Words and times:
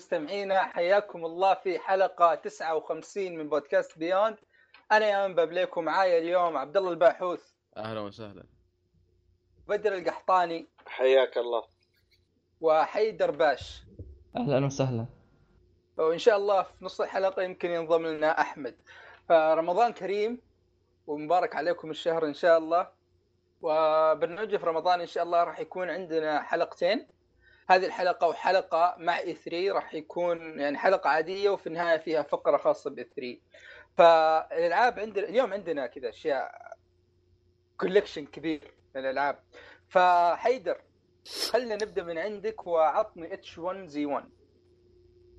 مستمعينا 0.00 0.62
حياكم 0.62 1.24
الله 1.24 1.54
في 1.54 1.78
حلقة 1.78 2.34
59 2.34 3.36
من 3.36 3.48
بودكاست 3.48 3.98
بيوند. 3.98 4.36
أنا 4.92 5.06
يا 5.06 5.26
أنبب 5.26 5.52
لكم 5.52 5.84
معايا 5.84 6.18
اليوم 6.18 6.56
عبد 6.56 6.76
الله 6.76 6.90
الباحوث. 6.90 7.42
أهلا 7.76 8.00
وسهلا. 8.00 8.44
بدر 9.68 9.94
القحطاني. 9.94 10.68
حياك 10.86 11.38
الله. 11.38 11.64
وحيدر 12.60 13.30
باش. 13.30 13.82
أهلا 14.36 14.66
وسهلا. 14.66 15.06
وإن 15.96 16.18
شاء 16.18 16.36
الله 16.36 16.62
في 16.62 16.84
نص 16.84 17.00
الحلقة 17.00 17.42
يمكن 17.42 17.70
ينضم 17.70 18.06
لنا 18.06 18.40
أحمد. 18.40 18.76
فرمضان 19.28 19.92
كريم 19.92 20.40
ومبارك 21.06 21.56
عليكم 21.56 21.90
الشهر 21.90 22.26
إن 22.26 22.34
شاء 22.34 22.58
الله. 22.58 22.88
وبرنامج 23.62 24.56
في 24.56 24.66
رمضان 24.66 25.00
إن 25.00 25.06
شاء 25.06 25.24
الله 25.24 25.44
راح 25.44 25.60
يكون 25.60 25.90
عندنا 25.90 26.42
حلقتين. 26.42 27.06
هذه 27.70 27.86
الحلقة 27.86 28.28
وحلقة 28.28 28.94
مع 28.98 29.18
E3 29.18 29.72
راح 29.72 29.94
يكون 29.94 30.60
يعني 30.60 30.78
حلقة 30.78 31.10
عادية 31.10 31.50
وفي 31.50 31.66
النهاية 31.66 31.98
فيها 31.98 32.22
فقرة 32.22 32.56
خاصة 32.56 32.90
ب 32.90 33.04
E3 33.16 33.38
فالألعاب 33.96 34.98
عندنا 34.98 35.28
اليوم 35.28 35.52
عندنا 35.52 35.86
كذا 35.86 36.08
أشياء 36.08 36.50
collection 37.80 38.26
كبير 38.26 38.74
من 38.94 39.00
الألعاب. 39.00 39.38
فحيدر 39.88 40.78
خلينا 41.50 41.74
نبدأ 41.74 42.02
من 42.02 42.18
عندك 42.18 42.66
وعطني 42.66 43.34
H1Z1 43.34 44.24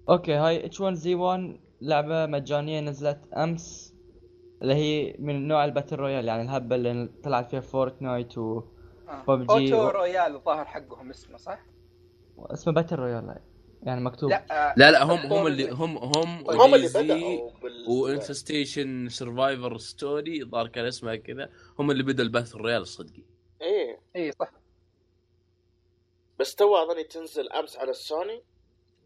أوكي 0.10 0.34
هاي 0.34 0.66
H1Z1 0.66 1.60
لعبة 1.82 2.26
مجانية 2.26 2.80
نزلت 2.80 3.34
أمس 3.34 3.94
اللي 4.62 4.74
هي 4.76 5.16
من 5.20 5.48
نوع 5.48 5.66
ال 5.66 5.70
battle 5.70 5.96
royale 5.96 6.28
يعني 6.28 6.42
الهبة 6.42 6.76
اللي 6.76 7.10
طلعت 7.24 7.50
فيها 7.50 7.60
Fortnite 7.60 8.38
و 8.38 8.62
PUBG 9.08 9.50
أوتو 9.50 9.86
و- 9.86 9.90
رويال 9.90 10.36
الظاهر 10.36 10.66
حقهم 10.66 11.10
اسمه 11.10 11.38
صح؟ 11.38 11.60
اسمه 12.46 12.74
باتل 12.74 12.96
رويال 12.96 13.36
يعني 13.84 14.02
مكتوب. 14.02 14.30
لا 14.30 14.74
لا 14.78 14.92
لا 14.92 15.04
هم 15.04 15.34
هم 15.34 15.48
اللي 15.48 15.72
هم 15.72 15.98
هم 15.98 16.50
هم 16.50 16.76
اللي 16.76 16.88
بدأوا 16.88 17.52
بال 17.62 17.86
وانفستيشن 17.90 19.10
سرفايفر 19.10 19.78
ستوري 19.78 20.44
ظهر 20.44 20.68
كان 20.68 20.86
اسمها 20.86 21.16
كذا. 21.16 21.50
هم 21.80 21.92
اللي 21.92 22.04
بدأوا 22.04 22.28
البث 22.28 22.56
الريال 22.56 22.82
الصدقي 22.82 23.24
إيه. 23.62 24.00
اي 24.16 24.32
صح. 24.32 24.52
بس 26.40 26.56
تو 26.56 26.76
أظني 26.76 27.04
تنزل 27.04 27.52
أمس 27.52 27.78
على 27.78 27.92
السوني 27.92 28.42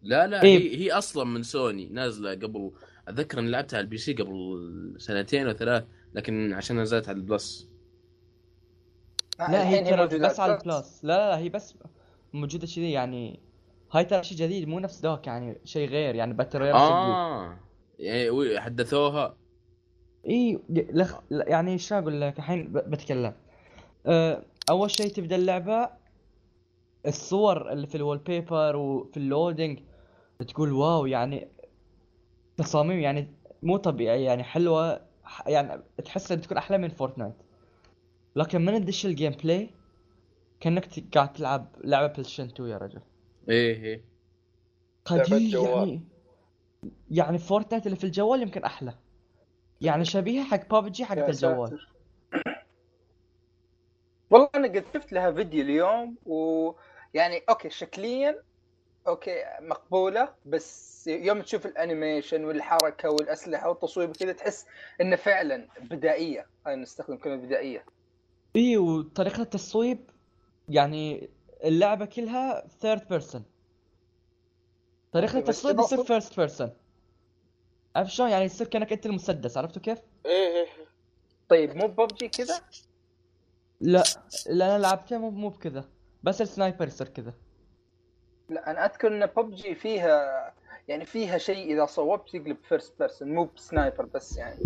لا 0.01 0.27
لا 0.27 0.43
إيه. 0.43 0.57
هي 0.57 0.77
هي 0.77 0.91
أصلا 0.91 1.23
من 1.23 1.43
سوني 1.43 1.89
نازلة 1.89 2.31
قبل 2.31 2.71
أتذكر 3.07 3.39
إني 3.39 3.51
لعبتها 3.51 3.77
على 3.77 3.83
البي 3.83 3.97
سي 3.97 4.13
قبل 4.13 4.95
سنتين 4.97 5.47
أو 5.47 5.53
ثلاث 5.53 5.83
لكن 6.13 6.53
عشان 6.53 6.81
نزلت 6.81 7.09
على 7.09 7.17
ال 7.17 7.26
Plus. 7.26 7.69
لا 9.39 9.69
هي 9.69 10.19
بس 10.19 10.39
على 10.39 10.53
ال 10.53 10.61
Plus. 10.61 10.99
لا 11.03 11.29
لا 11.29 11.37
هي 11.37 11.49
بس 11.49 11.75
موجودة 12.35 12.67
كذي 12.67 12.91
يعني 12.91 13.39
هاي 13.91 14.05
ترى 14.05 14.23
شيء 14.23 14.37
جديد 14.37 14.67
مو 14.67 14.79
نفس 14.79 15.01
ذاك 15.01 15.27
يعني 15.27 15.57
شيء 15.63 15.89
غير 15.89 16.15
يعني 16.15 16.33
battle 16.33 16.61
آه. 16.61 17.57
يعني 17.99 18.59
حدثوها. 18.59 19.35
إي 20.27 20.59
لخ... 20.69 21.15
يعني 21.31 21.77
شو 21.77 21.95
أقول 21.95 22.21
لك؟ 22.21 22.37
الحين 22.37 22.67
ب... 22.67 22.77
بتكلم. 22.77 23.33
أه... 24.05 24.43
أول 24.69 24.91
شيء 24.91 25.07
تبدأ 25.07 25.35
اللعبة 25.35 25.89
الصور 27.07 27.71
اللي 27.71 27.87
في 27.87 27.95
ال 27.95 28.17
wallpaper 28.17 28.75
وفي 28.75 29.17
ال 29.17 29.25
loading 29.25 29.79
تقول 30.47 30.71
wow 30.73 31.05
يعني 31.05 31.47
تصاميم 32.57 32.99
يعني 32.99 33.27
مو 33.63 33.77
طبيعية 33.77 34.25
يعني 34.25 34.43
حلوة 34.43 35.01
ح- 35.23 35.47
يعني 35.47 35.81
تحس 36.05 36.31
إنها 36.31 36.43
تكون 36.43 36.57
أحلى 36.57 36.77
من 36.77 36.89
Fortnite 36.89 37.33
لكن 38.35 38.65
من 38.65 38.85
تدش 38.85 39.05
ال 39.05 39.31
gameplay 39.43 39.69
كأنك 40.65 41.15
قاعد 41.15 41.33
تلعب 41.33 41.75
لعبة 41.83 42.07
PlayStation 42.07 42.43
2 42.43 42.69
يا 42.69 42.77
رجل. 42.77 43.01
إيه 43.49 43.83
إيه. 43.83 44.05
قديم. 45.05 45.63
يعني 45.63 46.01
يعني 47.11 47.37
Fortnite 47.37 47.85
اللي 47.85 47.97
في 47.97 48.03
الجوال 48.03 48.41
يمكن 48.41 48.63
أحلى. 48.63 48.93
يعني 49.81 50.05
شبيهة 50.05 50.43
حق 50.43 50.69
بابجي 50.69 51.05
حق 51.05 51.17
الجوال. 51.17 51.79
والله 54.29 54.49
أنا 54.55 54.67
قد 54.67 54.85
شفت 54.93 55.13
لها 55.13 55.31
فيديو 55.31 55.61
اليوم 55.61 56.15
ويعني 56.25 57.43
okay 57.49 57.69
شكليا 57.69 58.43
okay 59.07 59.43
مقبولة 59.61 60.29
بس 60.45 61.07
يوم 61.07 61.41
تشوف 61.41 61.65
ال 61.65 61.73
animation 61.73 62.45
والحركة 62.45 63.09
والأسلحة 63.09 63.69
والتصوير 63.69 64.13
كذا 64.13 64.31
تحس 64.31 64.65
إنه 65.01 65.15
فعلا 65.15 65.67
بدائية. 65.81 66.47
هاي 66.67 66.75
نستخدم 66.75 67.17
كلمة 67.17 67.35
بدائية. 67.35 67.85
اي 68.55 68.77
وطريقة 68.77 69.41
التصويب 69.41 70.14
يعني 70.69 71.29
اللعبة 71.63 72.05
كلها 72.05 72.67
third 72.67 73.07
person 73.07 73.43
طريقة 75.11 75.35
okay، 75.37 75.47
بس 75.47 75.49
التصويب 75.49 75.79
يصير 75.79 75.97
المفروض- 75.97 76.07
first 76.07 76.39
person 76.39 76.71
عارف 77.95 78.09
شلون؟ 78.09 78.29
يعني 78.29 78.45
يصير 78.45 78.67
كأنك 78.67 78.93
أنت 78.93 79.05
المسدس 79.05 79.57
عرفتوا 79.57 79.81
كيف؟ 79.81 79.99
إيه 80.25 80.47
إيه 80.47 80.67
طيب 81.49 81.75
مو 81.75 81.87
ببجي 81.87 82.27
كذا 82.27 82.61
لا 83.81 84.03
لا 84.49 84.75
أنا 84.75 84.81
لعبتها 84.81 85.17
مو 85.17 85.29
مو 85.29 85.49
بكذا. 85.49 85.89
بس 86.23 86.41
ال 86.41 86.48
sniper 86.48 86.87
يصير 86.87 87.07
كذا. 87.07 87.33
لا 88.49 88.71
أنا 88.71 88.85
أذكر 88.85 89.07
إن 89.07 89.25
ببجي 89.25 89.75
فيها 89.75 90.53
يعني 90.87 91.05
فيها 91.05 91.37
شيء 91.37 91.73
إذا 91.73 91.85
صوبت 91.85 92.33
يقلب 92.33 92.57
first 92.63 92.99
person 92.99 93.27
مو 93.35 93.43
ب 93.45 93.54
sniper 93.54 94.05
بس 94.05 94.37
يعني. 94.37 94.59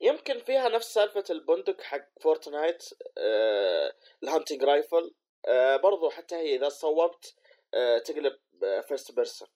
يمكن 0.00 0.38
فيها 0.38 0.68
نفس 0.68 0.94
سالفة 0.94 1.24
البندق 1.30 1.80
حق 1.80 2.08
Fortnite 2.20 2.84
آه 3.18 3.92
ال 4.22 4.27
hunting 4.27 4.62
rifle 4.64 5.14
آه 5.48 5.76
برضو 5.76 6.10
حتى 6.10 6.34
هي 6.34 6.56
إذا 6.56 6.68
صوبت 6.68 7.34
آه 7.74 7.98
تقلب 7.98 8.38
first 8.88 9.14
person 9.14 9.48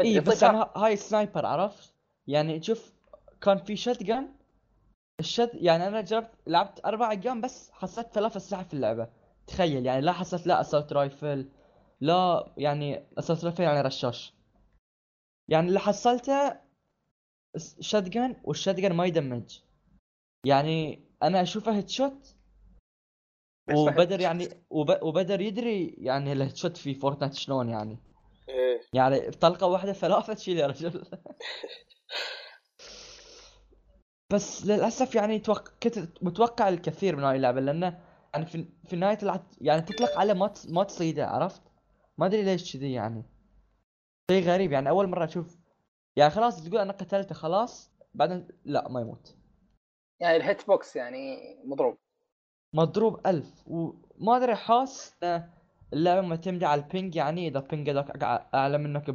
اي 0.00 0.20
بس 0.20 0.42
أنا 0.42 0.72
هاي 0.76 0.96
sniper 0.96 1.46
عرفت؟ 1.46 1.94
يعني 2.26 2.62
شوف 2.62 2.92
كان 3.40 3.58
في 3.58 3.76
shotgun 3.76 4.02
ال 4.02 4.34
shotgun 5.20 5.50
يعني 5.54 5.86
أنا 5.86 6.00
جربت 6.00 6.30
لعبت 6.46 6.86
أربع 6.86 7.10
أيام 7.10 7.40
بس 7.40 7.70
حصلت 7.70 8.06
ثلاث 8.12 8.36
اسلحه 8.36 8.62
في 8.62 8.74
اللعبة. 8.74 9.08
تخيل 9.46 9.86
يعني 9.86 10.00
لا 10.00 10.12
حصلت 10.12 10.46
لا 10.46 10.60
assault 10.60 10.92
rifle 10.92 11.48
لا 12.00 12.52
يعني 12.56 13.06
assault 13.18 13.44
rifle 13.44 13.62
يعني 13.62 13.80
رشاش. 13.80 14.34
يعني 15.48 15.68
اللي 15.68 15.80
حصلته 15.80 16.60
shotgun 17.80 18.36
وال 18.44 18.80
shotgun 18.80 18.92
ما 18.92 19.06
يدمج. 19.06 19.58
يعني 20.44 21.04
أنا 21.22 21.42
اشوفه 21.42 21.76
headshot 21.76 22.34
وبدر 23.74 24.20
يعني 24.20 24.48
وب... 24.70 25.02
وبدر 25.02 25.40
يدري 25.40 25.86
يعني 25.98 26.32
ال 26.32 26.56
headshot 26.56 26.76
في 26.76 26.94
Fortnite 26.94 27.34
شلون 27.34 27.68
يعني. 27.68 27.98
إيه. 28.48 28.80
يعني 28.92 29.28
بطلقة 29.28 29.66
واحدة 29.66 29.92
ثلاثة 29.92 30.34
تشيل 30.34 30.58
يا 30.58 30.66
رجل. 30.66 31.04
بس 34.32 34.66
للأسف 34.66 35.14
يعني 35.14 35.38
توق... 35.38 35.68
كنت 35.82 35.98
متوقع 36.22 36.68
الكثير 36.68 37.16
من 37.16 37.24
هاي 37.24 37.36
اللعبة 37.36 37.60
لأنه 37.60 38.00
يعني 38.34 38.46
في 38.46 38.68
في 38.84 39.16
طلعت 39.16 39.44
يعني 39.60 39.82
تطلق 39.82 40.18
على 40.18 40.34
ما. 40.34 40.54
ما 40.68 40.84
تصيده 40.84 41.26
عرفت؟ 41.26 41.62
ما 42.18 42.26
أدري 42.26 42.42
ليش 42.42 42.72
كذي 42.76 42.92
يعني. 42.92 43.22
شيء 44.30 44.44
غريب 44.44 44.72
يعني 44.72 44.88
أول 44.88 45.06
مرة 45.06 45.24
أشوف 45.24 45.57
يعني 46.18 46.30
خلاص 46.30 46.64
تقول 46.64 46.80
أنا 46.80 46.92
قتلته 46.92 47.34
خلاص 47.34 47.90
بعدين 48.14 48.48
لا 48.64 48.88
ما 48.88 49.00
يموت. 49.00 49.36
يعني 50.20 50.36
ال 50.36 50.66
hitbox 50.66 50.96
يعني 50.96 51.38
مضروب. 51.64 51.96
مضروب 52.74 53.26
ألف. 53.26 53.64
وما 53.66 54.36
أدري 54.36 54.54
حاس 54.54 55.16
إن 55.22 55.50
اللعبة 55.92 56.26
معتمدة 56.26 56.68
على 56.68 56.82
ال 56.82 56.89
ping 56.89 57.16
يعني 57.16 57.48
إذا 57.48 57.60
ping 57.60 57.90
هذاك 57.90 58.22
أعلى 58.54 58.78
منك 58.78 59.10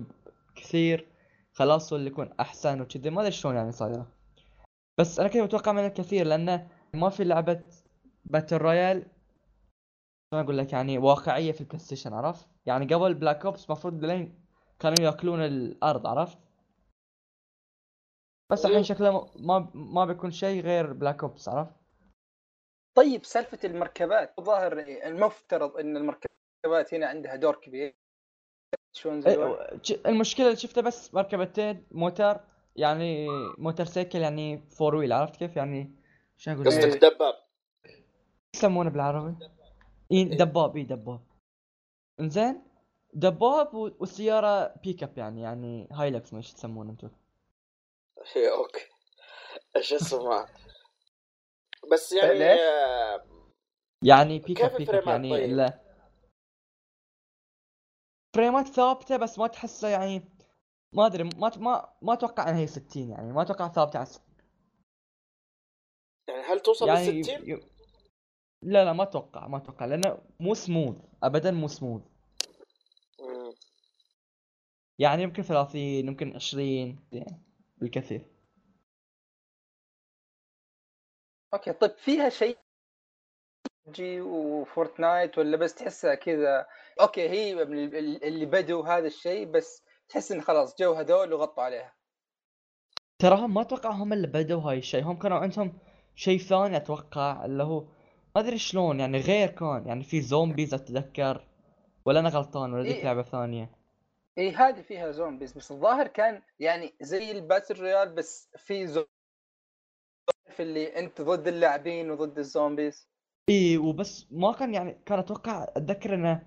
بكثير 0.56 1.08
خلاص 1.54 1.94
هو 1.94 2.00
اللي 2.00 2.10
يكون 2.10 2.34
أحسن 2.40 2.82
وكذي. 2.82 3.10
ما 3.10 3.22
أدري 3.22 3.32
شلون 3.32 3.56
يعني 3.56 3.72
صايرة 3.72 4.08
بس 4.98 5.20
أنا 5.20 5.30
كنت 5.30 5.42
متوقع 5.42 5.72
من 5.72 5.86
الكثير 5.86 6.26
لأنه 6.26 6.68
ما 6.94 7.10
في 7.10 7.24
لعبة 7.24 7.62
battle 8.26 8.58
royale 8.58 9.06
شلون 10.32 10.44
أقول 10.44 10.58
لك 10.58 10.74
يعني 10.74 10.98
واقعية 10.98 11.52
في 11.52 11.62
ال 11.62 11.80
PlayStation 11.80 12.14
عرفت؟ 12.14 12.48
يعني 12.66 12.94
قبل 12.94 13.14
Black 13.14 13.46
Ops 13.46 13.66
المفروض 13.66 14.06
لين 14.06 14.40
كانوا 14.80 15.00
يأكلون 15.00 15.40
الأرض 15.40 16.08
عرفت؟ 16.08 16.38
بس 18.54 18.66
الحين 18.66 18.84
شكله 18.84 19.30
ما 19.36 19.72
ما 19.74 20.06
بيكون 20.06 20.32
شيء 20.32 20.62
غير 20.64 20.94
Black 20.94 21.24
Ops 21.24 21.50
عرفت؟ 21.50 21.74
طيب 22.98 23.26
سالفة 23.26 23.60
المركبات. 23.64 24.34
الظاهر 24.40 24.80
المفترض 24.80 25.78
إن 25.78 25.98
المركبات 25.98 26.94
هنا 26.94 27.08
عندها 27.08 27.36
دور 27.36 27.56
كبير. 27.56 27.96
شلون 28.96 29.24
إيه، 29.28 29.70
المشكلة 30.06 30.46
اللي 30.46 30.58
شفتها 30.58 30.82
بس 30.82 31.14
مركبتين 31.14 31.88
موتر 31.92 32.40
يعني 32.76 33.28
motorcycle 33.58 34.20
يعني 34.20 34.58
four 34.70 34.96
wheel 34.96 35.14
عرفت 35.14 35.36
كيف؟ 35.36 35.56
يعني 35.58 35.96
شو 36.38 36.52
أقول؟ 36.52 36.66
لك؟ 36.66 36.68
قصدك 36.74 36.98
دباب. 37.06 37.34
يسمونه 38.56 38.90
بالعربي؟ 38.90 39.36
اي 40.12 40.24
دباب 40.24 40.78
اي 40.78 40.84
دباب. 40.84 41.22
إنزين؟ 42.20 42.64
دباب 43.14 43.74
و- 43.74 43.92
والسيارة 44.00 44.74
بيك 44.84 45.04
اب 45.04 45.18
يعني 45.18 45.42
يعني 45.42 45.88
Hilux 45.92 46.34
ما 46.34 46.38
إيش 46.40 46.54
تسمونه 46.54 46.92
أنتم 46.92 47.08
إيه، 47.08 47.14
okay. 48.38 48.90
إيش 49.76 49.94
اسمه؟ 49.94 50.48
بس 51.92 52.12
يعني؟ 52.14 52.46
آه، 52.46 53.26
يعني 54.04 54.38
اب 54.38 54.76
الفريمات 54.82 55.08
يعني 55.08 55.30
طيب؟ 55.30 55.50
لا. 55.50 55.80
فريمات 58.36 58.68
ثابتة 58.68 59.18
بس 59.18 59.40
ما 59.40 59.48
تحسه 59.48 59.88
يعني 59.88 60.24
ما 60.94 61.06
أدري 61.06 61.24
ما 61.24 61.52
ما 61.58 61.94
ما 62.02 62.14
أتوقع 62.14 62.50
إنها 62.50 62.60
هي 62.60 62.68
60 62.68 63.10
يعني 63.10 63.34
ما 63.34 63.42
أتوقع 63.42 63.68
ثابتة 63.68 63.98
على 63.98 64.06
60 64.06 64.24
يعني 66.28 66.42
هل 66.42 66.60
توصل 66.60 66.88
يعني 66.88 67.12
لل 67.12 67.26
60 67.26 67.50
ي... 67.50 67.60
لا 68.62 68.86
لا 68.86 68.94
ما 68.94 69.04
أتوقع 69.04 69.48
ما 69.48 69.58
أتوقع 69.58 69.86
لأنه 69.86 70.18
مو 70.40 70.54
سموث 70.54 70.96
ابدا 71.24 71.52
مو 71.52 71.68
سموث. 71.68 72.02
يعني 75.00 75.24
يمكن 75.24 75.44
30 75.44 75.82
يمكن 75.82 76.36
20 76.36 76.66
يعني. 77.12 77.53
بالكثير. 77.84 78.26
okay 81.54 81.74
طيب 81.74 81.92
فيها 81.98 82.30
شيء؟ 82.30 82.58
جي 83.90 84.22
و 84.22 84.35
Fortnite 84.35 85.38
ولا 85.38 85.58
بس 85.58 85.76
تحسها 85.76 86.16
كذا؟ 86.16 86.68
okay 87.02 87.30
هي 87.30 87.62
اللي 88.28 88.46
بدوا 88.46 88.88
هذا 88.88 89.08
الشيء 89.08 89.52
بس 89.52 89.84
تحس 90.10 90.32
انه 90.32 90.42
خلاص 90.42 90.76
جو 90.80 90.94
هذول 90.94 91.34
وغطوا 91.34 91.64
عليها. 91.64 91.94
تراهم 93.20 93.54
ما 93.54 93.62
أتوقع 93.62 93.90
هم 93.90 94.14
اللي 94.14 94.28
بدوا 94.28 94.62
هاي 94.62 94.78
الشيء. 94.78 95.04
هم 95.04 95.20
كانوا 95.20 95.38
عندهم 95.38 95.80
شيء 96.16 96.40
ثاني 96.40 96.78
أتوقع 96.78 97.46
اللي 97.46 97.64
هو 97.64 97.80
ما 98.36 98.42
أدري 98.42 98.58
شلون 98.58 99.00
يعني 99.00 99.18
غير 99.18 99.50
كان 99.50 99.88
يعني 99.88 100.04
في 100.04 100.22
zombies 100.22 100.74
أتذكر 100.74 101.48
ولا 102.06 102.20
أنا 102.20 102.30
غلطان 102.30 102.74
ولا 102.74 102.84
ذيك 102.84 102.96
إيه. 102.96 103.04
لعبة 103.04 103.24
ثانية. 103.24 103.83
اي 104.38 104.52
هذه 104.52 104.82
فيها 104.82 105.12
zombies 105.12 105.54
بس 105.54 105.72
الظاهر 105.72 106.08
كان 106.08 106.42
يعني 106.60 106.94
زي 107.02 107.32
ال 107.32 107.39
battle 107.39 107.80
royale 107.80 108.10
بس 108.16 108.50
في 108.58 108.88
zombies 108.88 109.10
في 110.50 110.64
اللي 110.64 111.00
أنت 111.00 111.22
ضد 111.22 111.48
اللاعبين 111.48 112.12
وضد 112.12 112.38
ال 112.40 112.48
zombies 112.48 113.08
إي 113.50 113.78
وبس 113.78 114.28
ما 114.32 114.52
كان 114.54 114.74
يعني 114.74 114.98
كان 115.06 115.20
أتوقع 115.20 115.64
أتذكر 115.64 116.14
إنه 116.16 116.44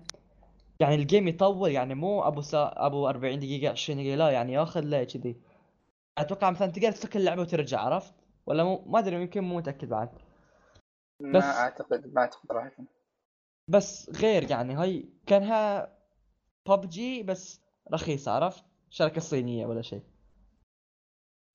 يعني 0.79 0.95
ال 0.95 1.01
game 1.01 1.27
يطول 1.27 1.71
يعني 1.71 1.95
مو 1.95 2.23
أبو 2.27 2.41
سا... 2.41 2.73
أبو 2.75 3.09
40 3.09 3.39
دقيقة 3.39 3.71
20 3.71 3.99
دقيقة 3.99 4.15
لا 4.15 4.29
يعني 4.29 4.53
ياخذ 4.53 4.81
له 4.81 5.03
كذي 5.03 5.35
أتوقع 6.17 6.49
مثلا 6.49 6.71
تقدر 6.71 6.91
تفك 6.91 7.15
اللعبة 7.17 7.41
وترجع 7.41 7.79
عرفت؟ 7.79 8.13
ولا 8.45 8.63
مو 8.63 8.83
ما 8.85 8.99
أدري 8.99 9.15
يمكن 9.15 9.43
مو 9.43 9.57
متأكد 9.57 9.89
بعد 9.89 10.09
ما 11.21 11.39
بس- 11.39 11.43
أعتقد 11.43 12.13
ما 12.13 12.21
أعتقد 12.21 12.51
راح. 12.51 12.71
بس 13.69 14.09
غير 14.09 14.51
يعني 14.51 14.73
هاي 14.73 15.09
كانها 15.27 15.93
ببجي 16.69 17.23
بس 17.23 17.61
رخيصة 17.93 18.31
عرفت؟ 18.31 18.63
شركة 18.89 19.21
صينية 19.21 19.65
ولا 19.65 19.81
شيء. 19.81 20.01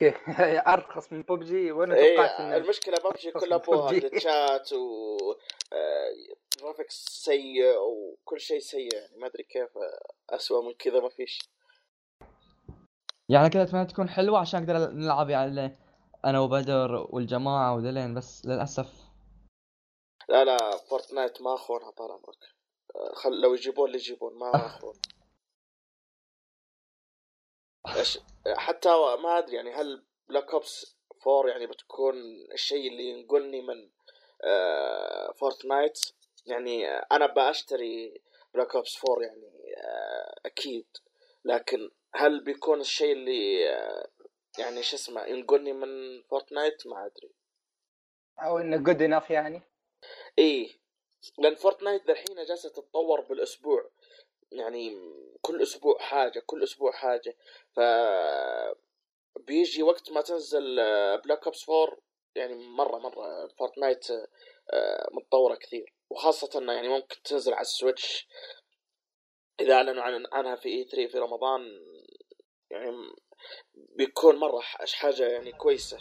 أرخص 0.75 1.13
من 1.13 1.23
ببجي. 1.23 1.73
وأنا 1.73 1.95
إيه 1.95 2.17
توقعت 2.17 2.37
إنه- 2.37 2.41
المشكلة 2.41 2.95
ببجي 3.05 3.31
كلها 3.33 3.57
ابوها. 3.59 3.93
جلتشات 3.93 4.73
و 4.83 5.17
آه، 5.73 6.09
جرافيكس 6.61 7.05
سيء 7.25 7.77
وكل 7.79 8.41
شيء 8.41 8.59
سيء 8.59 8.95
يعني 8.95 9.17
ما 9.17 9.27
أدري 9.27 9.43
كيف 9.43 9.79
آه، 9.79 10.35
اسوء 10.35 10.67
من 10.67 10.73
كذا 10.75 11.01
ما 11.01 11.09
فيش. 11.09 11.39
يعني 13.29 13.51
كذا 13.51 13.63
أتمنى 13.63 13.87
تكون 13.87 14.09
حلوة 14.09 14.39
عشان 14.39 14.61
أقدر 14.63 14.91
نلعب 14.91 15.31
يعني 15.31 15.79
أنا 16.25 16.41
وبدر 16.41 17.07
والجماعة 17.11 17.75
ودلين 17.75 18.15
بس 18.15 18.47
للأسف. 18.47 19.03
لا 20.29 20.45
لا 20.45 20.77
Fortnite 20.91 21.43
ما 21.43 21.55
أخونها 21.55 21.91
طال 21.91 22.11
عمرك. 22.13 22.39
آه، 22.97 23.15
خل 23.15 23.41
لو 23.41 23.55
يجيبون 23.55 23.87
اللي 23.87 23.99
يجيبون 23.99 24.39
ما 24.39 24.51
أخون. 24.67 24.95
حتى 28.57 28.89
ما 29.23 29.39
أدري 29.39 29.57
يعني 29.57 29.75
هل 29.75 30.05
Black 30.29 30.53
Ops 30.53 30.97
4 31.27 31.51
يعني 31.51 31.67
بتكون 31.67 32.15
الشيء 32.53 32.89
اللي 32.89 33.05
ينقلني 33.05 33.63
من 33.63 33.91
آه، 34.45 35.33
Fortnite 35.33 35.99
يعني 36.47 36.89
آه، 36.89 37.07
أنا 37.13 37.27
بأشتري 37.27 38.23
Black 38.55 38.75
Ops 38.77 39.05
4 39.05 39.23
يعني 39.23 39.75
آه، 39.77 40.41
أكيد. 40.47 40.87
لكن 41.45 41.91
هل 42.15 42.45
بيكون 42.45 42.81
الشيء 42.81 43.13
اللي 43.13 43.71
آه، 43.71 44.09
يعني 44.59 44.83
شو 44.83 44.97
اسمه 44.97 45.25
ينقلني 45.25 45.73
من 45.73 46.23
Fortnite 46.23 46.87
ما 46.87 47.07
أدري. 47.07 47.35
أو 48.39 48.59
إنه 48.59 48.77
good 48.77 49.03
enough 49.03 49.31
يعني؟ 49.31 49.63
إيه. 50.39 50.83
لأن 51.39 51.55
Fortnite 51.55 52.11
الحين 52.11 52.45
جالسة 52.49 52.69
تتطور 52.69 53.21
بالأسبوع. 53.21 53.91
يعني 54.53 54.99
كل 55.41 55.63
أسبوع 55.63 55.99
حاجة 55.99 56.43
كل 56.47 56.63
أسبوع 56.63 56.93
حاجة. 56.93 57.37
ف 57.77 57.81
بيجي 59.47 59.83
وقت 59.83 60.11
ما 60.13 60.21
تنزل 60.21 60.77
Black 61.25 61.45
Ops 61.47 61.69
4 61.69 61.99
يعني 62.35 62.55
مرة 62.55 62.99
مرة 62.99 63.49
Fortnite 63.59 64.11
آه، 64.73 65.09
متطورة 65.13 65.55
كثير. 65.55 65.95
وخاصة 66.11 66.59
إنه 66.59 66.73
يعني 66.73 66.89
ممكن 66.89 67.23
تنزل 67.23 67.53
على 67.53 67.61
ال 67.63 67.71
Switch. 67.71 68.29
إذا 69.61 69.75
أعلنوا 69.75 70.03
عن 70.03 70.27
عنها 70.33 70.57
في 70.57 70.69
E3 70.69 71.07
في 71.13 71.19
رمضان 71.19 71.61
يعني 72.71 73.13
بيكون 73.75 74.37
مرة 74.37 74.61
حاجة 74.95 75.27
يعني 75.29 75.53
كويسة. 75.53 75.99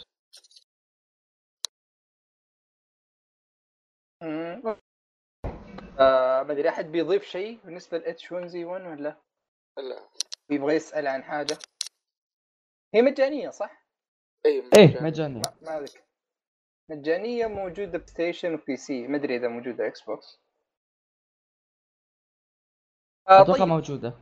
آه 6.00 6.42
ما 6.42 6.52
أدري 6.52 6.68
أحد 6.68 6.84
بيضيف 6.84 7.24
شيء 7.24 7.60
بالنسبة 7.64 7.98
ل 7.98 8.04
H1Z1 8.04 8.82
ولا؟ 8.86 9.16
لا. 9.78 10.08
يبغى 10.50 10.74
يسأل 10.74 11.06
عن 11.06 11.24
حاجة. 11.24 11.58
هي 12.94 13.02
مجانية 13.02 13.50
صح؟ 13.50 13.86
اي 14.46 14.62
إيه 14.76 15.02
مجاني 15.02 15.42
ما 15.62 15.78
اذكر 15.78 16.02
مجانية 16.90 17.46
موجودة 17.46 17.98
PlayStation 17.98 18.54
و 18.54 18.76
PC. 18.76 19.06
ما 19.08 19.16
أدري 19.16 19.36
إذا 19.36 19.48
موجودة 19.48 19.86
Xbox. 19.86 20.40
آه 23.28 23.42
أتوقع 23.42 23.58
طيب. 23.58 23.68
موجودة. 23.68 24.14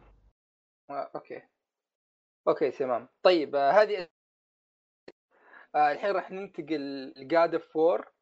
آه 0.90 1.10
okay. 1.14 1.42
okay 2.48 2.70
تمام. 2.70 3.08
طيب 3.22 3.56
آه 3.56 3.70
هذه 3.70 4.08
آه 5.74 5.92
الحين 5.92 6.10
راح 6.10 6.30
ننتقل 6.30 7.12
ل 7.16 7.26
God 7.26 7.54
of 7.54 7.63
War 7.63 7.76
4 7.76 8.12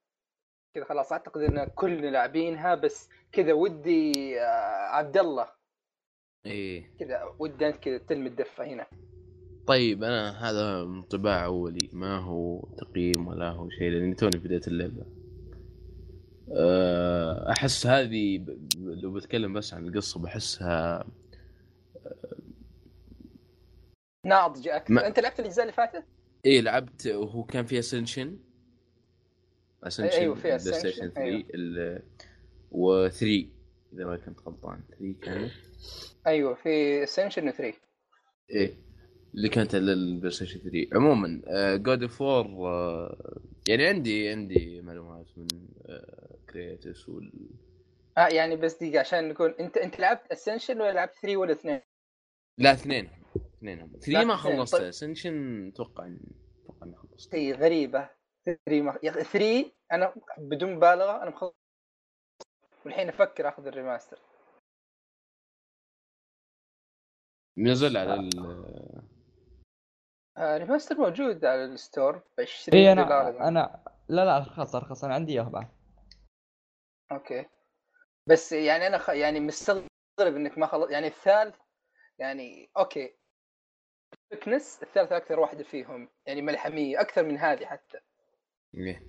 كذا 0.75 0.85
خلاص 0.85 1.13
أعتقد 1.13 1.41
إن 1.41 1.65
كلنا 1.75 2.07
لاعبينها 2.07 2.75
بس 2.75 3.09
كذا 3.33 3.53
ودي 3.53 4.41
آه 4.41 4.89
عبد 4.95 5.17
الله 5.17 5.49
إيه. 6.47 6.91
كذا 7.01 7.23
ودي 7.39 7.67
أنت 7.69 7.77
كذا 7.77 7.99
تلمي 7.99 8.29
الدفة 8.29 8.65
هنا. 8.65 8.87
طيب 9.67 10.05
أنا 10.05 10.51
هذا 10.51 10.83
انطباع 10.83 11.45
أولي. 11.45 11.89
ما 11.93 12.19
هو 12.19 12.61
تقييم 12.79 13.27
ولا 13.29 13.51
هو 13.51 13.69
شيء؟ 13.71 13.91
لأني 13.91 14.15
توني 14.15 14.39
بديت 14.39 14.69
اللعبة. 14.69 15.07
أه، 16.57 17.51
أحس 17.53 17.87
هذه 17.87 18.45
لو 18.79 19.13
بتكلم 19.13 19.53
بس 19.53 19.75
عن 19.75 19.89
القصة 19.89 20.21
بحسها 20.21 21.07
ناضجة 24.27 24.77
أكثر. 24.77 24.95
ما- 24.95 25.07
أنت 25.07 25.21
لعبت 25.21 25.41
الأجزاء 25.41 25.63
اللي 25.65 25.73
فاتت؟ 25.73 26.05
إيه 26.45 26.61
لعبت 26.61 27.07
وهو 27.07 27.45
كان 27.45 27.65
في 27.67 27.79
Ascension 27.79 28.39
Ascension 29.85 30.19
أيوة، 30.19 30.35
في 30.35 30.59
Ascension 30.59 31.09
3 31.11 31.19
أيوة. 31.23 31.45
ال 31.55 32.03
و 32.71 33.09
3 33.09 33.47
إذا 33.93 34.05
ما 34.05 34.17
كنت 34.17 34.41
غلطان. 34.41 34.81
3 34.99 35.15
كانت 35.23 35.53
أيوه 36.27 36.55
في 36.55 37.03
Ascension 37.03 37.51
3 37.51 37.75
إيه 38.51 38.75
اللي 39.35 39.49
كانت 39.49 39.75
على 39.75 39.93
ال 39.93 40.31
PlayStation 40.31 40.61
3 40.61 40.87
عموما 40.93 41.43
God 41.77 42.03
of 42.03 42.23
4 42.23 43.17
يعني 43.69 43.87
عندي 43.87 44.29
عندي 44.29 44.81
معلومات 44.81 45.27
من 45.37 45.47
كريتوس 46.53 47.09
وال 47.09 47.33
آه 48.19 48.29
يعني 48.29 48.57
بس 48.57 48.75
دقيقة 48.77 49.01
عشان 49.01 49.29
نكون 49.29 49.51
أنت 49.61 49.77
أنت 49.77 50.01
لعبت 50.01 50.33
Ascension 50.33 50.81
ولا 50.81 50.93
لعبت 50.93 51.13
3 51.23 51.37
ولا 51.37 51.55
2؟ 51.55 51.67
لا 52.59 52.73
اثنين. 52.73 53.09
اثنين. 53.59 53.81
هم 53.81 53.93
3 54.01 54.25
ما 54.25 54.35
اثنين، 54.35 54.37
خلصت 54.59 54.75
طيب. 54.77 54.85
Ascension 54.85 55.69
أتوقع 55.69 56.05
إن- 56.05 56.33
أتوقع 56.65 56.87
إني 56.87 56.97
خلصت 56.97 57.31
شيء 57.33 57.57
غريبة. 57.57 58.11
3 58.67 58.83
مخ... 58.83 58.95
يا 59.03 59.11
أخي 59.11 59.25
3 59.25 59.73
أنا 59.93 60.15
بدون 60.39 60.75
مبالغة 60.75 61.23
أنا 61.23 61.31
مخلص. 61.31 61.55
والحين 62.85 63.09
أفكر 63.09 63.49
آخذ 63.49 63.67
ال 63.67 63.72
remaster. 63.72 64.19
نزل 67.59 67.97
على 67.97 68.15
ال 68.15 68.31
آه 70.37 70.57
ال 70.57 70.61
remaster 70.61 70.97
موجود 70.99 71.45
على 71.45 71.65
ال 71.65 71.73
store 71.73 72.17
ب 72.17 72.41
20 72.41 72.79
اي 72.79 72.95
دولار 72.95 73.29
أنا 73.29 73.49
أنا 73.49 73.85
لا 74.09 74.25
لا 74.25 74.37
ارخص 74.37 74.75
ارخص 74.75 75.05
أنا 75.05 75.15
عندي 75.15 75.33
اياه 75.33 75.49
بعد. 75.49 75.69
okay. 77.13 77.47
بس 78.27 78.53
يعني 78.53 78.87
أنا 78.87 78.99
خ... 78.99 79.09
يعني 79.09 79.41
مستغرب 79.41 79.87
إنك 80.21 80.59
ما 80.59 80.67
خلص 80.67 80.91
يعني 80.91 81.07
الثالث 81.07 81.57
يعني 82.19 82.71
okay. 82.77 83.15
فكنس 84.31 84.83
الثالث 84.83 85.13
أكثر 85.13 85.41
واحدة 85.41 85.65
فيهم 85.65 86.09
يعني 86.27 86.43
ملحمية 86.43 87.01
أكثر 87.01 87.23
من 87.23 87.39
هذه 87.39 87.65
حتى. 87.67 88.01
إيه. 88.75 89.03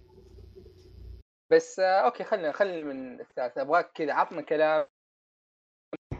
بس 1.51 1.79
آه 1.79 2.05
okay 2.05 2.23
خلينا 2.23 2.51
خلينا 2.51 2.93
من 2.93 3.19
الثالث. 3.19 3.57
أبغاك 3.57 3.91
كذا 3.95 4.13
عطنا 4.13 4.41
كلام 4.41 4.85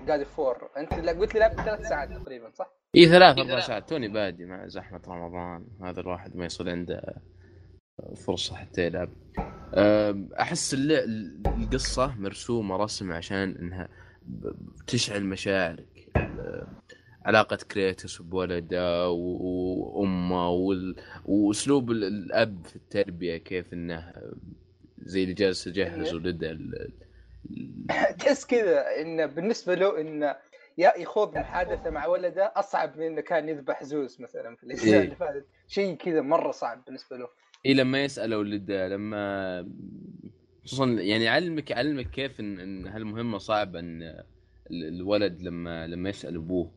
God 0.08 0.24
of 0.24 0.42
War 0.42 0.70
أنت 0.78 0.94
قلت 0.94 1.34
لي 1.34 1.40
لعبت 1.40 1.60
ثلاث 1.60 1.88
ساعات 1.88 2.10
تقريبا 2.10 2.52
صح؟ 2.52 2.70
إي 2.96 3.06
ثلاث 3.06 3.38
أربع 3.38 3.60
ساعات. 3.60 3.90
توني 3.90 4.08
بادي 4.08 4.46
مع 4.46 4.68
زحمة 4.68 5.02
رمضان. 5.08 5.68
هذا 5.82 6.00
الواحد 6.00 6.36
ما 6.36 6.46
يصير 6.46 6.70
عنده 6.70 7.22
فرصة 8.26 8.56
حتى 8.56 8.86
يلعب. 8.86 9.10
أحس 10.40 10.76
القصة 10.80 12.16
مرسومة 12.20 12.76
رسم 12.76 13.12
عشان 13.12 13.56
إنها 13.56 13.90
تشعل 14.88 15.24
مشاعرك. 15.24 16.10
علاقة 17.26 17.58
كريتوس 17.72 18.22
بولده 18.22 19.10
و- 19.10 20.00
وأمه 20.02 20.50
وال... 20.50 20.96
وأسلوب 21.26 21.92
ال- 21.92 22.04
الأب 22.04 22.66
في 22.66 22.76
التربية 22.76 23.38
كيف 23.38 23.74
إنه 23.74 24.14
زي 25.02 25.24
اللي 25.24 25.34
جالس 25.34 25.68
يجهز 25.68 26.14
ولده 26.14 26.52
ال... 26.52 26.92
ال- 27.52 27.88
تحس 28.20 28.46
كذا 28.46 29.02
انه 29.02 29.26
بالنسبة 29.26 29.76
له 29.76 30.02
انه 30.02 30.36
يا 30.78 30.94
يخوض 30.98 31.38
محادثه 31.38 31.90
مع 31.90 32.06
ولده 32.08 32.54
أصعب 32.56 32.98
من 32.98 33.06
إنه 33.06 33.22
كان 33.22 33.50
يذبح 33.50 33.84
زوز 33.84 34.22
مثلا 34.22 34.56
في 34.56 34.64
الاجزاء 34.64 34.94
إيه. 35.00 35.04
اللي 35.06 35.16
فاتت. 35.16 35.46
شيء 35.68 35.96
كذا 35.96 36.22
مرة 36.22 36.52
صعب 36.52 36.86
بالنسبة 36.86 37.18
له. 37.18 37.28
اي 37.66 37.74
لما 37.74 38.04
يسأل 38.04 38.34
ولده 38.34 38.88
لما 38.88 39.70
خصوصا 40.66 40.86
يعني 40.86 41.24
يعلمك 41.24 41.72
يعلمك 41.72 42.10
كيف 42.10 42.40
ان, 42.40 42.60
إن 42.60 42.88
هالمهمة 42.88 43.38
صعبة 43.38 43.80
إن 43.80 44.02
ال- 44.72 44.88
الولد 44.88 45.42
لما 45.42 45.88
لما 45.88 46.10
يسأل 46.10 46.36
أبوه. 46.36 46.72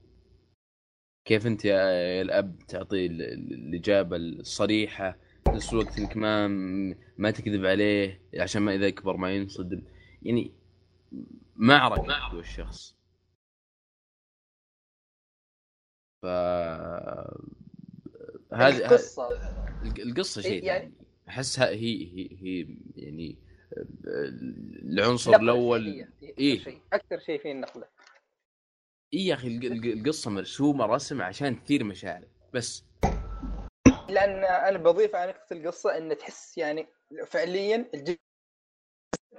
كيف 1.25 1.47
أنت 1.47 1.65
يا 1.65 2.23
الأب 2.23 2.59
تعطي 2.69 3.07
ال- 3.07 3.23
ال- 3.23 3.53
الإجابة 3.55 4.17
الصريحة 4.17 5.11
في 5.45 5.51
نفس 5.51 5.73
الوقت 5.73 5.99
إنك 5.99 6.17
ما 6.17 6.49
ما 7.19 7.31
تكذب 7.31 7.67
عليه 7.67 8.21
عشان 8.39 8.63
ما 8.63 8.75
إذا 8.75 8.87
يكبر 8.87 9.17
ما 9.17 9.31
ينصدم 9.37 9.83
يعني 10.23 10.53
معركة 11.57 12.31
جوا 12.33 12.41
الشخص. 12.41 12.97
ف 16.23 16.27
هذه 18.55 18.77
القصة. 18.77 19.29
الق- 19.83 20.01
القصة 20.01 20.41
شيء 20.43 20.53
إيه، 20.53 20.67
يعني- 20.67 20.83
يعني 20.85 20.93
احسها 21.29 21.69
هي 21.69 22.05
هي 22.07 22.29
هي 22.41 22.77
يعني 22.97 23.37
العنصر 24.83 25.31
نقلة 25.31 25.43
الأول. 25.43 26.07
إيه. 26.39 26.55
أكثر 26.59 26.71
شيء 26.71 26.81
أكثر 26.93 27.19
شيء 27.19 27.43
فيه 27.43 27.53
النقلة. 27.53 27.85
اي 29.15 29.27
يا 29.27 29.35
أخي 29.35 29.49
الق- 29.49 29.65
الق- 29.73 29.93
القصة 29.99 30.31
مرسومة 30.31 30.87
رسم 30.87 31.23
عشان 31.23 31.65
تثير 31.65 31.85
مشاعرك 31.85 32.29
بس. 32.55 32.85
لأن 34.09 34.45
أنا 34.45 34.79
بضيف 34.79 35.15
على 35.17 35.31
نقطة 35.33 35.53
القصة 35.53 35.97
إن 35.97 36.19
تحس 36.19 36.59
يعني 36.59 36.87
فعليا. 37.27 37.91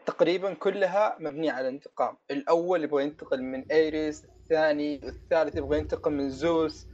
تقريبا 0.05 0.53
كلها 0.53 1.17
مبنية 1.19 1.51
على 1.51 1.67
الانتقام. 1.67 2.17
الأول 2.31 2.83
يبغى 2.83 3.03
ينتقم 3.03 3.43
من 3.43 3.71
ايريس 3.71 4.25
الثاني 4.25 4.99
والثالث 5.03 5.57
يبغى 5.57 5.77
ينتقم 5.77 6.13
من 6.13 6.29
زوس 6.29 6.87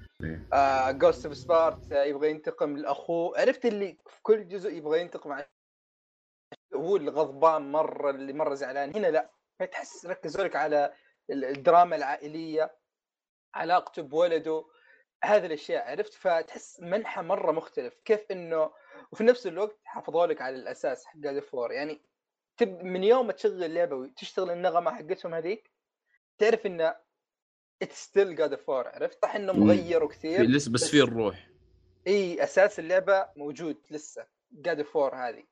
آه 0.54 0.92
Ghost 0.92 1.26
of 1.26 1.38
Sparta 1.38 1.92
آه 1.92 2.04
يبغى 2.04 2.30
ينتقم 2.30 2.78
لاخوه 2.78 3.40
عرفت 3.40 3.66
اللي 3.66 3.98
في 4.08 4.22
كل 4.22 4.48
جزء 4.48 4.74
يبغى 4.74 5.02
ينتقم 5.02 5.32
عن 5.32 5.44
هو 6.76 6.96
اللي 6.96 7.12
غضبان 7.12 7.72
مرة 7.72 8.10
اللي 8.12 8.34
مرة 8.34 8.54
زعلان. 8.56 8.96
هنا 8.96 9.08
لا 9.08 9.30
تحس 9.72 10.06
ركزوا 10.06 10.44
لك 10.44 10.56
على 10.56 10.94
الدراما 11.30 11.96
العائلية 11.96 12.76
علاقته 13.56 14.02
بولده 14.02 14.66
هذه 15.24 15.46
الأشياء 15.46 15.92
عرفت؟ 15.92 16.14
فتحس 16.14 16.80
منحى 16.80 17.22
مرة 17.22 17.52
مختلف. 17.52 18.00
كيف 18.06 18.32
إنه 18.32 18.72
وفي 19.12 19.24
نفس 19.24 19.48
الوقت 19.48 19.80
حافظوا 19.84 20.26
لك 20.26 20.42
على 20.42 20.56
الأساس 20.56 21.06
حق 21.06 21.18
God 21.18 21.40
of 21.40 21.53
War 21.53 21.72
يعني 21.72 22.02
تب 22.58 22.84
من 22.84 23.04
يوم 23.04 23.28
ما 23.28 23.34
تشغل 23.34 23.64
اللعبة 23.64 23.96
وتشتغل 23.96 24.50
النغمة 24.50 24.92
حقتهم 24.92 25.34
هذيك 25.34 25.72
تعرف 26.38 26.66
إنه 26.66 26.96
it's 27.82 28.04
still 28.04 28.36
God 28.36 28.56
of 28.56 28.69
War 28.69 28.88
عرفت؟ 28.88 29.22
صح 29.22 29.36
إنه 29.36 29.54
في 29.54 30.08
كثير 30.08 30.42
لسه 30.42 30.72
بس 30.72 30.90
في 30.90 31.02
الروح. 31.02 31.50
إي 32.08 32.44
أساس 32.44 32.80
اللعبة 32.80 33.30
موجود 33.36 33.78
لسه 33.92 34.28
God 34.52 34.82
of 34.82 34.95
War 34.95 35.16
هذه. 35.16 35.44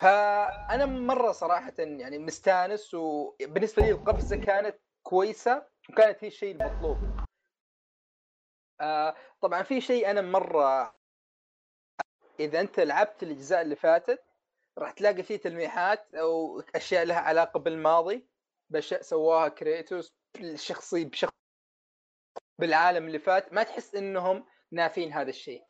فأنا 0.00 0.86
مرة 0.86 1.32
صراحة 1.32 1.74
يعني 1.78 2.18
مستانس 2.18 2.94
وبالنسبه 2.94 3.82
لي 3.82 3.90
القفزة 3.90 4.36
كانت 4.36 4.78
كويسة 5.06 5.66
وكانت 5.90 6.24
هي 6.24 6.28
الشيء 6.28 6.54
المطلوب. 6.54 7.10
آه 8.80 9.14
طبعا 9.40 9.62
في 9.62 9.80
شيء 9.80 10.10
أنا 10.10 10.20
مرة 10.20 10.94
إذا 12.40 12.60
أنت 12.60 12.80
لعبت 12.80 13.22
الأجزاء 13.22 13.62
اللي 13.62 13.76
فاتت 13.76 14.24
راح 14.78 14.90
تلاقي 14.90 15.22
فيه 15.22 15.36
تلميحات 15.36 16.14
أو 16.14 16.60
أشياء 16.74 17.04
لها 17.04 17.20
علاقة 17.20 17.60
بالماضي. 17.60 18.26
باشياء 18.70 19.02
سواها 19.02 19.48
كريتوس 19.48 20.08
الشخصي 20.40 21.04
بشخص 21.04 21.32
بالعالم 22.60 23.06
اللي 23.06 23.18
فات. 23.18 23.52
ما 23.52 23.62
تحس 23.62 23.94
إنهم 23.94 24.46
نافين 24.72 25.12
هذا 25.12 25.30
الشيء. 25.30 25.64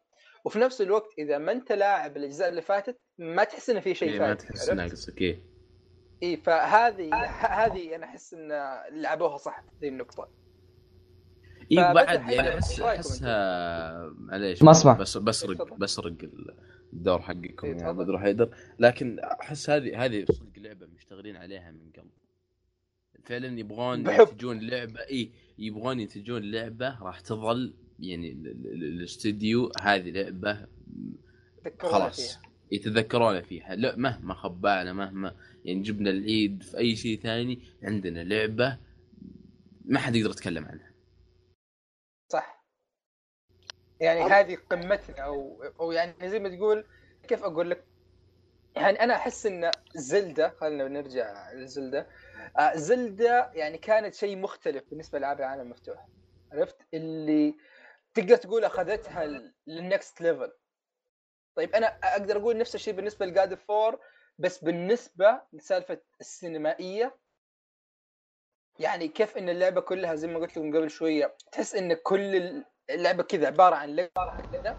وفي 0.45 0.59
نفس 0.59 0.81
الوقت 0.81 1.19
إذا 1.19 1.39
ما 1.39 1.53
أنت 1.53 1.73
لاعب 1.73 2.17
الأجزاء 2.17 2.49
اللي 2.49 2.63
فاتت 2.63 2.97
ما 3.19 3.45
تحس 3.45 3.71
إنه 3.71 3.81
في 3.81 3.95
شيء 3.95 4.09
يعني 4.09 4.21
ما 4.21 4.35
فات 4.35 4.43
تحس 4.43 4.71
ناقصك 4.71 5.21
إيه. 5.21 5.56
إي 6.23 6.37
فهذه 6.37 7.15
هذه 7.41 7.95
أنا 7.97 8.05
أحس 8.07 8.35
إن 8.35 8.49
لعبوها 9.01 9.37
صح 9.37 9.61
في 9.63 9.69
ذي 9.81 9.89
النقطة 9.89 10.29
إي 11.73 11.77
بعد 11.77 12.31
يعني 12.31 12.49
احس 12.49 12.81
احسها 12.81 14.11
معليش 14.19 14.63
ما 14.63 14.71
أسمع. 14.71 14.93
بس 14.93 15.17
بسرق. 15.19 15.75
بسرق 15.75 16.15
الدور 16.93 17.23
حقكم 17.23 17.67
يا 17.69 17.75
تفضل. 17.75 17.95
بدر 18.05 18.19
حيدر 18.19 18.55
لكن 18.79 19.19
أحس 19.19 19.71
هذه 19.71 20.05
هذه 20.05 20.25
صدق 20.25 20.59
لعبة 20.59 20.87
مشتغلين 20.87 21.37
عليها 21.37 21.71
من 21.71 21.91
قبل 21.99 22.11
فعلا 23.25 23.59
يبغون. 23.61 24.07
ينتجون 24.11 24.61
لعبة 24.61 25.01
إي 25.01 25.31
يبغون 25.59 26.01
ينتجون 26.01 26.43
لعبة 26.51 27.03
راح 27.03 27.21
تظل 27.21 27.75
يعني 27.99 28.33
ال- 28.33 28.47
ال- 28.47 28.67
ال- 28.67 28.85
الاستديو 28.85 29.73
هذه 29.81 30.11
لعبة 30.11 30.67
خلاص 31.81 32.39
فيها. 32.71 32.81
يتذكرون 32.81 33.43
فيها. 33.43 33.75
لا 33.75 33.97
مهما 33.97 34.35
خبعنا 34.35 34.93
مهما 34.93 35.37
يعني 35.65 35.83
جبنا 35.83 36.11
العيد 36.11 36.63
في 36.63 36.79
أي 36.79 36.97
شيء 36.97 37.21
ثاني 37.21 37.61
عندنا 37.83 38.21
لعبة 38.25 38.79
ما 39.85 39.99
حد 39.99 40.17
يقدر 40.17 40.31
يتكلم 40.31 40.65
عنها. 40.65 40.93
صح. 42.33 42.65
يعني 44.01 44.25
أم- 44.29 44.33
هذه 44.33 44.59
قمتنا 44.71 45.19
أو 45.19 45.63
أو 45.81 45.93
يعني 45.93 46.29
زي 46.29 46.39
ما 46.39 46.49
تقول 46.49 46.85
كيف 47.29 47.43
أقول 47.45 47.71
لك؟ 47.71 47.85
يعني 48.77 49.01
أنا 49.01 49.15
أحس 49.15 49.47
إن 49.47 49.71
زلدة 49.95 50.49
خلينا 50.61 50.89
نرجع 50.89 51.53
لزلدة. 51.53 52.07
آه 52.59 52.77
زلدة 52.77 53.51
يعني 53.55 53.79
كانت 53.79 54.15
شيء 54.15 54.37
مختلف 54.37 54.85
بالنسبة 54.91 55.19
لألعاب 55.19 55.39
العالم 55.39 55.63
المفتوح. 55.63 56.07
عرفت؟ 56.53 56.77
اللي 56.95 57.55
تقدر 58.15 58.37
تقول 58.37 58.65
أخذتها 58.65 59.51
لل 59.67 59.85
next 59.85 60.21
level 60.21 60.53
طيب 61.57 61.75
أنا 61.75 61.87
أقدر 61.87 62.37
أقول 62.37 62.59
نفس 62.59 62.75
الشيء 62.75 62.95
بالنسبة 62.95 63.27
ل 63.27 63.34
God 63.34 63.55
of 63.55 63.73
War 63.73 64.01
بس 64.39 64.65
بالنسبة 64.65 65.43
لسالفة 65.53 66.01
السينمائية 66.21 67.19
يعني 68.79 69.09
كيف 69.09 69.37
إن 69.39 69.49
اللعبة 69.49 69.81
كلها 69.81 70.15
زي 70.15 70.29
ما 70.29 70.39
قلت 70.39 70.57
لكم 70.57 70.77
قبل 70.77 70.91
شوية 70.91 71.37
تحس 71.53 71.75
إن 71.75 71.95
كل 71.95 72.65
اللعبة 72.91 73.23
كذا 73.23 73.47
عبارة 73.47 73.77
عن 73.77 73.97
لقطه 73.97 74.37
كذا 74.53 74.79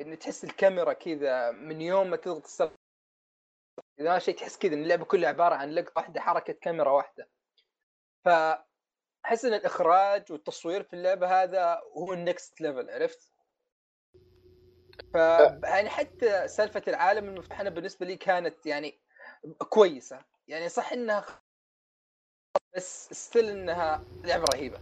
إن 0.00 0.18
تحس 0.18 0.44
الكاميرا 0.44 0.92
كذا 0.92 1.50
من 1.50 1.80
يوم 1.80 2.10
ما 2.10 2.16
تضغط 2.16 2.44
السلطه 2.44 2.78
اذا 4.00 4.18
شيء 4.18 4.36
تحس 4.36 4.58
كذا 4.58 4.74
إن 4.74 4.82
اللعبة 4.82 5.04
كلها 5.04 5.28
عبارة 5.28 5.54
عن 5.54 5.70
لقطة 5.70 5.92
واحدة 5.96 6.20
حركة 6.20 6.52
كاميرا 6.52 6.90
واحدة 6.90 7.28
ف 8.24 8.28
احس 9.24 9.44
إن 9.44 9.54
الإخراج 9.54 10.32
والتصوير 10.32 10.82
في 10.82 10.92
اللعبة 10.96 11.42
هذا 11.42 11.80
هو 11.96 12.12
ال 12.12 12.22
next 12.22 12.60
level 12.60 12.90
عرفت؟ 12.90 13.33
ف 15.12 15.14
يعني 15.64 15.88
حتى 15.88 16.48
سالفة 16.48 16.82
العالم 16.88 17.28
المفتوح 17.28 17.60
أنا 17.60 17.70
بالنسبة 17.70 18.06
لي 18.06 18.16
كانت 18.16 18.66
يعني 18.66 18.98
كويسة. 19.58 20.18
يعني 20.48 20.68
صح 20.68 20.92
إنها 20.92 21.24
بس 22.76 23.08
still 23.12 23.48
إنها 23.48 24.04
لعبة 24.24 24.44
رهيبة. 24.54 24.78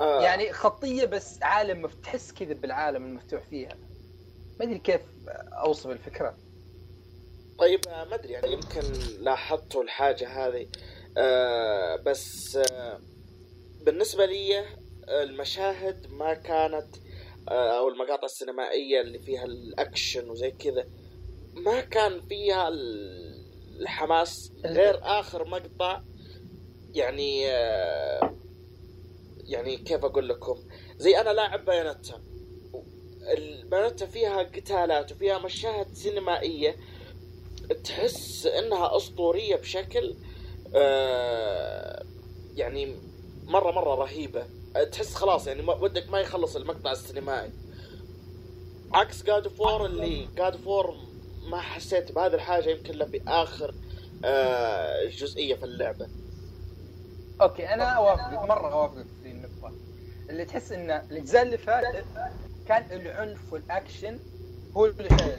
آه. 0.00 0.22
يعني 0.22 0.52
خطية 0.52 1.04
بس 1.04 1.42
عالم. 1.42 1.86
تحس 1.86 2.32
كذا 2.32 2.54
بالعالم 2.54 3.04
المفتوح 3.04 3.42
فيها. 3.42 3.74
ما 4.58 4.64
أدري 4.64 4.78
كيف 4.78 5.02
أوصف 5.52 5.90
الفكرة. 5.90 6.38
طيب 7.58 7.80
آه، 7.88 8.04
ما 8.04 8.14
أدري 8.14 8.32
يعني 8.32 8.52
يمكن 8.52 8.82
لاحظتوا 9.20 9.82
الحاجة 9.82 10.28
هذه. 10.28 10.68
آه 11.18 11.96
بس 11.96 12.56
آه 12.56 13.00
بالنسبة 13.82 14.26
لي 14.26 14.64
المشاهد 15.08 16.06
ما 16.10 16.34
كانت 16.34 16.96
آه 16.96 17.11
أو 17.48 17.88
المقاطع 17.88 18.24
السينمائية 18.24 19.00
اللي 19.00 19.18
فيها 19.18 19.44
الأكشن 19.44 20.30
وزي 20.30 20.50
كذا. 20.50 20.86
ما 21.54 21.80
كان 21.80 22.20
فيها 22.20 22.68
ال- 22.68 23.42
الحماس 23.80 24.52
غير 24.64 24.98
آخر 25.02 25.48
مقطع 25.48 26.02
يعني 26.94 27.50
آه 27.50 28.34
يعني 29.44 29.76
كيف 29.76 30.04
أقول 30.04 30.28
لكم؟ 30.28 30.58
زي 30.96 31.20
أنا 31.20 31.30
لاعب 31.30 31.64
بايونتا 31.64 32.22
البايونتا 33.38 34.06
فيها 34.06 34.42
قتالات 34.42 35.12
وفيها 35.12 35.38
مشاهد 35.38 35.94
سينمائية. 35.94 36.76
تحس 37.84 38.46
إنها 38.46 38.96
أسطورية 38.96 39.56
بشكل 39.56 40.14
آه 40.74 42.04
يعني 42.56 42.96
مرة 43.44 43.70
مرة 43.72 43.94
رهيبة. 43.94 44.46
تحس 44.92 45.14
خلاص 45.14 45.46
يعني 45.46 45.62
ودك 45.62 46.08
ما 46.08 46.20
يخلص 46.20 46.56
المقطع 46.56 46.92
السينمائي. 46.92 47.52
عكس 48.94 49.22
God 49.22 49.48
of 49.48 49.63
War 49.63 49.86
اللي 49.86 50.26
God 50.36 50.56
of 50.56 50.72
War 50.72 50.96
ما 51.50 51.60
حسيت 51.60 52.12
بهذه 52.12 52.34
الحاجة 52.34 52.70
يمكن 52.70 52.90
الا 52.94 53.04
في 53.06 53.22
آخر 53.28 53.74
آه 54.24 55.04
جزئية 55.08 55.54
في 55.54 55.64
اللعبة. 55.64 56.08
okay 57.42 57.68
أنا 57.74 57.84
أوافقك 57.84 58.48
مرة 58.48 58.72
أوافقك 58.72 59.06
في 59.22 59.30
النقطة. 59.30 59.72
اللي 60.30 60.44
تحس 60.44 60.72
إن 60.72 60.90
الأجزاء 60.90 61.42
اللي 61.42 61.58
فاتت 61.58 62.06
كان 62.66 63.00
العنف 63.00 63.52
والأكشن 63.52 64.18
هو 64.76 64.86
اللي 64.86 65.08
شايل 65.08 65.38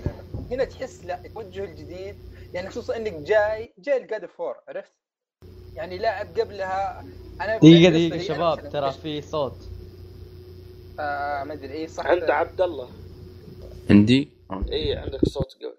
هنا 0.52 0.63
تحس 0.63 1.06
لا 1.06 1.25
التوجه 1.25 1.63
الجديد 1.63 2.16
يعني 2.54 2.70
خصوصا 2.70 2.96
إنك 2.96 3.13
جاي 3.13 3.74
جاي 3.78 3.98
ال 3.98 4.05
God 4.05 4.25
of 4.25 4.38
War 4.38 4.56
عرفت؟ 4.68 4.94
يعني 5.75 5.98
لاعب 5.98 6.40
قبلها 6.40 7.04
لي 7.63 8.08
أنا 8.08 8.24
شباب 8.24 8.70
ترى 8.70 8.92
في 8.92 9.22
صوت. 9.22 9.58
آه 11.00 11.44
ما 11.44 11.54
أدري 11.54 11.74
اي 11.74 11.88
صح؟ 11.88 12.06
عند 12.08 12.24
عبد 12.24 12.62
الله. 12.62 12.90
عندي؟ 13.90 14.30
اي 14.72 14.96
عندك 14.96 15.25
صوت 15.25 15.58
قوي. 15.62 15.78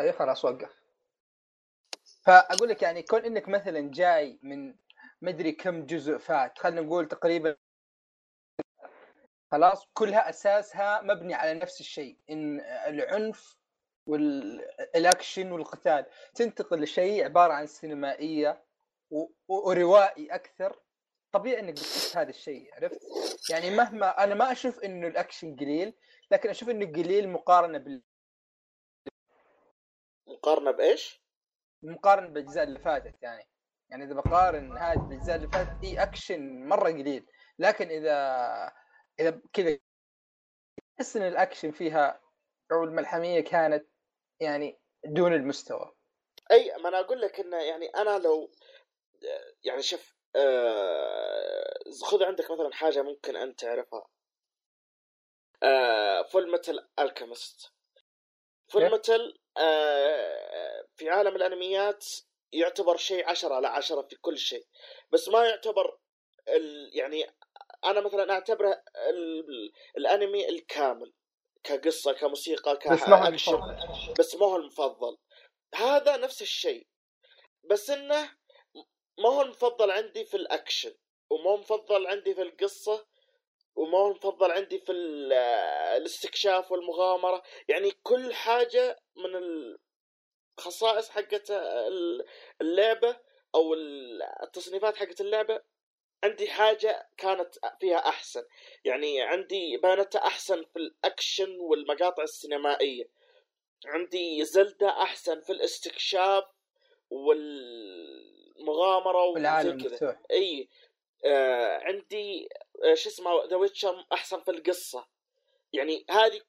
اي 0.00 0.12
خلاص 0.12 0.44
وقف. 0.44 0.86
فأقول 2.22 2.68
لك 2.68 2.82
يعني 2.82 3.02
كون 3.02 3.24
إنك 3.24 3.48
مثلا 3.48 3.90
جاي 3.90 4.38
من 4.42 4.74
مدري 5.22 5.52
كم 5.52 5.86
جزء 5.86 6.18
فات 6.18 6.58
خلينا 6.58 6.80
نقول 6.80 7.08
تقريبا 7.08 7.56
خلاص 9.52 9.86
كلها 9.94 10.30
أساسها 10.30 11.02
مبني 11.02 11.34
على 11.34 11.54
نفس 11.54 11.80
الشيء 11.80 12.18
إن 12.30 12.60
العنف 12.60 13.56
والأكشن 14.06 15.52
والقتال. 15.52 16.06
تنتقل 16.34 16.82
لشيء 16.82 17.24
عبارة 17.24 17.52
عن 17.52 17.66
سينمائية 17.66 18.65
وروائي 19.48 20.34
أكثر 20.34 20.80
طبيعي 21.32 21.60
إنك 21.60 21.72
بتحس 21.72 22.16
هذا 22.16 22.30
الشيء 22.30 22.74
عرفت؟ 22.74 23.00
يعني 23.50 23.70
مهما 23.70 24.24
أنا 24.24 24.34
ما 24.34 24.52
أشوف 24.52 24.78
إنه 24.78 25.06
الأكشن 25.06 25.56
قليل 25.56 25.94
لكن 26.30 26.48
أشوف 26.48 26.68
إنه 26.68 26.86
قليل 26.86 27.28
مقارنة 27.28 27.78
بال 27.78 28.02
مقارنة 30.26 30.70
بإيش؟ 30.70 31.22
مقارنة 31.82 32.28
بالأجزاء 32.28 32.64
اللي 32.64 32.78
فاتت 32.78 33.22
يعني 33.22 33.48
يعني 33.90 34.04
إذا 34.04 34.14
بقارن 34.14 34.78
هذه 34.78 34.98
بالأجزاء 34.98 35.36
اللي 35.36 35.48
فاتت 35.48 35.84
اي 35.84 36.02
أكشن 36.02 36.68
مرة 36.68 36.90
قليل 36.90 37.26
لكن 37.58 37.88
إذا 37.88 38.16
إذا 39.20 39.40
كذا 39.52 39.78
احس 40.96 41.16
إن 41.16 41.22
الأكشن 41.22 41.70
فيها 41.70 42.20
أو 42.72 42.84
الملحمية 42.84 43.40
كانت 43.40 43.86
يعني 44.40 44.80
دون 45.04 45.32
المستوى 45.32 45.92
أي 46.50 46.72
ما 46.82 46.88
أنا 46.88 47.00
أقول 47.00 47.20
لك 47.20 47.40
إنه 47.40 47.56
يعني 47.56 47.86
أنا 47.86 48.18
لو 48.18 48.50
يعني 49.64 49.82
شوف 49.82 50.16
آه 50.36 51.74
خذ 52.02 52.24
عندك 52.24 52.50
مثلا 52.50 52.72
حاجة 52.72 53.02
ممكن 53.02 53.36
انت 53.36 53.60
تعرفها. 53.60 54.08
آه 55.62 56.22
Fullmetal 56.22 56.88
Alchemist 56.98 57.72
full 58.68 59.00
آه 59.56 60.86
في 60.96 61.10
عالم 61.10 61.36
الأنميات 61.36 62.04
يعتبر 62.52 62.96
شيء 62.96 63.28
عشرة 63.28 63.54
على 63.54 63.68
عشرة 63.68 64.02
في 64.02 64.16
كل 64.16 64.38
شيء. 64.38 64.66
بس 65.10 65.28
ما 65.28 65.48
يعتبر 65.48 65.98
ال 66.48 66.90
يعني 66.98 67.30
أنا 67.84 68.00
مثلا 68.00 68.32
أعتبره 68.32 68.82
ال 69.10 69.72
الأنمي 69.96 70.48
الكامل 70.48 71.12
كقصة 71.64 72.12
كموسيقى 72.12 72.76
كاكشن. 72.76 72.96
بس 74.18 74.34
ما 74.34 74.46
هو 74.46 74.56
المفضل. 74.56 75.16
هذا 75.74 76.16
نفس 76.16 76.42
الشيء. 76.42 76.86
بس 77.70 77.90
إنه 77.90 78.30
ما 79.18 79.28
هو 79.28 79.42
المفضل 79.42 79.90
عندي 79.90 80.24
في 80.24 80.36
الأكشن 80.36 80.94
وما 81.30 81.50
هو 81.50 81.56
مفضل 81.56 82.06
عندي 82.06 82.34
في 82.34 82.42
القصة 82.42 83.06
وما 83.76 83.98
هو 83.98 84.10
مفضل 84.10 84.50
عندي 84.50 84.78
في 84.78 84.92
ال- 84.92 85.32
الاستكشاف 85.96 86.72
والمغامرة. 86.72 87.42
يعني 87.68 87.90
كل 88.02 88.34
حاجة 88.34 89.00
من 89.16 89.30
الخصائص 90.58 91.10
حقت 91.10 91.50
ال- 91.50 92.24
اللعبة 92.60 93.16
أو 93.54 93.74
ال- 93.74 94.22
التصنيفات 94.22 94.96
حقت 94.96 95.20
اللعبة 95.20 95.62
عندي 96.24 96.48
حاجة 96.50 97.08
كانت 97.16 97.54
فيها 97.80 97.98
أحسن. 98.08 98.44
يعني 98.84 99.22
عندي 99.22 99.76
بايونتا 99.76 100.18
أحسن 100.18 100.64
في 100.64 100.76
الأكشن 100.76 101.60
والمقاطع 101.60 102.22
السينمائية. 102.22 103.08
عندي 103.86 104.44
زلدة 104.44 104.88
أحسن 105.02 105.40
في 105.40 105.52
الاستكشاف 105.52 106.44
والمغامره 108.58 109.24
والعالم 109.24 109.70
المفتوح 109.70 110.16
إي 110.30 110.68
آه 111.24 111.78
عندي 111.78 112.48
آه 112.84 112.94
شو 112.94 113.08
اسمه 113.08 113.44
The 113.50 113.56
Witcher 113.56 114.06
أحسن 114.12 114.40
في 114.40 114.50
القصة. 114.50 115.06
يعني 115.72 116.04
هذه 116.10 116.40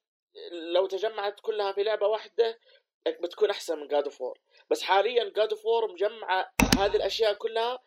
لو 0.52 0.86
تجمعت 0.86 1.39
كلها 1.39 1.72
في 1.72 1.84
لعبة 1.84 2.08
واحدة 2.08 2.60
بتكون 3.08 3.50
أحسن 3.50 3.80
من 3.80 3.88
God 3.88 4.04
of 4.04 4.24
بس 4.70 4.82
حاليا 4.82 5.30
God 5.30 5.54
of 5.54 5.92
مجمعة 5.91 6.52
هذه 6.78 6.96
الأشياء 6.96 7.34
كلها 7.34 7.80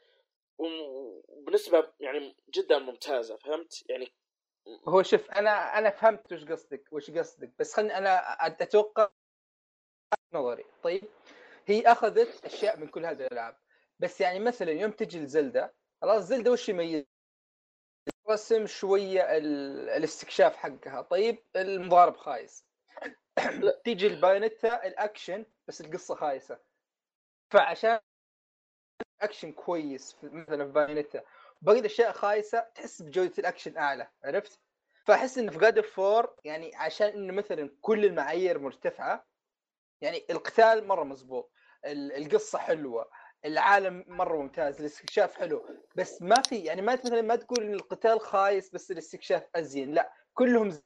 وبنسبه 0.58 1.92
يعني 2.00 2.36
جدا 2.54 2.78
ممتازة 2.78 3.36
فهمت؟ 3.36 3.90
يعني 3.90 4.12
هو 4.88 5.02
شوف 5.02 5.30
أنا 5.30 5.78
أنا 5.78 5.90
فهمت 5.90 6.32
وش 6.32 6.44
قصدك 6.44 6.92
وش 6.92 7.10
قصدك 7.10 7.52
بس 7.58 7.74
خلني 7.74 7.98
أنا 7.98 8.18
أتوقع 8.46 9.10
نظري. 10.32 10.64
طيب 10.82 11.04
هي 11.66 11.82
أخذت 11.82 12.44
أشياء 12.44 12.76
من 12.76 12.88
كل 12.88 13.06
هذه 13.06 13.26
الألعاب. 13.26 13.56
بس 14.00 14.20
يعني 14.20 14.38
مثلا 14.40 14.70
يوم 14.70 14.90
تجي 14.90 15.20
لزلدة 15.20 15.74
خلاص 16.02 16.22
زلدة 16.24 16.50
وش 16.52 16.68
يميز؟ 16.68 17.04
رسم 18.30 18.66
شوية 18.66 19.20
ال... 19.36 19.44
الاستكشاف 19.90 20.56
حقها. 20.56 21.02
طيب 21.02 21.38
المضارب 21.56 22.16
خايس. 22.16 22.64
تيجي 23.84 24.06
البايونيتا 24.06 24.86
الأكشن 24.86 25.46
بس 25.68 25.80
القصة 25.80 26.14
خايسة. 26.14 26.58
فعشان 27.50 27.98
أكشن 29.20 29.52
كويس 29.52 30.12
في- 30.12 30.26
مثلا 30.32 30.64
في 30.66 30.72
بايونيتا 30.72 31.22
باقي 31.62 31.78
الاشياء 31.78 32.12
خايسة 32.12 32.60
تحس 32.74 33.02
بجودة 33.02 33.32
الأكشن 33.38 33.76
أعلى 33.76 34.08
عرفت؟ 34.24 34.60
فأحس 35.06 35.38
انه 35.38 35.52
في 35.52 35.58
God 35.58 35.78
of 35.78 36.00
War 36.00 36.36
يعني 36.44 36.76
عشان 36.76 37.06
إنه 37.08 37.32
مثلا 37.32 37.70
كل 37.80 38.04
المعايير 38.04 38.58
مرتفعة 38.58 39.26
يعني 40.00 40.24
القتال 40.30 40.86
مرة 40.86 41.04
مزبوط 41.04 41.52
ال- 41.84 42.12
القصة 42.12 42.58
حلوة. 42.58 43.10
العالم 43.44 44.04
مرة 44.08 44.36
ممتاز 44.36 44.80
الاستكشاف 44.80 45.34
حلو. 45.34 45.64
بس 45.96 46.22
ما 46.22 46.42
في 46.42 46.58
يعني 46.58 46.82
ما 46.82 46.92
مثلا 46.92 47.22
ما 47.22 47.36
تقول 47.36 47.64
إن 47.64 47.74
القتال 47.74 48.20
خايس 48.20 48.70
بس 48.70 48.90
الاستكشاف 48.90 49.42
أزين 49.54 49.94
لا. 49.94 50.12
كلهم 50.34 50.80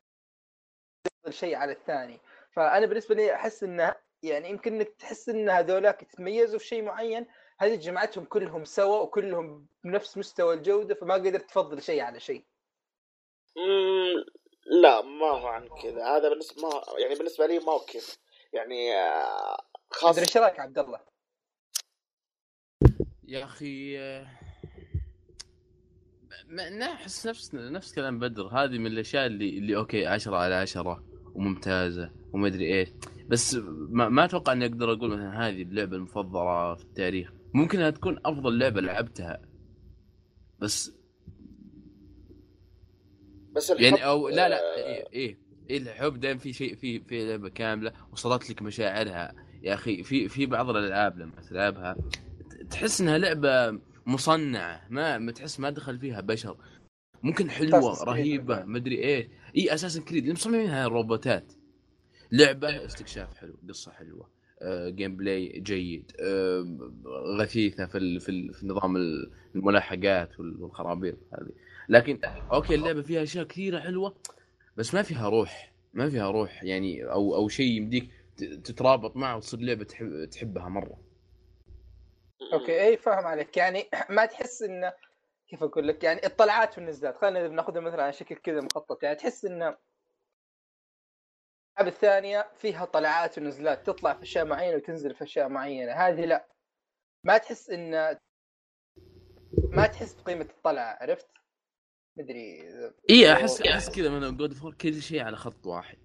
شيء 1.30 1.56
على 1.56 1.72
الثاني. 1.72 2.20
فأنا 2.50 2.86
بالنسبة 2.86 3.14
لي 3.14 3.34
أحس 3.34 3.62
انه 3.62 3.94
يعني 4.22 4.50
يمكن 4.50 4.74
إنك 4.74 4.88
تحس 4.88 5.28
إن 5.28 5.48
هذولاك 5.48 6.04
تميزوا 6.04 6.58
في 6.58 6.66
شيء 6.66 6.82
معين 6.82 7.26
هذه 7.58 7.74
جمعتهم 7.74 8.24
كلهم 8.24 8.64
سوا 8.64 8.98
وكلهم 9.00 9.66
بنفس 9.84 10.18
مستوى 10.18 10.54
الجودة 10.54 10.94
فما 10.94 11.14
قدرت 11.14 11.48
تفضل 11.48 11.82
شيء 11.82 12.00
على 12.00 12.20
شيء. 12.20 12.44
مم، 13.56 14.24
لا 14.66 15.02
ما 15.02 15.30
هو 15.30 15.46
عن 15.46 15.68
كذا. 15.82 16.04
هذا 16.06 16.28
بالنسبة 16.28 16.62
ما 16.62 16.82
يعني 16.98 17.14
بالنسبة 17.14 17.46
لي 17.46 17.58
ما 17.58 17.72
هو 17.72 17.78
كذا. 17.78 18.12
يعني 18.52 18.96
آه، 18.96 19.64
خاصه 19.90 20.22
إيش 20.22 20.36
رأيك 20.36 20.60
عبد 20.60 20.78
الله؟ 20.78 21.00
يا 23.28 23.44
أخي 23.44 23.98
احس 26.82 27.26
نفس 27.26 27.54
نفس 27.54 27.94
كلام 27.94 28.18
بدر. 28.18 28.46
هذه 28.46 28.78
من 28.78 28.86
الأشياء 28.86 29.26
اللي 29.26 29.58
اللي 29.58 29.76
أوكي 29.76 30.06
عشرة 30.06 30.36
على 30.36 30.54
عشرة 30.54 31.04
وممتازة 31.34 32.10
وما 32.32 32.46
ادري 32.46 32.78
إيش 32.78 32.88
بس 33.28 33.54
ما, 33.88 34.08
ما 34.08 34.24
أتوقع 34.24 34.52
إني 34.52 34.64
أقدر 34.66 34.92
أقول 34.92 35.10
مثلا 35.10 35.48
هذه 35.48 35.62
اللعبة 35.62 35.96
المفضلة 35.96 36.74
في 36.74 36.84
التاريخ. 36.84 37.32
ممكن 37.54 37.78
أنها 37.78 37.90
تكون 37.90 38.18
أفضل 38.24 38.58
لعبة 38.58 38.80
لعبتها. 38.80 39.42
بس 40.58 40.92
بس 43.52 43.70
الحب 43.70 43.82
يعني 43.82 44.06
أو 44.06 44.28
لا 44.28 44.48
لا 44.48 44.56
آه، 44.56 44.76
إيه 44.76 45.06
إيه, 45.12 45.38
إيه 45.70 45.78
الحب 45.78 46.20
دائما 46.20 46.38
في 46.38 46.52
شيء 46.52 46.76
في 46.76 47.00
في 47.00 47.28
لعبة 47.28 47.48
كاملة 47.48 47.92
وصلت 48.12 48.50
لك 48.50 48.62
مشاعرها. 48.62 49.34
يا 49.62 49.74
أخي 49.74 50.02
في 50.02 50.28
في 50.28 50.46
بعض 50.46 50.70
الألعاب 50.70 51.18
لما 51.18 51.40
تلعبها 51.50 51.96
تحس 52.74 53.00
إنها 53.00 53.18
لعبة 53.18 53.78
مصنعة 54.06 54.86
ما 54.90 55.18
ما 55.18 55.32
تحس 55.32 55.60
ما 55.60 55.70
دخل 55.70 55.98
فيها 55.98 56.20
بشر. 56.20 56.56
ممكن 57.22 57.50
حلوة 57.50 58.04
رهيبة. 58.04 58.64
مدري 58.64 59.04
إيش. 59.04 59.26
إي 59.56 59.74
Assassin's 59.74 60.00
Creed 60.02 60.22
اللي 60.22 60.32
مصممينها 60.34 60.86
الروبوتات. 60.86 61.52
لعبة 62.32 62.84
استكشاف 62.84 63.34
حلو 63.36 63.54
قصة 63.68 63.92
حلوة. 63.92 64.28
آه، 64.62 64.88
gameplay 64.88 65.60
جيد. 65.60 66.12
آه، 66.20 66.78
غثيثة 67.40 67.86
في 67.86 67.98
ال- 67.98 68.20
في, 68.20 68.28
ال- 68.28 68.54
في 68.54 68.66
نظام 68.66 68.96
ال- 68.96 69.30
الملاحقات 69.54 70.40
وال- 70.40 70.62
والخرابيط 70.62 71.18
هذه. 71.32 71.50
لكن 71.88 72.18
أوكي 72.52 72.74
اللعبة 72.74 73.02
فيها 73.02 73.22
أشياء 73.22 73.44
كثيرة 73.44 73.80
حلوة 73.80 74.14
بس 74.76 74.94
ما 74.94 75.02
فيها 75.02 75.28
روح. 75.28 75.72
ما 75.94 76.08
فيها 76.10 76.30
روح 76.30 76.64
يعني 76.64 77.04
أو 77.04 77.34
أو 77.36 77.48
شيء 77.48 77.72
يمديك 77.72 78.10
تترابط 78.64 79.16
معه 79.16 79.36
وتصير 79.36 79.60
لعبة 79.60 79.84
تحب 79.84 80.24
تحبها 80.24 80.68
مرة. 80.68 80.98
أوكي 82.52 82.82
اي 82.82 82.96
فاهم 82.96 83.26
عليك. 83.26 83.56
يعني 83.56 83.88
ما 84.10 84.26
تحس 84.26 84.62
انه 84.62 84.92
كيف 85.48 85.62
أقول 85.62 85.88
لك؟ 85.88 86.04
يعني 86.04 86.26
الطلعات 86.26 86.78
والنزلات 86.78 87.16
خلينا 87.16 87.48
بناخذها 87.48 87.80
مثلا 87.80 88.02
على 88.02 88.12
شكل 88.12 88.36
كذا 88.36 88.60
مخطط. 88.60 89.02
يعني 89.02 89.16
تحس 89.16 89.44
انه 89.44 89.76
الألعاب 91.78 91.94
الثانية 91.94 92.50
فيها 92.54 92.84
طلعات 92.84 93.38
ونزلات 93.38 93.86
تطلع 93.86 94.14
في 94.14 94.22
أشياء 94.22 94.44
معينة 94.44 94.76
وتنزل 94.76 95.14
في 95.14 95.24
أشياء 95.24 95.48
معينة. 95.48 95.92
هذه 95.92 96.24
لا. 96.24 96.48
ما 97.24 97.38
تحس 97.38 97.70
إن 97.70 98.18
ما 99.68 99.86
تحس 99.86 100.14
بقيمة 100.14 100.44
الطلعة 100.44 100.98
عرفت؟ 101.00 101.28
مدري 102.16 102.68
اي 103.10 103.32
أحس 103.32 103.60
أحس 103.60 103.90
كذا 103.90 104.08
من 104.08 104.36
God 104.36 104.52
of 104.52 104.61
War 104.61 104.74
كل 104.74 105.02
شيء 105.02 105.22
على 105.22 105.36
خط 105.36 105.66
واحد. 105.66 106.03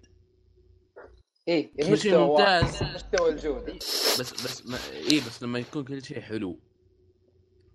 إيه 1.50 1.72
كل 1.76 1.98
شيء 1.98 2.18
ممتاز. 2.18 2.82
مستوى 2.82 3.30
الجودة. 3.30 3.74
بس 4.20 4.32
بس 4.32 4.66
ما 4.66 4.78
اي 4.92 5.20
بس 5.20 5.42
لما 5.42 5.58
يكون 5.58 5.84
كل 5.84 6.02
شيء 6.02 6.20
حلو. 6.20 6.60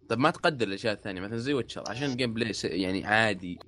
طب 0.09 0.19
ما 0.19 0.31
تقدر 0.31 0.67
الأشياء 0.67 0.93
الثانية 0.93 1.21
مثلا 1.21 1.37
زي 1.37 1.53
Witcher 1.53 1.83
عشان 1.89 2.11
ال 2.11 2.33
gameplay 2.33 2.53
يعني 2.63 3.05
عادي. 3.05 3.59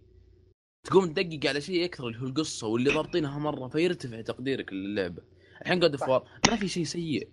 تقوم 0.83 1.13
تدقق 1.13 1.49
على 1.49 1.61
شيء 1.61 1.85
أكثر 1.85 2.07
اللي 2.07 2.19
هو 2.19 2.25
القصة 2.25 2.67
واللي 2.67 2.89
ضابطينها 2.89 3.39
مرة 3.39 3.67
فيرتفع 3.67 4.21
تقديرك 4.21 4.73
للعبة. 4.73 5.23
الحين 5.61 5.97
God 5.97 6.05
of 6.05 6.15
War 6.15 6.29
ما 6.49 6.55
في 6.55 6.67
شيء 6.67 6.83
سيء. 6.83 7.29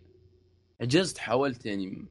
عجزت 0.80 1.18
حاولت 1.18 1.66
يعني 1.66 2.06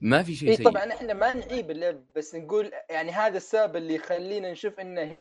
ما 0.00 0.22
في 0.22 0.34
شيء 0.34 0.48
اي 0.48 0.56
سيء. 0.56 0.66
طبعا 0.70 0.92
إحنا 0.92 1.14
ما 1.14 1.34
نعيب 1.34 1.70
اللعب 1.70 2.04
بس 2.16 2.34
نقول 2.34 2.72
يعني 2.90 3.12
هذا 3.12 3.36
السبب 3.36 3.76
اللي 3.76 3.94
يخلينا 3.94 4.52
نشوف 4.52 4.80
إنه 4.80 5.16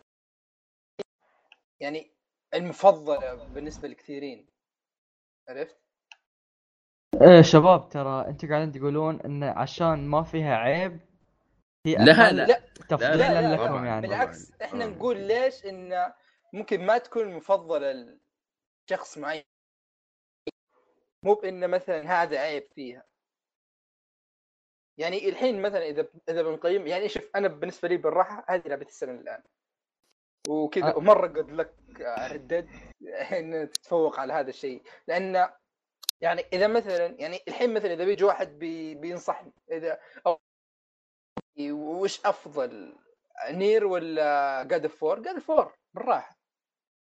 يعني 1.80 2.12
المفضلة 2.54 3.34
بالنسبة 3.54 3.88
لكثيرين 3.88 4.48
عرفت؟ 5.50 5.78
إيه 7.22 7.42
شباب 7.42 7.90
ترى 7.90 8.28
أنتوا 8.28 8.50
قاعدين 8.50 8.72
تقولون 8.72 9.22
إن 9.22 9.44
عشان 9.44 10.08
ما 10.08 10.24
فيها 10.24 10.56
عيب 10.56 11.00
هي 11.88 11.96
لا 11.96 12.04
لا 12.04 12.32
لا 12.32 12.60
تفضيلا 12.90 13.16
لا، 13.18 13.42
لا، 13.42 13.56
لكم 13.56 13.86
يعني 13.86 14.02
بالعكس. 14.08 14.62
إحنا. 14.62 14.86
نقول 14.86 15.18
ليش 15.18 15.66
انه 15.66 16.14
ممكن 16.54 16.86
ما 16.86 16.98
تكون 16.98 17.34
مفضلة 17.34 18.20
لشخص 18.90 19.18
معين 19.18 19.44
مو 21.26 21.34
بانه 21.34 21.68
مثلا 21.68 22.24
هذا 22.24 22.40
عيب 22.40 22.68
فيها 22.76 23.04
يعني 24.98 25.30
الحين 25.30 25.62
مثلا 25.62 25.86
إذا 25.86 26.08
إذا 26.30 26.42
بنقيم 26.42 26.88
يعني 26.88 27.10
شوف 27.10 27.30
أنا 27.36 27.48
بالنسبة 27.48 27.88
لي 27.88 27.98
بالراحة 27.98 28.46
هذه 28.50 28.68
لعبة 28.68 28.86
السنة 28.86 29.12
الآن 29.12 29.44
وكذا. 30.48 30.88
أه. 30.88 30.98
ومرة 30.98 31.28
قد 31.28 31.52
لك 31.52 31.74
ردد 32.32 32.70
إن 33.32 33.70
تتفوق 33.74 34.20
على 34.20 34.34
هذا 34.34 34.50
الشيء. 34.50 34.84
لأن 35.08 35.50
يعني 36.22 36.42
إذا 36.54 36.68
مثلا 36.68 37.06
يعني 37.20 37.40
الحين 37.48 37.74
مثلا 37.74 37.94
إذا 37.94 38.06
بيجي 38.06 38.24
واحد 38.24 38.60
بي 38.60 38.96
بينصحني 38.96 39.54
إذا 39.72 40.00
أو 40.28 40.40
وش 41.72 42.26
أفضل 42.26 42.96
Nier 43.50 43.86
ولا 43.86 44.64
God 44.64 44.88
of 44.88 45.01
War 45.01 45.20
God 45.20 45.40
of 45.40 45.54
War 45.54 45.74
بالراحة. 45.94 46.38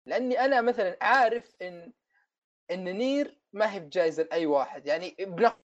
لأني 0.05 0.39
أنا 0.39 0.61
مثلا 0.61 0.97
عارف 1.01 1.55
إن 1.61 1.93
إن 2.71 2.97
Nier 2.97 3.41
ما 3.53 3.73
هي 3.73 3.79
بجائزه 3.79 4.23
لأي 4.23 4.45
واحد. 4.45 4.87
يعني 4.87 5.15
بناخذ 5.19 5.61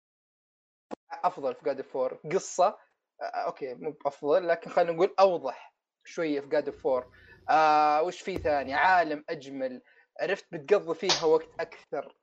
أفضل 1.12 1.56
في 1.56 1.66
God 1.65 1.82
of 1.82 1.94
War 1.94 2.13
قصة 2.34 2.78
آه، 3.22 3.24
أوكي 3.24 3.74
مو 3.74 3.96
افضل 4.06 4.48
لكن 4.48 4.70
خلينا 4.70 4.92
نقول 4.92 5.16
أوضح 5.20 5.74
شوية 6.06 6.42
في 6.42 6.48
God 6.48 6.70
of 6.70 6.86
War 6.86 7.12
آه 7.49 8.01
وش 8.04 8.21
في 8.21 8.38
ثاني؟ 8.38 8.73
عالم 8.73 9.25
أجمل. 9.30 9.82
عرفت 10.21 10.45
بتقضي 10.51 10.95
فيها 10.95 11.25
وقت 11.25 11.49
أكثر. 11.60 12.15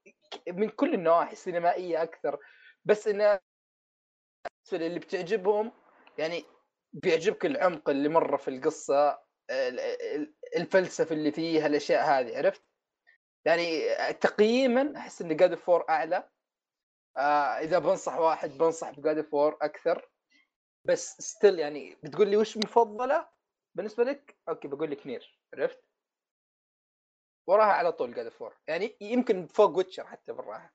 من 0.48 0.68
كل 0.68 0.94
النواحي 0.94 1.36
سينمائيه 1.36 2.02
أكثر. 2.02 2.38
بس 2.84 3.08
انه 3.08 3.40
اللي 4.72 4.98
بتعجبهم 4.98 5.72
يعني 6.18 6.44
بيعجبك 6.92 7.46
العمق 7.46 7.90
اللي 7.90 8.08
مره 8.08 8.36
في 8.36 8.48
القصة 8.48 9.10
ال- 9.50 9.80
ال- 9.80 10.34
الفلسفة 10.56 11.14
اللي 11.14 11.32
فيها 11.32 11.66
الأشياء 11.66 12.04
هذه. 12.04 12.38
عرفت؟ 12.38 12.62
يعني 13.46 13.80
تقييما 14.12 14.96
أحس 14.96 15.22
إن 15.22 15.36
God 15.36 15.54
of 15.54 15.66
War 15.66 15.84
أعلى. 15.90 16.28
آه 17.16 17.58
إذا 17.58 17.78
بنصح 17.78 18.18
واحد 18.18 18.50
بنصح 18.50 18.90
ب 18.90 18.98
God 18.98 19.20
of 19.20 19.35
War 19.35 19.58
أكثر. 19.62 20.10
بس 20.84 21.16
still 21.20 21.58
يعني 21.58 21.96
بتقول 22.02 22.28
لي 22.28 22.36
وش 22.36 22.56
مفضلة؟ 22.56 23.28
بالنسبة 23.78 24.04
لك؟ 24.04 24.36
أوكي 24.48 24.68
بقول 24.68 24.90
لك 24.90 25.06
Nier 25.06 25.38
عرفت؟ 25.54 25.78
وراها 27.48 27.72
على 27.72 27.92
طول 27.92 28.14
God 28.14 28.28
of 28.28 28.38
War 28.38 28.54
يعني 28.68 28.96
يمكن 29.00 29.46
فوق 29.46 29.76
Witcher 29.76 30.06
حتى 30.06 30.32
بالراحه. 30.32 30.74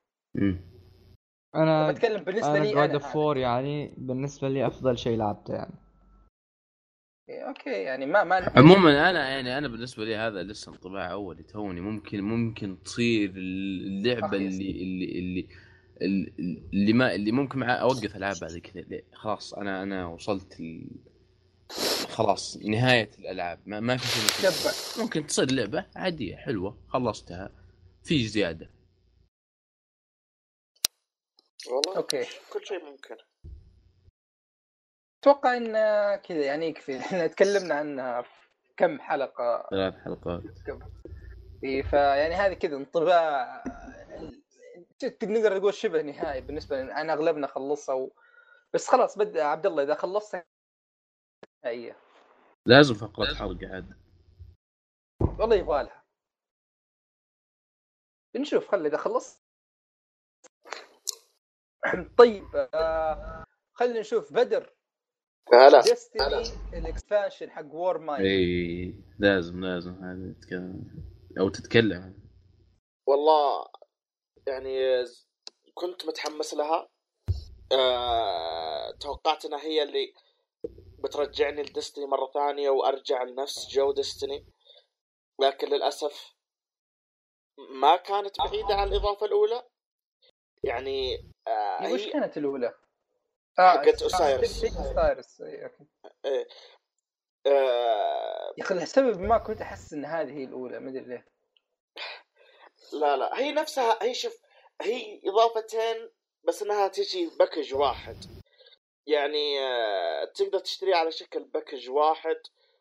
أنا 1.55 1.91
بتكلم 1.91 2.23
بالنسبة 2.23 2.57
أنا 2.57 2.63
لي 2.63 2.73
هذا. 2.75 2.97
فور 2.97 3.37
يعني 3.37 3.93
بالنسبة 3.97 4.49
لي 4.49 4.67
أفضل 4.67 4.97
شيء 4.97 5.17
لعبته 5.17 5.53
يعني 5.53 5.73
إيه، 7.29 7.47
أوكي 7.47 7.69
يعني 7.69 8.05
ما 8.05 8.23
ما 8.23 8.51
عموما 8.57 9.09
أنا 9.09 9.29
يعني 9.29 9.57
أنا 9.57 9.67
بالنسبة 9.67 10.05
لي 10.05 10.15
هذا 10.15 10.43
لسه 10.43 10.71
انطباع 10.71 11.11
اولي 11.11 11.43
توني 11.43 11.81
ممكن 11.81 12.21
ممكن 12.21 12.83
تصير 12.83 13.29
اللعبة. 13.29 14.37
اللي 14.37 14.71
اللي 14.71 15.19
اللي 15.19 15.47
اللي- 16.01 16.33
اللي 16.73 16.93
ما 16.93 17.15
اللي 17.15 17.31
ممكن 17.31 17.63
أوقف 17.63 18.15
العاب 18.15 18.35
بعد 18.41 18.57
كذا؟ 18.57 19.01
خلاص 19.13 19.53
أنا 19.53 19.83
أنا 19.83 20.05
وصلت 20.07 20.59
ال... 20.59 20.89
خلاص 22.13 22.57
نهاية 22.57 23.11
الألعاب. 23.19 23.59
ما, 23.65 23.79
ما 23.79 23.97
في 23.97 24.07
شيء 24.07 25.03
ممكن 25.03 25.27
تصير. 25.27 25.51
لعبة 25.51 25.85
عادية 25.95 26.35
حلوة 26.35 26.77
خلصتها. 26.87 27.51
فيش 28.03 28.27
زيادة. 28.27 28.69
والله 31.67 31.97
أوكي. 31.97 32.25
كل 32.53 32.65
شيء 32.65 32.85
ممكن. 32.85 33.15
أتوقع 35.21 35.57
إن 35.57 35.71
كذا 36.15 36.45
يعني 36.45 36.65
يكفي. 36.65 36.99
إحنا 37.05 37.27
تكلمنا 37.27 37.75
عنها 37.75 38.21
في 38.21 38.29
كم 38.77 38.99
حلقة. 38.99 39.67
ثلاث 39.71 39.93
حلقات. 39.93 40.41
إيه 41.63 41.81
فيعني 41.83 42.35
هذه 42.35 42.53
كذا 42.53 42.75
انطباع. 42.75 43.63
نقدر 45.23 45.57
نقول 45.57 45.73
شبه 45.73 46.01
نهائي 46.01 46.41
بالنسبة 46.41 46.81
لنا 46.81 47.01
أنا 47.01 47.13
أغلبنا 47.13 47.47
خلصها 47.47 47.95
و... 47.95 48.11
بس 48.73 48.87
خلاص 48.87 49.17
بدا 49.17 49.43
عبد 49.43 49.65
الله 49.65 49.83
إذا 49.83 49.95
خلصت. 49.95 50.43
نهائيه 51.63 52.02
لازم 52.67 52.93
فقرة 52.93 53.33
حرق 53.33 53.63
عاد. 53.63 53.93
والله 55.39 55.55
يبغى 55.55 55.83
لها. 55.83 56.03
بنشوف 58.33 58.67
خلي 58.67 58.87
إذا 58.87 58.97
خلصت. 58.97 59.43
طيب 62.19 62.55
آه 62.55 63.45
خلينا 63.73 63.99
نشوف. 63.99 64.33
بدر. 64.33 64.75
هلا. 65.53 65.81
ديستني 65.81 66.43
ال 66.73 66.81
expansion 66.81 67.51
حق 67.51 67.65
Warmind 67.73 68.25
إي 68.25 68.93
لازم 69.19 69.65
لازم. 69.65 69.93
هذا 69.93 70.33
تتكلم. 70.33 71.05
أو 71.39 71.49
تتكلم. 71.49 72.23
والله 73.07 73.67
يعني 74.47 75.05
كنت 75.73 76.05
متحمس 76.05 76.53
لها. 76.53 76.89
أه... 77.71 78.91
توقعت 78.91 79.45
إنها 79.45 79.59
هي 79.61 79.83
اللي 79.83 80.13
بترجعني 81.03 81.61
ل 81.61 81.67
Destiny 81.67 82.05
مرة 82.05 82.31
ثانية 82.33 82.69
وأرجع 82.69 83.23
لنفس 83.23 83.67
جو 83.69 83.91
Destiny. 83.91 84.45
لكن 85.41 85.67
للأسف 85.69 86.33
ما 87.57 87.95
كانت 87.95 88.37
بعيدة 88.39 88.75
عن 88.75 88.87
الإضافة 88.87 89.25
الأولى. 89.25 89.63
يعني 90.63 91.31
آه 91.47 91.91
وش 91.91 92.01
هي 92.01 92.11
كانت 92.11 92.37
الأولى؟ 92.37 92.73
حقت 93.57 94.01
Osiris. 94.01 94.63
Osiris 94.77 95.41
إي، 95.41 95.63
أوكي. 95.63 95.85
آه 97.45 98.53
يا 98.57 98.63
أخي 98.63 98.73
السبب 98.75 99.19
ما 99.19 99.37
كنت 99.37 99.61
أحس 99.61 99.93
إن 99.93 100.05
هذه 100.05 100.31
هي 100.31 100.43
الأولى 100.43 100.79
ما 100.79 100.89
أدري 100.89 101.05
ليه. 101.05 101.25
لا 102.93 103.17
لا 103.17 103.39
هي 103.39 103.51
نفسها 103.51 104.03
هي 104.03 104.13
شوف 104.13 104.41
هي 104.81 105.21
إضافتين 105.25 106.09
بس 106.47 106.61
إنها 106.61 106.87
تجي 106.87 107.29
package 107.39 107.73
واحد. 107.73 108.42
يعني 109.07 109.59
آه، 109.59 110.25
تقدر 110.25 110.59
تشتريها 110.59 110.97
على 110.97 111.11
شكل 111.11 111.43
package 111.43 111.89
واحد 111.89 112.37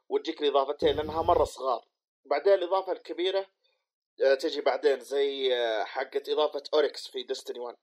وتجيك 0.08 0.42
الإضافتين 0.42 0.96
لأنها 0.96 1.22
مرة 1.22 1.44
صغار. 1.44 1.84
بعدين 2.24 2.52
الإضافة 2.52 2.92
الكبيرة 2.92 3.46
آه، 4.24 4.34
تجي 4.34 4.60
بعدين 4.60 5.00
زي 5.00 5.54
آه، 5.56 5.84
حقت 5.84 6.28
إضافة 6.28 6.62
Oryx 6.74 7.08
في 7.08 7.22
Destiny 7.22 7.58
1 7.60 7.76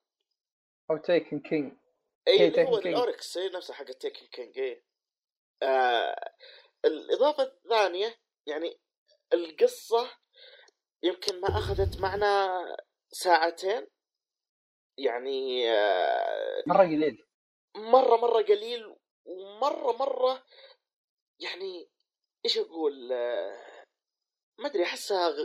أو 0.91 0.97
Taken 0.97 1.39
King 1.39 1.73
إي 2.27 2.65
هو. 2.65 2.77
ال 2.77 2.89
Oryx 2.89 3.37
هي 3.37 3.49
نفسها 3.49 3.75
حقت 3.75 4.01
Taken 4.01 4.25
King 4.25 4.59
إي. 4.59 4.83
آه 5.63 6.31
الإضافة 6.85 7.43
الثانية 7.43 8.15
يعني 8.47 8.79
القصة 9.33 10.11
يمكن 11.03 11.41
ما 11.41 11.47
أخذت 11.47 12.01
معنا 12.01 12.61
ساعتين 13.09 13.87
يعني 14.97 15.69
آه 15.71 16.63
مرة 16.67 16.83
قليل. 16.83 17.28
مرة 17.75 18.15
مرة 18.17 18.41
قليل 18.41 18.95
ومرة 19.25 19.91
مرة 19.97 20.45
يعني 21.39 21.89
إيش 22.45 22.57
أقول؟ 22.57 23.09
ما 24.59 24.67
أدري 24.67 24.83
أحسها 24.83 25.35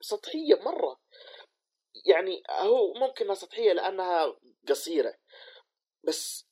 سطحية 0.00 0.54
مرة. 0.54 1.00
يعني 2.06 2.42
هو 2.50 2.94
ممكن 2.94 3.24
إنها 3.24 3.34
سطحية 3.34 3.72
لأنها 3.72 4.36
قصيرة 4.68 5.18
بس 6.04 6.46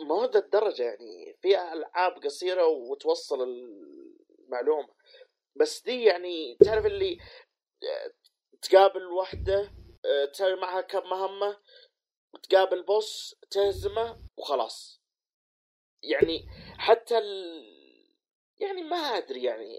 ما 0.00 0.14
هو 0.14 0.24
ذا 0.24 0.38
الدرجة 0.38 0.82
يعني. 0.82 1.36
في 1.42 1.72
ألعاب 1.72 2.12
قصيرة 2.24 2.66
وتوصل 2.66 3.42
المعلومة 3.42 4.94
بس 5.56 5.82
دي 5.82 6.04
يعني 6.04 6.56
تعرف 6.64 6.86
اللي 6.86 7.18
آه، 7.82 8.12
تقابل 8.62 9.06
واحدة 9.06 9.72
آه، 10.04 10.24
تسوي 10.24 10.54
معها 10.54 10.80
كم 10.80 11.08
مهمة 11.10 11.60
وتقابل 12.34 12.82
بوس 12.82 13.36
تهزمه 13.50 14.18
وخلاص. 14.36 15.02
يعني 16.02 16.46
حتى 16.78 17.18
ال... 17.18 17.62
يعني 18.60 18.82
ما 18.82 18.96
أدري 18.96 19.42
يعني 19.42 19.78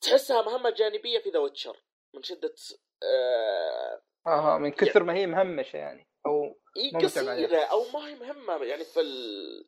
تحسها 0.00 0.42
مهمة 0.42 0.70
جانبية 0.70 1.18
في 1.18 1.30
The 1.30 1.38
Witcher 1.38 1.82
من 2.14 2.22
شدة 2.22 2.54
آه 3.02 4.02
آه 4.26 4.58
من 4.58 4.70
كثر 4.70 5.02
ما 5.02 5.14
هي 5.14 5.26
مهمشة 5.26 5.76
يعني 5.76 6.08
أو. 6.26 6.58
قصيره 7.04 7.64
أو 7.64 7.84
ما 7.94 8.08
هي 8.08 8.14
مهمة 8.14 8.64
يعني 8.64 8.84
في 8.84 9.00
ال... 9.00 9.66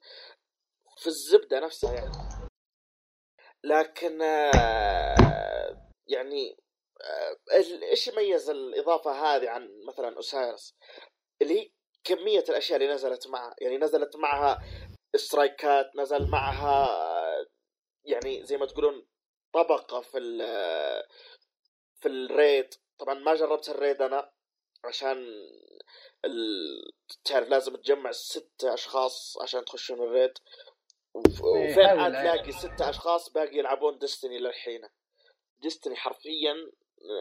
في 0.96 1.06
الزبدة 1.06 1.60
نفسها 1.60 1.94
يعني. 1.94 2.12
لكن 3.64 4.22
آه، 4.22 5.90
يعني 6.06 6.56
آه، 7.00 7.36
إيش 7.90 8.08
يميز 8.08 8.50
الإضافة 8.50 9.10
هذه 9.10 9.50
عن 9.50 9.84
مثلا 9.88 10.16
Osiris 10.16 10.74
اللي 11.42 11.60
هي 11.60 11.70
كمية 12.04 12.44
الأشياء 12.48 12.80
اللي 12.80 12.94
نزلت 12.94 13.26
معها 13.28 13.54
يعني 13.60 13.78
نزلت 13.78 14.16
معها 14.16 14.62
strike 15.16 15.85
ات 15.85 15.96
نزل 15.96 16.30
معها 16.30 16.88
يعني 18.04 18.44
زي 18.44 18.56
ما 18.56 18.66
تقولون 18.66 19.06
طبقة 19.52 20.00
في 20.00 20.18
ال 20.18 20.38
في 22.00 22.08
ال 22.08 22.22
raid 22.22 22.74
طبعا 22.98 23.14
ما 23.14 23.34
جربت 23.34 23.68
ال 23.68 23.75
raid 23.75 24.02
أنا 24.02 24.32
عشان. 24.84 25.26
تعرف 27.24 27.48
لازم 27.48 27.76
تجمع 27.76 28.12
ست 28.12 28.64
أشخاص 28.64 29.38
عشان 29.42 29.64
تخشون 29.64 30.02
ال 30.02 30.08
raid 30.08 30.32
إيه، 31.16 31.70
وفين 31.70 31.86
عاد 31.86 32.12
يعني. 32.12 32.32
تلاقي 32.32 32.52
ست 32.52 32.80
أشخاص 32.80 33.30
باقي 33.30 33.56
يلعبون 33.56 33.98
Destiny 33.98 34.38
للحين 34.38 34.88
Destiny 35.58 35.96
حرفيا 35.96 36.54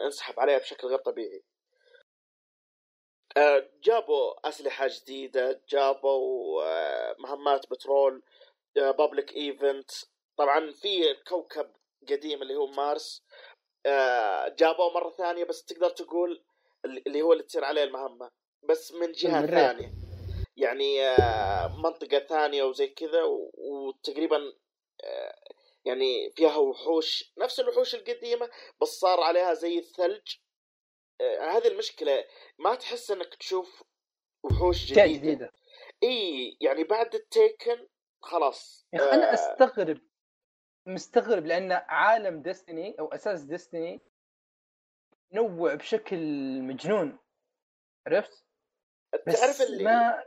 انسحب 0.05 0.39
عليها 0.39 0.57
بشكل 0.57 0.87
غير 0.87 0.99
طبيعي 0.99 1.43
جابوا 3.83 4.47
أسلحة 4.49 4.87
جديدة 4.87 5.61
جابوا 5.69 6.63
آه، 6.63 7.15
مهمات 7.19 7.69
بترول 7.71 8.23
بابليك 8.75 9.35
ايفنت 9.35 9.91
طبعا 10.37 10.71
في 10.71 11.13
كوكب 11.27 11.71
قديم 12.09 12.41
اللي 12.41 12.55
هو 12.55 12.67
مارس. 12.67 13.23
آه، 13.85 14.47
جابوه 14.47 14.93
مرة 14.93 15.09
ثانية 15.09 15.43
بس 15.43 15.65
تقدر 15.65 15.89
تقول 15.89 16.43
اللي 17.07 17.21
هو 17.21 17.33
اللي 17.33 17.43
تصير 17.43 17.63
عليه 17.65 17.83
المهمة 17.83 18.31
بس 18.69 18.93
من 18.93 19.11
جهة. 19.11 19.45
ثانية. 19.45 19.91
يعني 20.57 21.07
آه، 21.07 21.67
منطقة 21.83 22.19
ثانية 22.19 22.63
وزي 22.63 22.87
كذا 22.87 23.21
وتقريبا 23.53 24.53
آه، 25.03 25.35
يعني 25.85 26.31
فيها 26.31 26.55
وحوش 26.57 27.33
نفس 27.37 27.59
الوحوش 27.59 27.95
القديمة 27.95 28.49
بس 28.81 28.87
صار 28.87 29.19
عليها 29.21 29.53
زي 29.53 29.77
الثلج. 29.79 30.21
آه، 30.21 30.42
هذه 31.21 31.67
المشكلة 31.67 32.25
ما 32.59 32.75
تحس 32.75 33.11
إنك 33.11 33.35
تشوف 33.35 33.83
وحوش 34.43 34.85
جديدة؟ 34.85 35.05
جديدة. 35.05 35.51
إي 36.03 36.57
يعني 36.61 36.83
بعد 36.83 37.15
التيكن 37.15 37.87
خلاص 38.21 38.87
يا 38.93 38.99
أخي 38.99 39.11
أنا 39.11 39.29
آه، 39.31 39.33
أستغرب 39.33 40.01
مستغرب 40.87 41.45
لأن 41.45 41.71
عالم 41.71 42.41
ديستني 42.41 42.95
أو 42.99 43.07
أساس 43.07 43.41
ديستني 43.41 44.01
نوع 45.33 45.75
بشكل 45.75 46.17
مجنون. 46.61 47.19
عرفت؟ 48.07 48.45
تعرف 49.25 49.61
اللي 49.61 49.83
ما 49.83 50.23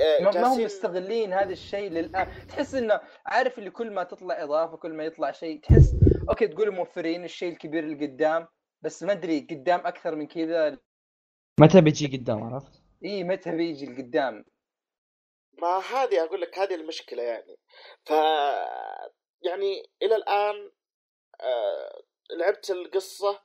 آه، 0.00 0.22
ما, 0.22 0.30
ما 0.30 0.46
هم 0.46 0.64
مستغلين 0.64 1.32
هذا 1.32 1.52
الشيء 1.52 1.90
للآن. 1.90 2.46
تحس 2.48 2.74
إنه 2.74 3.00
عارف 3.26 3.58
اللي 3.58 3.70
كل 3.70 3.90
ما 3.90 4.04
تطلع 4.04 4.42
إضافة 4.42 4.76
كل 4.76 4.92
ما 4.92 5.04
يطلع 5.04 5.32
شيء 5.32 5.60
تحس 5.60 5.94
okay 6.28 6.48
تقول 6.48 6.70
موفرين 6.70 7.24
الشيء 7.24 7.52
الكبير 7.52 7.84
اللي 7.84 8.06
قدام 8.06 8.48
بس 8.86 9.02
ما 9.02 9.12
أدري 9.12 9.40
قدام 9.40 9.86
أكثر 9.86 10.14
من 10.14 10.26
كذا. 10.26 10.78
متى 11.60 11.80
بيجي 11.80 12.16
قدام 12.16 12.44
عرفت؟ 12.44 12.82
إي 13.04 13.24
متى 13.24 13.50
بيجي 13.50 13.86
القدام. 13.86 14.44
ما 15.52 15.78
هذه 15.78 16.24
أقول 16.24 16.40
لك 16.40 16.58
هذه 16.58 16.74
المشكلة 16.74 17.22
يعني. 17.22 17.58
ف 18.04 18.10
يعني 19.42 19.90
إلى 20.02 20.16
الآن 20.16 20.72
آه، 21.40 22.02
لعبت 22.30 22.70
القصة 22.70 23.42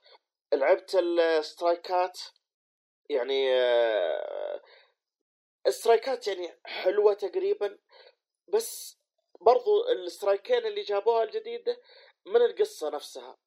لعبت 0.53 0.95
السترايكات. 0.95 2.19
يعني 3.09 3.53
آه، 3.53 4.61
السترايكات 5.67 6.27
يعني 6.27 6.59
حلوة 6.65 7.13
تقريبا 7.13 7.77
بس 8.53 8.99
برضو 9.41 9.87
السترايكين 9.91 10.65
اللي 10.65 10.81
جابوها 10.81 11.23
الجديدة 11.23 11.81
من 12.25 12.41
القصة 12.41 12.89
نفسها. 12.89 13.37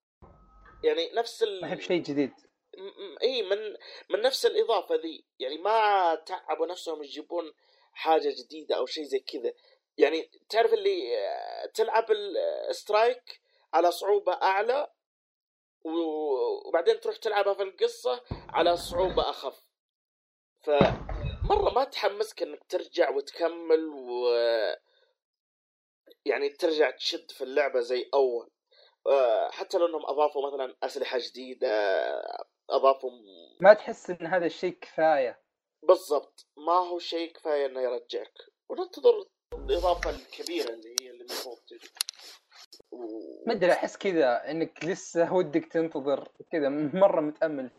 يعني 0.84 1.10
نفس 1.12 1.42
ال... 1.42 1.60
ما 1.60 1.72
هي 1.72 1.76
بشيء 1.76 2.02
جديد. 2.02 2.30
م- 2.78 2.82
م- 2.82 3.18
إي 3.22 3.42
من 3.42 3.76
من 4.10 4.20
نفس 4.20 4.46
الإضافة 4.46 4.94
ذي. 4.94 5.24
يعني 5.38 5.58
ما 5.58 6.14
تعبوا 6.14 6.66
نفسهم 6.66 7.02
يجيبون 7.02 7.52
حاجة 7.92 8.34
جديدة 8.38 8.76
أو 8.76 8.86
شيء 8.86 9.04
زي 9.04 9.18
كذا. 9.18 9.52
يعني 9.98 10.30
تعرف 10.48 10.72
اللي 10.74 11.18
آه، 11.18 11.66
تلعب 11.66 12.06
السترايك 12.68 13.40
على 13.74 13.90
صعوبة 13.92 14.32
أعلى 14.32 14.90
وبعدين 15.84 17.00
تروح 17.00 17.16
تلعبها 17.16 17.54
في 17.54 17.62
القصة 17.62 18.22
على 18.48 18.76
صعوبة 18.76 19.30
أخف. 19.30 19.60
فمره 20.62 21.70
ما 21.74 21.84
تحمسك 21.84 22.42
إنك 22.42 22.64
ترجع 22.68 23.10
وتكمل 23.10 23.88
و 23.88 24.28
يعني 26.24 26.48
ترجع 26.48 26.90
تشد 26.90 27.30
في 27.30 27.44
اللعبة 27.44 27.80
زي 27.80 28.08
أول. 28.14 28.46
آه، 28.46 28.53
حتى 29.50 29.78
لو 29.78 29.86
انهم 29.86 30.06
اضافوا 30.06 30.46
مثلا 30.46 30.76
أسلحة 30.82 31.18
جديدة 31.18 31.68
اضافوا 32.70 33.10
ما 33.60 33.74
تحس 33.74 34.10
إن 34.10 34.26
هذا 34.26 34.46
الشيء 34.46 34.72
كفاية. 34.72 35.40
بالضبط. 35.82 36.46
ما 36.56 36.72
هو 36.72 36.98
شيء 36.98 37.32
كفاية 37.32 37.66
إنه 37.66 37.80
يرجعك. 37.80 38.32
وننتظر 38.70 39.24
الإضافة 39.54 40.10
الكبيرة 40.10 40.70
اللي 40.70 40.96
هي 41.00 41.10
اللي 41.10 41.20
المفروض 41.24 41.56
تجي 41.68 41.90
و- 42.92 43.44
ما 43.46 43.52
أدري 43.52 43.72
أحس 43.72 43.96
كذا 43.96 44.50
إنك 44.50 44.84
لسه 44.84 45.34
ودك 45.34 45.64
تنتظر 45.72 46.28
كذا 46.52 46.68
مرة 46.94 47.20
متأمل. 47.20 47.70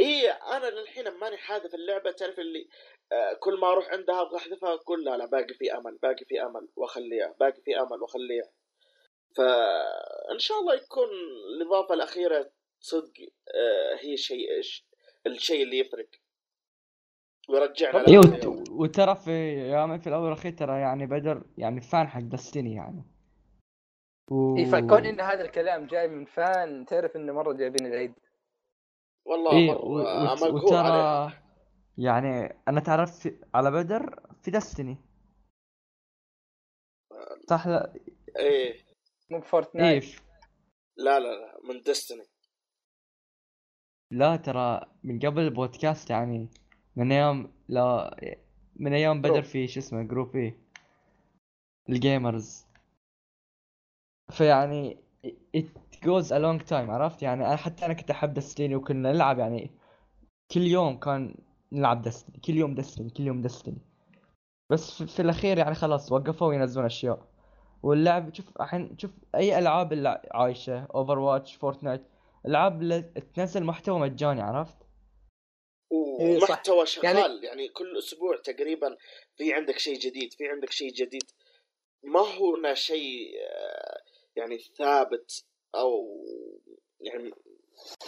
إي 0.00 0.30
أنا 0.30 0.66
للحين 0.66 1.08
ماني 1.10 1.36
حاذف 1.36 1.74
اللعبة. 1.74 2.10
تعرف 2.10 2.38
اللي 2.38 2.68
آه، 3.12 3.32
كل 3.40 3.60
ما 3.60 3.72
أروح 3.72 3.88
عندها 3.88 4.22
أبغى 4.22 4.36
احذفها 4.36 4.74
أقول 4.74 5.04
لا 5.04 5.16
لا 5.16 5.26
باقي 5.26 5.54
في 5.54 5.72
أمل 5.74 5.98
باقي 6.02 6.24
في 6.24 6.42
أمل 6.42 6.68
وأخليها 6.76 7.34
باقي 7.40 7.62
في 7.62 7.80
أمل 7.80 8.02
وأخليها. 8.02 8.50
فإن 9.36 10.38
شاء 10.38 10.60
الله 10.60 10.74
يكون 10.74 11.08
الإضافة 11.56 11.94
الأخيرة 11.94 12.50
صدق 12.80 13.12
آه، 13.54 13.96
هي 14.04 14.16
شيء 14.16 14.48
الشيء 15.26 15.62
اللي 15.62 15.78
يفرق. 15.78 16.08
ويرجعنا 17.48 18.08
أيوه. 18.08 18.64
وترى 18.70 19.14
في 19.16 19.54
يا 19.70 19.96
في 19.98 20.06
الأول 20.06 20.24
والأخير 20.24 20.52
ترى 20.52 20.80
يعني 20.80 21.06
بدر 21.06 21.42
يعني 21.58 21.80
فان 21.80 22.08
حق 22.08 22.20
دستني 22.20 22.74
يعني. 22.74 23.04
و... 24.30 24.56
إي 24.56 24.64
فكون 24.66 25.06
إن 25.06 25.20
هذا 25.20 25.42
الكلام 25.44 25.86
جاي 25.86 26.08
من 26.08 26.24
fan 26.24 26.86
تعرف 26.86 27.16
إنه 27.16 27.32
مرة 27.32 27.52
جايبين 27.52 27.86
العيد. 27.86 28.14
والله 29.24 29.76
و- 29.76 29.98
وت- 29.98 30.06
عليه 30.06 30.52
وترى 30.54 31.32
يعني 31.98 32.58
أنا 32.68 32.80
تعرفت 32.80 33.14
في- 33.22 33.38
على 33.54 33.70
بدر 33.70 34.20
في 34.42 34.50
Destiny 34.50 34.96
صح 37.50 37.66
لا؟ 37.66 37.94
إيه 38.38 38.85
مو 39.30 39.38
ب 39.38 39.45
Fortnite 39.45 40.04
ف- 40.04 40.22
لا 40.96 41.20
لا 41.20 41.28
لا 41.34 41.58
من 41.68 41.82
Destiny 41.82 42.22
لا 44.10 44.36
ترى 44.36 44.80
من 45.04 45.18
قبل 45.18 45.40
البودكاست 45.42 46.10
يعني 46.10 46.48
من 46.96 47.12
أيام 47.12 47.52
لا 47.68 48.16
من 48.76 48.92
أيام 48.92 49.22
بدر. 49.22 49.42
في 49.42 49.66
شو 49.68 49.80
اسمه 49.80 50.02
group 50.02 50.36
إيه 50.36 50.58
ال 51.88 51.99
gamers 51.99 52.66
فيعني 54.30 54.98
it 55.56 55.66
goes 56.04 56.26
a 56.30 56.38
long 56.38 56.68
time 56.68 56.72
عرفت؟ 56.90 57.22
يعني 57.22 57.46
أنا 57.46 57.56
حتى 57.56 57.86
أنا 57.86 57.94
كنت 57.94 58.10
أحب 58.10 58.34
Destiny 58.34 58.76
وكنا 58.76 59.12
نلعب 59.12 59.38
يعني 59.38 59.70
كل 60.50 60.60
يوم 60.60 60.98
كان 60.98 61.34
نلعب 61.72 62.02
Destiny 62.02 62.40
كل 62.40 62.54
يوم 62.54 62.74
Destiny 62.74 63.10
كل 63.10 63.22
يوم 63.26 63.42
Destiny 63.42 63.78
بس 64.70 64.90
في, 64.90 65.06
في 65.06 65.22
الأخير 65.22 65.58
يعني 65.58 65.74
خلاص 65.74 66.12
وقفوا 66.12 66.54
ينزلون 66.54 66.86
أشياء. 66.86 67.28
واللعب 67.82 68.34
شوف 68.34 68.60
الحين 68.60 68.98
شوف 68.98 69.10
أي 69.34 69.58
ألعاب 69.58 69.92
اللي 69.92 70.22
عايشة 70.30 70.86
Overwatch 70.94 71.54
Fortnite 71.54 72.02
العاب 72.46 72.82
اللي 72.82 73.02
تنزل 73.34 73.64
محتوى 73.64 74.00
مجاني 74.00 74.42
عرفت 74.42 74.76
إيه 76.20 76.38
صح. 76.38 76.50
ومحتوى 76.50 76.86
شغال 76.86 77.16
يعني- 77.16 77.46
يعني... 77.46 77.68
كل 77.68 77.98
أسبوع 77.98 78.36
تقريبا 78.36 78.96
في 79.36 79.54
عندك 79.54 79.78
شيء 79.78 79.98
جديد 79.98 80.32
في 80.32 80.48
عندك 80.48 80.70
شيء 80.70 80.92
جديد 80.92 81.30
ما 82.04 82.20
هو 82.20 82.74
شيء 82.74 83.32
آه، 83.42 84.00
يعني 84.36 84.58
ثابت 84.58 85.44
أو 85.74 86.24
يعني 87.00 87.30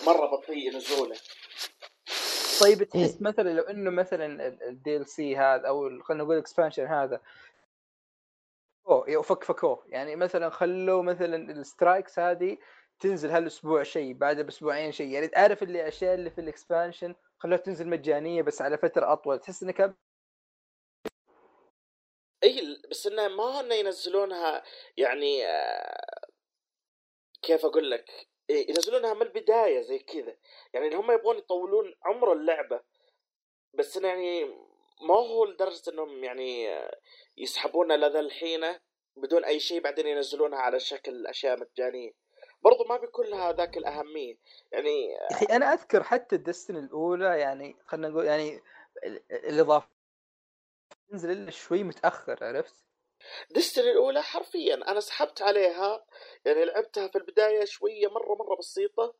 مرة 0.06 0.26
بطيء 0.36 0.76
نزوله 0.76 1.16
طيب 2.60 2.80
إيه. 2.80 2.88
تحس 2.88 3.22
مثلا 3.22 3.50
لو 3.50 3.62
إنه 3.62 3.90
مثلا 3.90 4.46
ال 4.68 5.08
DLC 5.08 5.36
هذا 5.36 5.68
أو 5.68 6.02
خلينا 6.02 6.24
نقول 6.24 6.34
ال 6.36 6.41
expansion 6.41 6.86
هذا 6.86 7.20
فكفكوه 9.22 9.84
يعني 9.88 10.16
مثلا 10.16 10.50
خلوا 10.50 11.02
مثلا 11.02 11.52
ال 11.52 11.60
strikes 11.61 12.18
هذه 12.18 12.56
تنزل 13.00 13.30
هالأسبوع 13.30 13.82
شيء 13.82 14.14
بعد 14.14 14.40
بأسبوعين 14.40 14.92
شيء. 14.92 15.08
يعني 15.08 15.28
تعرف 15.28 15.62
اللي 15.62 15.80
الاشياء 15.80 16.14
اللي 16.14 16.30
في 16.30 16.40
ال 16.40 16.48
expansion 16.48 17.14
خلوها 17.38 17.58
تنزل 17.58 17.88
مجانية 17.88 18.42
بس 18.42 18.62
على 18.62 18.78
فترة 18.78 19.12
أطول. 19.12 19.38
تحس 19.38 19.62
إنك 19.62 19.94
إي 22.44 22.82
بس 22.90 23.06
انه 23.06 23.28
ما 23.28 23.60
انه 23.60 23.74
ينزلونها 23.74 24.64
يعني 24.96 25.46
آه، 25.46 26.28
كيف 27.42 27.64
أقول 27.64 27.90
لك؟ 27.90 28.28
ينزلونها 28.50 29.14
من 29.14 29.22
البداية 29.22 29.80
زي 29.80 29.98
كذا. 29.98 30.36
يعني 30.74 30.96
هم 30.96 31.10
يبغون 31.10 31.38
يطولون 31.38 31.94
عمر 32.04 32.32
اللعبة 32.32 32.80
بس 33.74 33.96
إنه 33.96 34.08
يعني 34.08 34.44
ما 35.00 35.14
هو 35.14 35.44
لدرجة 35.44 35.90
إنهم 35.90 36.24
يعني 36.24 36.68
آه، 36.68 36.98
يسحبونها 37.38 37.96
لذا 37.96 38.20
الحين 38.20 38.60
بدون 39.16 39.44
أي 39.44 39.60
شيء 39.60 39.80
بعدين 39.80 40.06
ينزلونها 40.06 40.58
على 40.58 40.80
شكل 40.80 41.26
أشياء 41.26 41.60
مجانية. 41.60 42.12
برضو 42.62 42.84
ما 42.84 42.96
بيكون 42.96 43.26
لها 43.26 43.52
ذاك 43.52 43.76
الأهمية. 43.76 44.38
يعني 44.72 45.06
يا 45.12 45.26
أخي 45.30 45.46
أنا 45.46 45.72
أذكر 45.72 46.02
حتى 46.02 46.36
الدستن 46.36 46.76
الأولى 46.76 47.40
يعني 47.40 47.76
خلينا 47.86 48.08
نقول 48.08 48.24
يعني 48.26 48.60
ال- 49.04 49.32
الإضافة 49.32 49.88
تنزل 51.10 51.30
إلا 51.30 51.50
شوي 51.50 51.82
متأخر 51.82 52.44
عرفت؟ 52.44 52.84
Destiny 53.50 53.90
الأولى 53.90 54.22
حرفيا 54.22 54.74
أنا 54.74 55.00
سحبت 55.00 55.42
عليها. 55.42 56.06
يعني 56.44 56.64
لعبتها 56.64 57.08
في 57.08 57.18
البداية 57.18 57.64
شوية 57.64 58.06
مرة 58.06 58.34
مرة 58.34 58.56
بسيطة. 58.56 59.14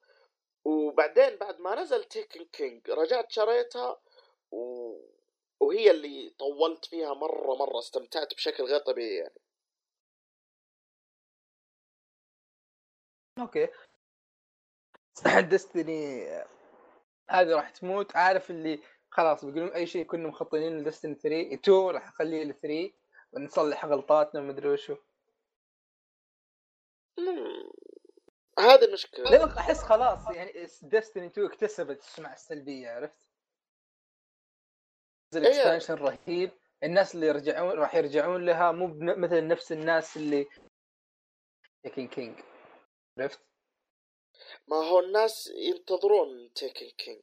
وبعدين 0.64 1.36
بعد 1.36 1.60
ما 1.60 1.74
نزل 1.74 2.04
Taken 2.04 2.44
King 2.44 2.90
رجعت 2.90 3.30
شريتها. 3.32 4.00
و... 4.50 4.92
وهي 5.60 5.90
اللي 5.90 6.30
طولت 6.38 6.84
فيها 6.84 7.14
مرة 7.14 7.54
مرة 7.56 7.78
استمتعت 7.78 8.34
بشكل 8.34 8.64
غير 8.64 8.78
طبيعي 8.80 9.16
يعني. 9.16 9.40
okay. 13.38 13.68
دستني 15.50 16.26
هذه 17.30 17.50
راح 17.56 17.70
تموت. 17.70 18.16
عارف 18.16 18.50
اللي 18.50 18.80
خلاص 19.10 19.44
بيقولون 19.44 19.68
أي 19.72 19.86
شيء 19.86 20.06
كنا 20.06 20.28
مخططين 20.28 20.78
لدستني 20.78 21.14
3 21.14 21.54
2 21.54 21.90
راح 21.90 22.08
أخليه 22.08 22.44
ل 22.44 22.54
3 22.54 22.92
ونصلح 23.32 23.84
غلطاتنا 23.86 24.40
ومدري 24.40 24.68
وشو. 24.68 24.96
مم. 27.18 27.70
هذه 28.58 28.84
المشكلة 28.84 29.24
لأن 29.30 29.48
أحس 29.58 29.82
خلاص 29.82 30.30
يعني 30.30 30.66
دستني 30.82 31.26
2 31.26 31.46
اكتسبت 31.46 31.98
السمعة 32.00 32.34
السلبية 32.34 32.90
عرفت؟ 32.90 33.27
نزل 35.34 35.46
إيه. 35.46 35.52
اكسبانشن 35.52 35.94
رهيب 35.94 36.50
الناس 36.82 37.14
اللي 37.14 37.26
يرجعون 37.26 37.70
راح 37.78 37.94
يرجعون 37.94 38.46
لها 38.46 38.72
مو 38.72 38.86
مثل 39.16 39.46
نفس 39.46 39.72
الناس 39.72 40.16
اللي 40.16 40.46
تيكن 41.82 42.08
كينج 42.08 42.40
عرفت؟ 43.18 43.40
ما 44.68 44.76
هو 44.76 45.00
الناس 45.00 45.46
ينتظرون 45.56 46.52
تيكن 46.54 46.90
كينج 46.98 47.22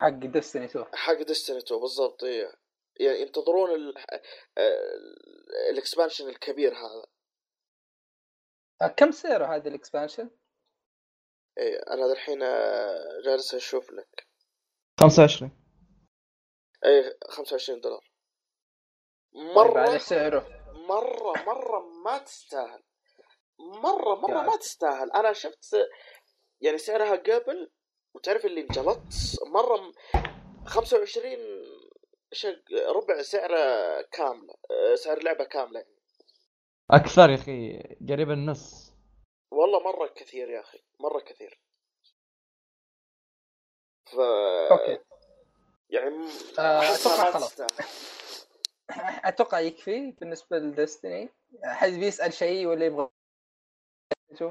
حق 0.00 0.08
دستني 0.08 0.64
2 0.64 0.86
حق 0.94 1.22
ديستني 1.22 1.58
2 1.58 1.80
بالضبط 1.80 2.24
إيه. 2.24 2.52
يعني 3.00 3.20
ينتظرون 3.20 3.70
ال... 3.70 3.98
ال- 4.58 5.54
ال 5.70 5.76
expansion 5.76 6.28
الكبير 6.28 6.72
هذا 6.74 7.06
آه، 8.82 8.88
كم 8.96 9.10
سعره 9.10 9.56
هذا 9.56 9.68
ال 9.68 9.74
expansion؟ 9.74 10.30
إيه. 11.58 11.78
أنا 11.78 12.12
الحين 12.12 12.42
آه، 12.42 13.20
جالس 13.24 13.54
أشوف 13.54 13.90
لك 13.92 14.27
25 15.00 15.50
اي 16.84 17.18
25 17.30 17.80
دولار. 17.80 18.00
طيب 19.34 19.54
مرة 19.56 19.80
على 19.80 19.98
سعره. 19.98 20.48
مرة 20.88 21.32
مرة 21.46 21.80
ما 22.04 22.18
تستاهل. 22.18 22.82
مرة 23.82 24.14
مرة. 24.14 24.42
ما 24.42 24.56
تستاهل. 24.56 25.12
أنا 25.12 25.32
شفت 25.32 25.76
يعني 26.60 26.78
سعرها 26.78 27.16
قبل 27.16 27.70
وتعرف 28.14 28.44
اللي 28.44 28.60
انجلطت 28.60 29.38
مرة 29.46 29.76
م- 29.80 29.92
25 30.66 31.36
شق 32.32 32.62
ربع 32.96 33.22
سعر 33.22 33.50
كاملة 34.02 34.54
آه، 34.70 34.94
سعر 34.94 35.22
لعبة 35.22 35.44
كاملة. 35.44 35.80
يعني. 35.80 35.98
أكثر 36.90 37.30
يا 37.30 37.34
أخي 37.34 37.78
قريب 38.08 38.30
النص. 38.30 38.92
والله 39.52 39.78
مرة 39.80 40.06
كثير 40.16 40.50
يا 40.50 40.60
أخي 40.60 40.78
مرة 41.00 41.20
كثير. 41.20 41.60
ف 44.10 44.18
okay. 44.72 44.98
يعني 45.90 46.14
آه، 46.58 46.80
ما 46.80 47.32
خلاص. 47.32 47.60
أتوقع 49.24 49.60
يكفي 49.60 50.10
بالنسبة 50.20 50.58
ل 50.58 50.67
Destiny 50.67 51.28
حد 51.64 51.92
بيسأل 51.92 52.32
شيء 52.32 52.66
ولا 52.66 52.86
يبغى 52.86 53.08
شو؟ 54.38 54.50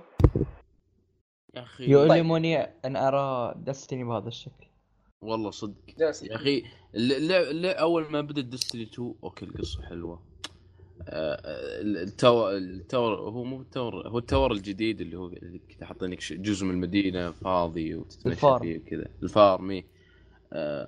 يا 1.56 1.62
أخي. 1.62 1.84
طيب. 1.84 1.90
يؤلمني 1.90 2.64
أن 2.86 2.96
أرى 2.96 3.54
Destiny 3.58 4.04
بهذا 4.04 4.28
الشكل. 4.28 4.68
والله 5.22 5.52
صدق. 5.52 5.76
يا 5.98 6.36
أخي 6.36 6.64
اللعب 6.96 7.42
اللعب 7.42 7.76
أول 7.76 8.12
ما 8.12 8.22
بدت 8.22 8.46
Destiny 8.46 8.84
2 8.84 9.16
okay 9.24 9.46
القصة 9.46 9.82
حلوة. 9.84 10.27
التاور 11.10 12.58
التاور 12.58 13.20
هو 13.20 13.44
مو 13.44 13.62
التاور 13.62 14.08
هو 14.08 14.18
التاور 14.18 14.52
الجديد 14.52 15.02
اللي 15.02 15.18
هو 15.18 15.32
حاطين 15.82 16.10
لك 16.12 16.34
جزء 16.34 16.66
من 16.66 16.72
المدينة 16.72 17.32
فاضي 17.32 17.96
وتتمشى. 17.96 18.60
فيه 18.60 18.78
كذا 18.78 19.06
ال 19.24 19.33
farm 19.33 19.72
إيه. 19.72 19.86
آه، 20.54 20.88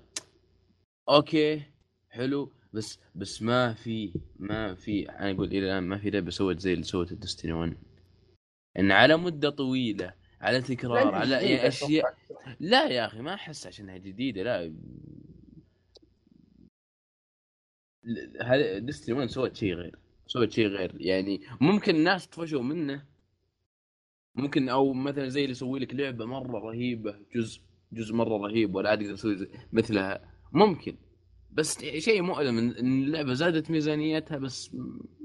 okay 1.09 1.61
حلو. 2.09 2.51
بس 2.73 2.99
بس 3.15 3.41
ما 3.41 3.73
في 3.73 4.13
ما 4.39 4.75
في 4.75 5.09
أنا 5.09 5.31
أقول 5.31 5.47
إلى 5.47 5.59
الآن 5.59 5.83
ما 5.83 5.97
في 5.97 6.09
لعبة 6.09 6.29
سوت 6.31 6.59
زي 6.59 6.73
اللي 6.73 6.83
سوت 6.83 7.11
ال 7.11 7.16
Destiny 7.16 7.51
1 7.53 7.77
إن 8.79 8.91
على 8.91 9.17
مدة 9.17 9.49
طويلة 9.49 10.13
على 10.41 10.61
تكرار 10.61 11.15
على 11.15 11.67
اشياء 11.67 12.17
لا 12.59 12.87
يا 12.89 13.05
أخي 13.05 13.21
ما 13.21 13.33
أحس 13.33 13.67
عشانها 13.67 13.97
جديدة 13.97 14.43
لا. 14.43 14.73
Destiny 18.79 19.15
1 19.15 19.29
سوت 19.29 19.55
شيء 19.55 19.73
غير؟ 19.73 19.99
سوت 20.29 20.51
شيء 20.51 20.67
غير. 20.67 21.01
يعني 21.01 21.41
ممكن 21.61 21.95
الناس 21.95 22.27
طفشوا 22.27 22.61
منه. 22.61 23.05
ممكن 24.35 24.69
أو 24.69 24.93
مثلا 24.93 25.29
زي 25.29 25.41
اللي 25.41 25.51
يسوي 25.51 25.79
لك 25.79 25.93
لعبة 25.93 26.25
مرة 26.25 26.59
رهيبة 26.59 27.19
جزء 27.35 27.61
جزء 27.91 28.15
مرة 28.15 28.37
رهيب 28.37 28.75
ولا 28.75 28.89
عاد 28.89 29.01
يقدر 29.01 29.13
يسوي 29.13 29.49
مثلها. 29.71 30.33
ممكن. 30.51 30.97
بس 31.51 31.79
شيء 31.85 32.21
مؤلم 32.21 32.57
إن 32.57 32.69
اللعبة 33.03 33.33
زادت 33.33 33.71
ميزانيتها 33.71 34.37
بس 34.37 34.75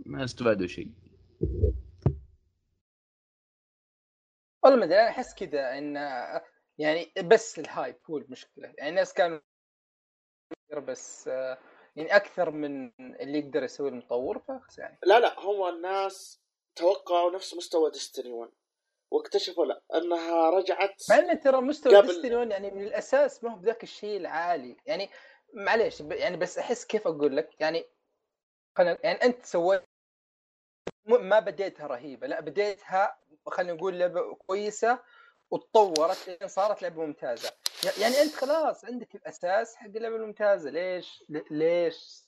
ما 0.06 0.24
استفادوا 0.24 0.66
شيء. 0.66 0.90
والله 4.62 4.78
ما 4.78 4.84
أدري 4.84 5.00
أنا 5.00 5.08
أحس 5.08 5.34
كذا 5.34 5.78
إن 5.78 5.94
يعني 6.78 7.06
بس 7.24 7.58
الهايب 7.58 7.96
هو 8.10 8.18
المشكلة. 8.18 8.74
يعني 8.78 8.90
الناس 8.90 9.14
كانوا 9.14 9.40
بس 10.88 11.30
يعني 11.96 12.16
أكثر 12.16 12.50
من 12.50 12.90
اللي 13.00 13.38
يقدر 13.38 13.62
يسوي 13.62 13.88
المطور 13.88 14.38
فخلاص 14.38 14.78
يعني. 14.78 14.98
لا 15.02 15.20
لا 15.20 15.40
هو 15.40 15.68
الناس 15.68 16.40
توقعوا 16.76 17.30
نفس 17.30 17.54
مستوى 17.54 17.90
ديستني 17.90 18.32
1 18.32 18.50
واكتشفوا 19.12 19.66
لا 19.66 19.82
أنها 19.94 20.50
رجعت 20.50 21.02
مع 21.10 21.18
إن 21.18 21.40
ترى 21.40 21.60
مستوى 21.60 21.96
قبل- 21.96 22.06
ديستني 22.06 22.34
1 22.36 22.50
يعني 22.50 22.70
من 22.70 22.82
الأساس 22.82 23.44
ما 23.44 23.52
هو 23.52 23.56
بذاك 23.56 23.82
الشيء 23.82 24.16
العالي. 24.16 24.76
يعني 24.86 25.10
معليش 25.54 26.02
ب- 26.02 26.12
يعني 26.12 26.36
بس 26.36 26.58
أحس 26.58 26.84
كيف 26.84 27.06
أقول 27.06 27.36
لك؟ 27.36 27.50
يعني 27.60 27.84
يعني 28.78 29.22
أنت 29.24 29.44
سويت 29.46 29.82
ما 31.06 31.40
بديتها 31.40 31.86
رهيبة 31.86 32.26
لا 32.26 32.40
بديتها 32.40 33.18
خلينا 33.46 33.72
نقول 33.72 33.98
لعبة 33.98 34.34
كويسة 34.34 34.98
وتطورت 35.54 36.28
لين 36.28 36.48
صارت 36.48 36.82
لعبة 36.82 37.06
ممتازة. 37.06 37.52
يعني 38.00 38.22
أنت 38.22 38.34
خلاص 38.34 38.84
عندك 38.84 39.14
الأساس 39.14 39.76
حق 39.76 39.86
اللعبة 39.86 40.16
الممتازة. 40.16 40.70
ليش؟ 40.70 41.24
ليش؟ 41.50 42.24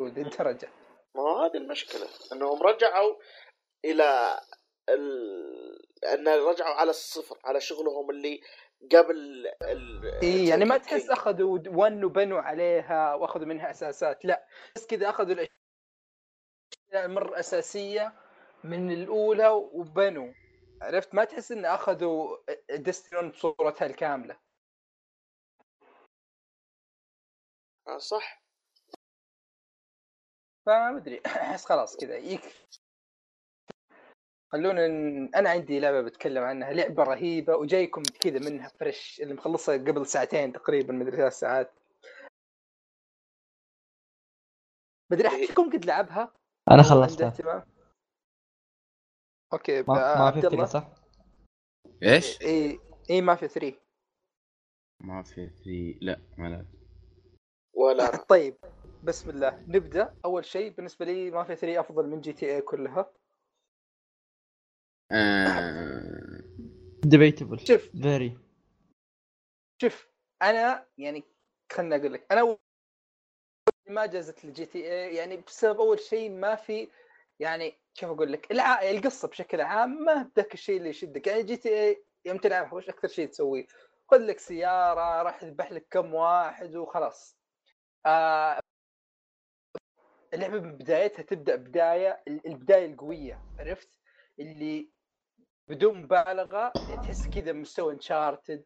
للدرجة. 0.00 0.68
ما 1.14 1.22
هو 1.22 1.38
هذه 1.38 1.56
المشكلة 1.56 2.08
إنهم 2.32 2.62
رجعوا 2.62 3.16
إلى 3.84 4.40
ال... 4.88 5.88
إن 6.04 6.28
رجعوا 6.28 6.74
على 6.74 6.90
الصفر 6.90 7.38
على 7.44 7.60
شغلهم 7.60 8.10
اللي 8.10 8.40
قبل 8.92 9.46
ال... 9.62 10.04
إي 10.22 10.48
يعني 10.48 10.64
ما 10.64 10.78
تحس. 10.78 11.10
أخذوا 11.10 11.58
ون 11.66 12.04
وبنوا 12.04 12.40
عليها 12.40 13.14
وأخذوا 13.14 13.46
منها 13.46 13.70
أساسات 13.70 14.24
لا. 14.24 14.46
بس 14.76 14.86
كذا 14.86 15.08
أخذوا 15.08 15.32
الأشياء 16.92 17.08
مرة 17.08 17.38
أساسية 17.38 18.12
من 18.64 18.92
الأولى 18.92 19.48
وبنوا. 19.48 20.32
عرفت 20.82 21.14
ما 21.14 21.24
تحس 21.24 21.52
إن 21.52 21.64
أخذوا 21.64 22.36
ديستني 22.70 23.28
بصورتها 23.28 23.86
الكاملة. 23.86 24.38
آه 27.88 27.98
صح. 27.98 28.42
فما 30.66 30.96
أدري 30.96 31.22
أحس 31.26 31.64
خلاص 31.64 31.96
كذا. 31.96 32.16
يكفي 32.16 32.66
خلونا 34.52 34.88
ن... 34.88 35.34
أنا 35.34 35.50
عندي 35.50 35.80
لعبة 35.80 36.02
بتكلم 36.02 36.44
عنها 36.44 36.72
لعبة 36.72 37.02
رهيبة 37.02 37.56
وجايكم 37.56 38.02
كذا 38.02 38.38
منها 38.50 38.68
فريش 38.68 39.20
اللي 39.20 39.34
مخلصها 39.34 39.76
قبل 39.76 40.06
ساعتين 40.06 40.52
تقريبا 40.52 40.92
مدري 40.92 41.16
ثلاث 41.16 41.32
ساعات. 41.32 41.72
بدري 45.10 45.28
احد 45.28 45.36
فيكم 45.36 45.72
قد 45.72 45.84
لعبها؟ 45.84 46.32
أنا 46.70 46.82
خلصتها؟ 46.82 47.66
okay 49.52 49.82
ما, 49.82 50.14
آه، 50.14 50.18
ما 50.18 50.40
في 50.40 50.46
إلا 50.46 50.66
three 50.66 50.66
صح؟ 50.66 50.90
إيش؟ 52.02 52.42
اي 52.42 52.80
اي 53.10 53.20
ما 53.20 53.34
في 53.34 53.48
3 53.48 53.80
ما 55.00 55.22
في 55.22 55.50
في 55.50 55.98
لا 56.02 56.20
ما 56.38 56.48
لا. 56.48 56.66
ولا 57.74 58.16
طيب 58.16 58.56
بسم 59.04 59.30
الله. 59.30 59.64
نبدأ. 59.68 60.14
أول 60.24 60.44
شيء 60.44 60.72
بالنسبة 60.72 61.04
لي 61.04 61.30
مافيا 61.30 61.54
3 61.54 61.80
أفضل 61.80 62.06
من 62.06 62.20
GTA 62.20 62.60
كلها. 62.60 63.12
آه... 65.12 66.42
debatable 67.04 67.58
شوف. 67.66 67.90
very 68.02 68.38
شوف 69.82 70.08
أنا 70.42 70.86
يعني 70.98 71.24
خلنا 71.72 71.96
أقول 71.96 72.12
لك 72.12 72.32
أنا 72.32 72.58
ما 73.88 74.06
جازت 74.06 74.44
ال 74.44 74.66
GTA 74.66 75.14
يعني 75.14 75.36
بسبب 75.36 75.80
أول 75.80 76.00
شيء 76.00 76.30
ما 76.30 76.54
في 76.54 76.88
يعني 77.40 77.78
كيف 77.94 78.08
أقول 78.08 78.32
لك 78.32 78.50
الع... 78.50 78.82
القصة 78.90 79.28
بشكل 79.28 79.60
عام 79.60 79.90
ما 79.90 80.30
ذاك 80.36 80.54
الشيء 80.54 80.76
اللي 80.76 80.88
يشدك 80.88 81.26
يعني 81.26 81.42
GTA 81.42 82.04
يوم 82.24 82.38
تلعبها 82.38 82.74
وش 82.74 82.88
أكثر 82.88 83.08
شيء 83.08 83.28
تسويه؟ 83.28 83.66
خذ 84.10 84.18
لك 84.18 84.38
سيارة 84.38 85.22
راح 85.22 85.42
يذبح 85.42 85.72
لك 85.72 85.86
كم 85.90 86.14
واحد 86.14 86.76
وخلاص 86.76 87.38
آه 88.06 88.60
اللعبة 90.34 90.60
من 90.60 90.76
بدايتها 90.76 91.22
تبدأ 91.22 91.56
بداية 91.56 92.22
البداية 92.28 92.86
القوية 92.86 93.40
عرفت؟ 93.58 93.88
اللي 94.40 94.90
بدون 95.68 96.02
مبالغة 96.02 96.74
تحس 97.02 97.28
كذا 97.28 97.52
مستوى 97.52 97.94
انشارتد 97.94 98.64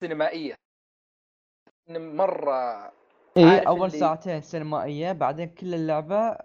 سينمائية 0.00 0.54
مرة 1.88 2.92
اي 3.36 3.44
عارف 3.44 3.66
أول 3.68 3.86
اللي- 3.86 3.98
ساعتين 4.00 4.40
سينمائية 4.42 5.12
بعدين 5.12 5.48
كل 5.54 5.74
اللعبة 5.74 6.38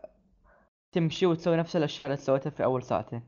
تمشي 0.92 1.26
وتسوي 1.26 1.58
نفس 1.58 1.76
الأشياء 1.76 2.06
اللي 2.06 2.18
سويتها 2.18 2.50
في 2.50 2.64
أول 2.64 2.84
ساعتين. 2.84 3.22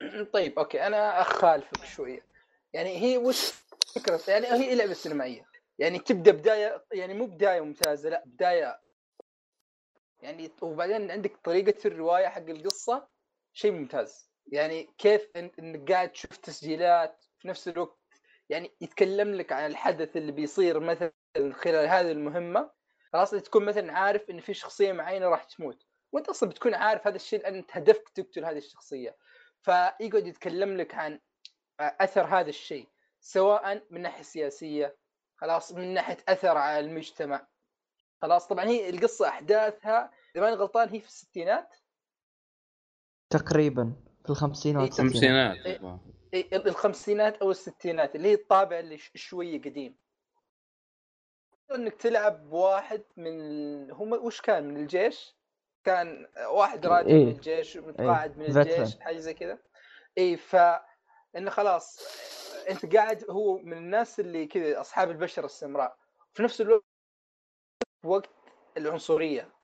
طيب 0.34 0.58
أوكي 0.58 0.86
أنا 0.86 1.20
أخالفك 1.20 1.84
شوية. 1.84 2.26
يعني 2.72 3.02
هي 3.02 3.18
وش 3.18 3.52
فكرة؟ 3.94 4.20
يعني 4.28 4.46
هي 4.46 4.74
لعبة 4.74 4.92
سينمائية. 4.92 5.46
يعني 5.78 5.98
تبدأ 5.98 6.32
بداية 6.32 6.84
يعني 6.92 7.14
مو 7.14 7.26
بداية 7.26 7.60
ممتازة 7.60 8.10
لا 8.10 8.22
بداية. 8.26 8.80
يعني 10.22 10.50
وبعدين 10.62 11.10
عندك 11.10 11.36
طريقة 11.44 11.88
الرواية 11.88 12.26
حق 12.26 12.48
القصة 12.48 13.08
شيء 13.52 13.72
ممتاز. 13.72 14.30
يعني 14.46 14.88
كيف 14.98 15.28
انك 15.36 15.92
قاعد 15.92 16.12
تشوف 16.12 16.36
تسجيلات 16.36 17.24
في 17.38 17.48
نفس 17.48 17.68
الوقت. 17.68 17.98
يعني 18.48 18.70
يتكلم 18.80 19.34
لك 19.34 19.52
عن 19.52 19.70
الحدث 19.70 20.16
اللي 20.16 20.32
بيصير 20.32 20.80
مثلا 20.80 21.12
خلال 21.52 21.88
هذه 21.88 22.12
المهمة. 22.12 22.70
خلاص 23.12 23.30
تكون 23.30 23.64
مثلا 23.64 23.92
عارف 23.92 24.30
إن 24.30 24.40
في 24.40 24.54
شخصية 24.54 24.92
معينة 24.92 25.26
راح 25.28 25.44
تموت. 25.44 25.87
وانت 26.12 26.28
أصلا 26.28 26.48
بتكون 26.48 26.74
عارف 26.74 27.06
هذا 27.06 27.16
الشيء 27.16 27.42
لأن 27.42 27.54
انت 27.54 27.76
هدفك 27.76 28.08
تقتل 28.08 28.44
هذه 28.44 28.58
الشخصية. 28.58 29.16
فيقعد 29.62 30.26
يتكلم 30.26 30.76
لك 30.76 30.94
عن 30.94 31.20
أثر 31.80 32.24
هذا 32.26 32.48
الشيء 32.48 32.88
سواء 33.20 33.86
من 33.90 34.00
ناحية 34.02 34.22
سياسية 34.22 34.96
خلاص 35.36 35.72
من 35.72 35.94
ناحية 35.94 36.16
أثر 36.28 36.56
على 36.58 36.80
المجتمع. 36.86 37.46
خلاص 38.22 38.46
طبعا 38.46 38.64
هي 38.64 38.90
القصة 38.90 39.28
أحداثها 39.28 40.10
إذا 40.36 40.44
ماني 40.44 40.56
غلطان 40.56 40.88
هي 40.88 41.00
في 41.00 41.06
الستينات؟ 41.08 41.76
تقريبا 43.30 43.92
في 44.24 44.30
الخمسينات. 44.30 45.00
إيه، 45.00 45.04
والستينات. 45.04 45.56
خمسينات 45.56 46.00
إيه، 46.34 46.56
الخمسينات 46.56 47.36
أو 47.36 47.50
الستينات 47.50 48.16
اللي 48.16 48.28
هي 48.28 48.34
الطابع 48.34 48.78
اللي 48.78 48.98
ش- 48.98 49.10
شوية 49.14 49.60
قديم. 49.62 49.98
إنك 51.74 51.94
تلعب 51.94 52.52
واحد 52.52 53.02
من 53.16 53.90
هم 53.90 54.12
وش 54.12 54.40
كان 54.40 54.68
من 54.68 54.76
الجيش؟ 54.76 55.37
كان 55.88 56.26
واحد 56.50 56.86
راجع 56.86 57.08
إيه. 57.08 57.24
من 57.24 57.30
الجيش 57.30 57.76
متقاعد 57.76 58.38
من 58.38 58.46
veteran. 58.46 58.56
الجيش 58.56 59.00
حاجة 59.00 59.18
زي 59.18 59.34
كذا. 59.34 59.58
اي 60.18 60.36
ف 60.36 60.56
إنه 61.36 61.50
خلاص 61.50 62.00
أنت 62.70 62.96
قاعد 62.96 63.24
هو 63.30 63.58
من 63.58 63.72
الناس 63.76 64.20
اللي 64.20 64.46
كذا 64.46 64.80
أصحاب 64.80 65.10
البشره 65.10 65.44
السمراء. 65.44 65.96
في 66.34 66.42
نفس 66.42 66.60
الوقت 66.60 66.84
وقت 68.04 68.30
العنصرية. 68.76 69.54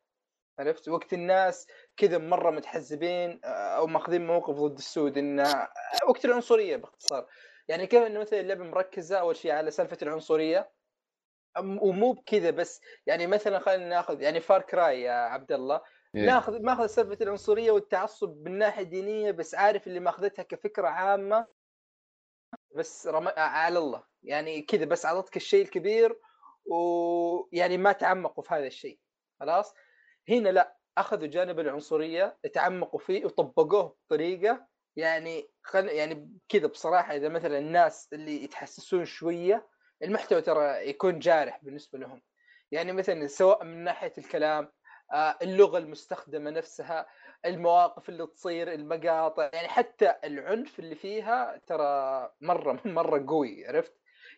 عرفت؟ 0.59 0.89
وقت 0.89 1.12
الناس 1.12 1.66
كذا 1.97 2.18
مرة 2.18 2.51
متحزبين 2.51 3.41
آه، 3.45 3.49
أو 3.49 3.87
ماخذين 3.87 4.27
موقف 4.27 4.55
ضد 4.55 4.79
السود 4.79 5.18
إنه 5.18 5.68
وقت 6.09 6.25
العنصرية 6.25 6.77
باختصار. 6.77 7.27
يعني 7.68 7.87
كيف 7.87 8.03
إنه 8.03 8.20
مثلا 8.20 8.41
اللعبة 8.41 8.64
مركزة 8.64 9.18
أول 9.18 9.37
شيء 9.37 9.53
على 9.53 9.70
سالفة 9.70 9.99
العنصرية؟ 10.03 10.70
ومو 11.59 12.12
بكذا 12.12 12.51
بس 12.51 12.81
يعني 13.07 13.27
مثلا 13.27 13.59
خلينا 13.59 13.89
ناخذ 13.89 14.22
يعني 14.22 14.41
فار 14.41 14.62
كراي 14.62 15.03
يا 15.03 15.12
عبد 15.12 15.53
الله. 15.53 15.81
إيه. 16.14 16.26
ناخذ 16.26 16.62
ماخذ 16.62 16.86
سالفة 16.86 17.18
العنصرية 17.20 17.70
والتعصب 17.70 18.36
من 18.44 18.58
ناحيه 18.58 18.82
دينيه 18.82 19.30
بس 19.30 19.54
عارف 19.54 19.86
اللي 19.86 20.00
ماخذتها 20.00 20.42
كفكرة 20.42 20.88
عامة. 20.88 21.46
بس 22.76 23.06
رم... 23.06 23.28
على 23.36 23.78
الله. 23.78 24.04
يعني 24.22 24.62
كذا 24.62 24.84
بس 24.84 25.06
أعطتك 25.06 25.36
الشيء 25.36 25.64
الكبير 25.64 26.18
ويعني 26.66 27.78
ما 27.78 27.92
تعمقوا 27.92 28.44
في 28.44 28.54
هذا 28.54 28.66
الشيء. 28.66 28.98
خلاص؟ 29.40 29.74
هنا 30.28 30.48
لا 30.48 30.76
أخذوا 30.98 31.26
جانب 31.26 31.60
العنصرية 31.60 32.38
تعمقوا 32.52 33.00
فيه 33.00 33.24
وطبقوه 33.24 33.96
بطريقة. 34.06 34.66
يعني 34.96 35.50
خل 35.62 35.88
يعني 35.88 36.38
كذا 36.48 36.66
بصراحة 36.66 37.16
إذا 37.16 37.28
مثلا 37.28 37.58
الناس 37.58 38.08
اللي 38.12 38.44
يتحسسون 38.44 39.04
شوية 39.04 39.68
المحتوى 40.02 40.42
ترى 40.42 40.88
يكون 40.88 41.18
جارح 41.18 41.60
بالنسبة 41.62 41.98
لهم. 41.98 42.22
يعني 42.70 42.92
مثلا 42.92 43.26
سواء 43.26 43.64
من 43.64 43.84
ناحية 43.84 44.12
الكلام 44.18 44.72
اللغة 45.12 45.78
المستخدمة 45.78 46.50
نفسها 46.50 47.07
المواقف 47.44 48.09
اللي 48.09 48.26
تصير 48.26 48.72
المقاطع 48.72 49.50
يعني 49.52 49.68
حتى 49.68 50.14
العنف 50.24 50.78
اللي 50.78 50.94
فيها 50.94 51.61
ترى 51.66 52.30
مرة 52.40 52.80
مرة 52.98 53.24
قوي 53.28 53.66
عرفت 53.66 53.92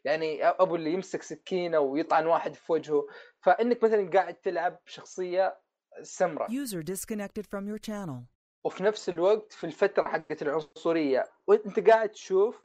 يعني 0.05 0.45
أبو 0.45 0.77
اللي 0.77 0.93
يمسك 0.93 1.23
سكينة 1.23 1.79
ويطعن 1.79 2.27
واحد 2.27 2.55
في 2.55 2.73
وجهه 2.73 3.07
فإنك 3.41 3.85
مثلا 3.85 4.11
قاعد 4.11 4.35
تلعب 4.35 4.81
شخصيه 4.87 5.61
سمراء 6.03 6.49
User 6.49 6.83
disconnected 6.83 7.47
from 7.47 7.67
your 7.67 7.79
channel. 7.79 8.37
وفي 8.65 8.83
نفس 8.83 9.09
الوقت 9.09 9.53
في 9.53 9.65
الفترة 9.65 10.05
حقت 10.05 10.43
العنصرية 10.43 11.25
وانت 11.47 11.89
قاعد 11.89 12.09
تشوف 12.09 12.63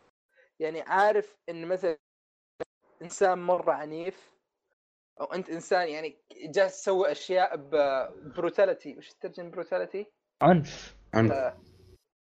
يعني 0.60 0.82
عارف 0.82 1.38
إن 1.50 1.68
مثلا 1.68 1.98
إنسان 3.02 3.40
مرة 3.40 3.72
عنيف 3.72 4.31
أو 5.20 5.26
أنت 5.26 5.50
إنسان 5.50 5.88
يعني 5.88 6.18
جالس 6.32 6.82
تسوي 6.82 7.12
أشياء 7.12 7.56
ب 7.56 7.70
brutality 7.70 8.98
وش 8.98 9.10
تترجم 9.14 9.52
brutality؟ 9.52 10.06
عنف. 10.42 10.96
عنف. 11.14 11.54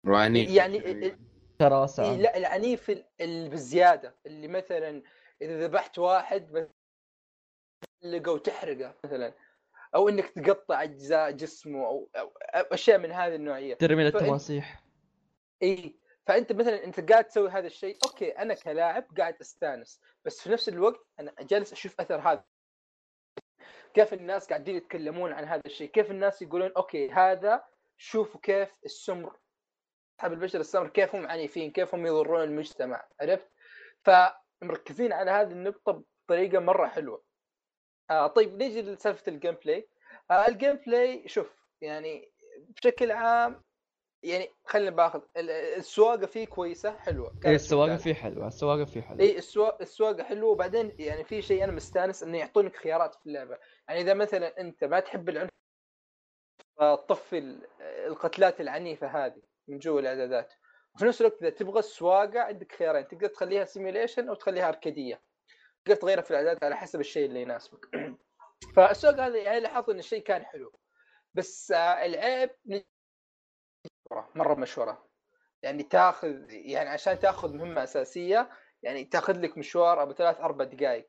وعنيف 0.06 0.50
يعني 0.50 0.78
ال- 0.78 1.18
شراسه 1.62 2.10
إيه. 2.12 2.16
لا 2.16 2.36
العنيف 2.36 2.90
ال- 2.90 3.04
اللي 3.20 3.48
بالزيادة. 3.48 4.16
اللي 4.26 4.48
مثلا 4.48 5.02
إذا 5.42 5.66
ذبحت 5.66 5.98
واحد 5.98 6.68
تحلقه 8.02 8.32
وتحرقه 8.32 8.94
مثلا. 9.04 9.34
أو 9.94 10.08
إنك 10.08 10.28
تقطع 10.28 10.82
أجزاء 10.82 11.30
جسمه 11.30 11.86
أو, 11.86 12.08
أو 12.16 12.32
أشياء 12.72 12.98
من 12.98 13.12
هذه 13.12 13.34
النوعية. 13.34 13.74
ترمي 13.74 14.10
فأنت- 14.10 14.14
للتماسيح 14.14 14.84
اي 15.62 15.96
فأنت 16.26 16.52
مثلا 16.52 16.84
أنت 16.84 17.12
قاعد 17.12 17.24
تسوي 17.24 17.50
هذا 17.50 17.66
الشيء 17.66 17.96
okay 18.06 18.30
أنا 18.30 18.54
كلاعب 18.54 19.06
قاعد 19.18 19.36
أستانس. 19.40 20.00
بس 20.24 20.40
في 20.40 20.50
نفس 20.50 20.68
الوقت 20.68 21.06
أنا 21.20 21.34
جالس 21.40 21.72
أشوف 21.72 22.00
أثر 22.00 22.20
هذا. 22.20 22.44
كيف 23.95 24.12
الناس 24.14 24.49
قاعدين 24.49 24.76
يتكلمون 24.76 25.32
عن 25.32 25.45
هذا 25.45 25.62
الشيء؟ 25.66 25.90
كيف 25.90 26.11
الناس 26.11 26.43
يقولون 26.43 26.72
okay 26.76 27.10
هذا 27.11 27.64
شوفوا 27.97 28.40
كيف 28.40 28.68
السمر 28.84 29.36
أصحاب 30.18 30.32
البشر 30.32 30.61
السمر 30.61 30.88
كيف 30.88 31.14
هم 31.14 31.26
عنيفين 31.26 31.70
كيف 31.70 31.95
هم 31.95 32.07
يضرون 32.07 32.43
المجتمع 32.43 33.05
عرفت؟ 33.20 33.51
فمركزين 34.05 35.12
على 35.12 35.30
هذه 35.30 35.53
النقطة 35.53 36.05
بطريقة 36.26 36.59
مرة 36.59 36.86
حلوة. 36.86 37.22
آه 38.11 38.26
طيب 38.26 38.57
نيجي 38.57 38.82
لسالفة 38.82 39.32
ال 39.32 39.54
gameplay 39.54 39.88
آه 40.30 40.49
ال 40.48 40.74
gameplay 40.76 41.28
شوف 41.28 41.57
يعني 41.80 42.32
بشكل 42.68 43.11
عام 43.11 43.62
يعني 44.22 44.50
خلينا 44.64 44.90
باخذ 44.90 45.20
ال- 45.36 45.50
السواقة 45.50 46.26
فيه 46.26 46.46
كويسة 46.46 46.96
حلوة. 46.96 47.34
إيه 47.44 47.54
السواقة. 47.54 47.96
فيه 47.96 48.14
حلوة 48.14 48.46
السواقة 48.46 48.84
فيه 48.84 49.00
حلوة. 49.00 49.20
اي 49.20 49.38
السواقة 49.80 50.22
حلوة. 50.22 50.50
وبعدين 50.50 50.92
يعني 50.98 51.24
في 51.24 51.42
شيء 51.42 51.64
أنا 51.64 51.72
مستانس 51.72 52.22
إنه 52.22 52.38
يعطونك 52.38 52.76
خيارات 52.76 53.14
في 53.14 53.26
اللعبة. 53.26 53.58
يعني 53.88 54.00
إذا 54.00 54.14
مثلا 54.14 54.60
أنت 54.60 54.84
ما 54.84 55.00
تحب 55.00 55.28
العنف 55.28 55.50
طفي 57.08 57.38
ال- 57.38 57.66
القتلات 58.06 58.60
العنيفة 58.60 59.06
هذه 59.26 59.42
من 59.68 59.78
جوا 59.78 60.00
الإعدادات. 60.00 60.52
وفي 60.94 61.04
نفس 61.04 61.20
الوقت 61.20 61.42
إذا 61.42 61.50
تبغى 61.50 61.78
السواقة 61.78 62.40
عندك 62.40 62.72
خيارين. 62.72 63.08
تقدر 63.08 63.28
تخليها 63.28 63.64
سيميوليشن 63.64 64.28
أو 64.28 64.34
تخليها 64.34 64.68
اركاديه 64.68 65.22
تقدر 65.84 66.00
تغيرها 66.00 66.22
في 66.22 66.30
الاعداد 66.30 66.64
على 66.64 66.76
حسب 66.76 67.00
الشيء 67.00 67.26
اللي 67.26 67.42
يناسبك. 67.42 67.86
فالسواقة 68.76 69.26
هذه 69.26 69.36
يعني 69.36 69.60
لاحظت 69.60 69.88
إن 69.88 69.98
الشيء 69.98 70.22
كان 70.22 70.44
حلو. 70.44 70.72
بس 71.34 71.72
آه، 71.72 72.04
العيب 72.06 72.50
مشوره 74.12 74.28
مرة 74.34 74.54
مشورة. 74.54 75.04
يعني 75.62 75.82
تاخذ 75.82 76.50
يعني 76.50 76.88
عشان 76.88 77.18
تاخذ 77.18 77.54
مهمة 77.54 77.82
أساسية 77.82 78.50
يعني 78.82 79.04
تاخذ 79.04 79.40
لك 79.40 79.58
مشوار 79.58 80.02
أبو 80.02 80.12
ثلاث 80.12 80.40
أربع 80.40 80.64
دقائق 80.64 81.08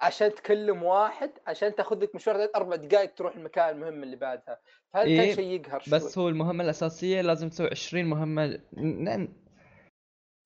عشان 0.00 0.34
تكلم 0.34 0.82
واحد 0.82 1.32
عشان 1.46 1.74
تاخذ 1.74 1.98
لك 1.98 2.14
مشوار 2.14 2.36
ثلاث 2.36 2.50
أربع 2.56 2.76
دقائق 2.76 3.14
تروح 3.14 3.36
المكان 3.36 3.74
المهم 3.74 4.02
اللي 4.02 4.16
بعدها. 4.16 4.60
فهذا 4.92 5.06
إيه، 5.06 5.16
كان 5.26 5.34
شيء 5.36 5.60
يقهر 5.60 5.80
شوي؟ 5.80 5.94
بس 5.98 6.18
هو 6.18 6.28
المهمة 6.28 6.64
الأساسية 6.64 7.20
لازم 7.20 7.48
تسوي 7.48 7.68
20 7.70 8.04
مهمة 8.04 8.60
ن- 8.72 9.28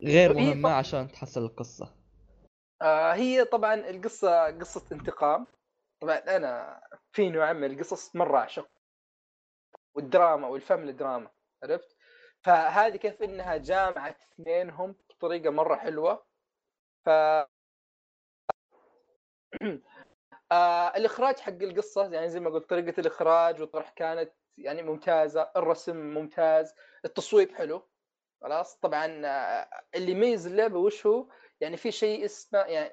غير 0.02 0.30
إيه، 0.30 0.36
مهمة 0.36 0.70
عشان 0.70 1.08
تحصل 1.12 1.44
القصة. 1.44 1.94
آه 2.82 3.12
هي 3.12 3.44
طبعا 3.44 3.74
القصة 3.74 4.58
قصة 4.58 4.84
انتقام. 4.92 5.46
طبعا 6.00 6.16
أنا 6.36 6.80
في 7.12 7.28
نوع 7.30 7.52
من 7.52 7.64
القصص 7.70 8.16
مرة 8.16 8.38
أعشق. 8.38 8.68
والدراما 10.00 10.48
والفاميلي 10.48 10.92
دراما 10.92 11.30
عرفت؟ 11.62 11.96
فهذه 12.40 12.96
كيف 12.96 13.22
إنها 13.22 13.56
جامعت 13.56 14.16
اثنينهم 14.22 14.96
بطريقة 15.10 15.50
مرة 15.50 15.76
حلوة. 15.76 16.26
ف 17.04 17.08
آه 20.52 20.96
الإخراج 20.96 21.38
حق 21.38 21.62
القصة 21.62 22.12
يعني 22.12 22.28
زي 22.28 22.40
ما 22.40 22.50
قلت 22.50 22.70
طريقة 22.70 23.00
الإخراج 23.00 23.60
والطرح 23.60 23.90
كانت 23.90 24.32
يعني 24.58 24.82
ممتازة 24.82 25.50
الرسم 25.56 25.96
ممتاز 25.96 26.74
التصويب 27.04 27.54
حلو 27.54 27.88
خلاص؟ 28.42 28.76
طبعا 28.78 29.22
آه، 29.26 29.68
اللي 29.94 30.12
يميز 30.12 30.46
اللعبة 30.46 30.78
وش 30.78 31.06
هو؟ 31.06 31.28
يعني 31.60 31.76
في 31.76 31.92
شيء 31.92 32.24
اسمه 32.24 32.58
يعني 32.58 32.88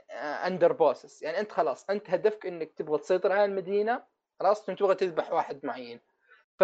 underbosses 0.47 1.21
يعني 1.21 1.39
أنت 1.39 1.51
خلاص 1.51 1.89
أنت 1.89 2.09
هدفك 2.09 2.45
إنك 2.45 2.73
تبغى 2.73 2.97
تسيطر 2.99 3.31
على 3.31 3.45
المدينة 3.45 4.03
خلاص؟ 4.39 4.65
تبغى 4.65 4.95
تذبح 4.95 5.33
واحد 5.33 5.65
معين. 5.65 5.99
ف 6.59 6.63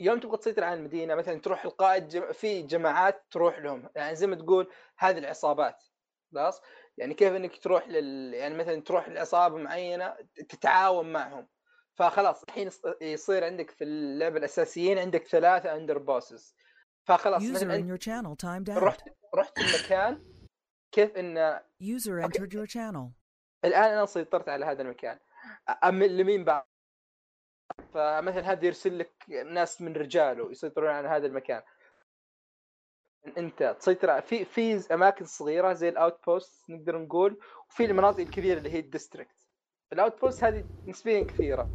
يوم 0.00 0.20
تبغى 0.20 0.36
تسيطر 0.36 0.64
على 0.64 0.74
المدينة 0.74 1.14
مثلا 1.14 1.40
تروح 1.40 1.64
القائد 1.64 2.08
جم... 2.08 2.32
في 2.32 2.62
جماعات 2.62 3.24
تروح 3.30 3.58
لهم. 3.58 3.90
يعني 3.94 4.16
زي 4.16 4.26
ما 4.26 4.36
تقول 4.36 4.70
هذه 4.98 5.18
العصابات. 5.18 5.84
خلاص؟ 6.32 6.62
يعني 6.96 7.14
كيف 7.14 7.32
إنك 7.32 7.58
تروح 7.58 7.88
لل 7.88 8.34
يعني 8.34 8.54
مثلا 8.54 8.80
تروح 8.82 9.08
لعصابة 9.08 9.56
معينة 9.56 10.16
تتعاون 10.48 11.12
معهم. 11.12 11.48
فخلاص 11.94 12.42
الحين 12.42 12.70
يصير 13.00 13.44
عندك 13.44 13.70
في 13.70 13.84
اللعبه 13.84 14.38
الأساسيين 14.38 14.98
عندك 14.98 15.26
ثلاثة 15.26 15.76
underbosses 15.76 16.54
فخلاص 17.04 17.42
مثلا. 17.54 17.74
رحت 18.78 19.02
رحت 19.34 19.58
المكان. 19.58 20.24
كيف 20.92 21.16
إن 21.16 21.60
User 21.82 22.26
entered 22.26 22.52
your 22.52 22.66
channel. 22.66 23.10
الآن 23.64 23.92
أنا 23.92 24.06
سيطرت 24.06 24.48
على 24.48 24.64
هذا 24.64 24.82
المكان. 24.82 25.18
لمين 25.84 26.44
بعض؟ 26.44 26.68
فمثلا 27.94 28.52
هذا 28.52 28.66
يرسل 28.66 28.98
لك 28.98 29.12
ناس 29.46 29.80
من 29.82 29.92
رجاله 29.92 30.50
يسيطرون 30.50 30.88
على 30.88 31.08
هذا 31.08 31.26
المكان. 31.26 31.62
انت 33.38 33.76
تسيطر 33.80 34.20
في 34.20 34.44
في 34.44 34.94
أماكن 34.94 35.24
صغيرة 35.24 35.72
زي 35.72 35.88
ال 35.88 36.24
outpost 36.26 36.70
نقدر 36.70 36.98
نقول 36.98 37.40
وفي 37.70 37.84
المناطق 37.84 38.20
الكبيرة 38.20 38.58
اللي 38.58 38.70
هي 38.70 38.78
ال 38.78 38.85
district. 38.85 39.48
ال 39.92 40.20
outpost 40.20 40.44
هذه 40.44 40.64
نسبيا 40.86 41.22
كثيرة. 41.22 41.70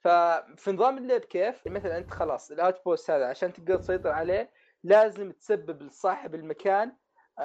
ففي 0.00 0.70
نظام 0.72 0.98
اللعب 0.98 1.20
كيف؟ 1.20 1.66
مثلا 1.66 1.98
أنت 1.98 2.10
خلاص 2.10 2.50
ال 2.50 2.84
outpost 2.84 3.10
هذا 3.10 3.26
عشان 3.26 3.52
تقدر 3.52 3.76
تسيطر 3.76 4.10
عليه 4.10 4.50
لازم 4.82 5.32
تسبب 5.32 5.82
لصاحب 5.82 6.34
المكان 6.34 6.96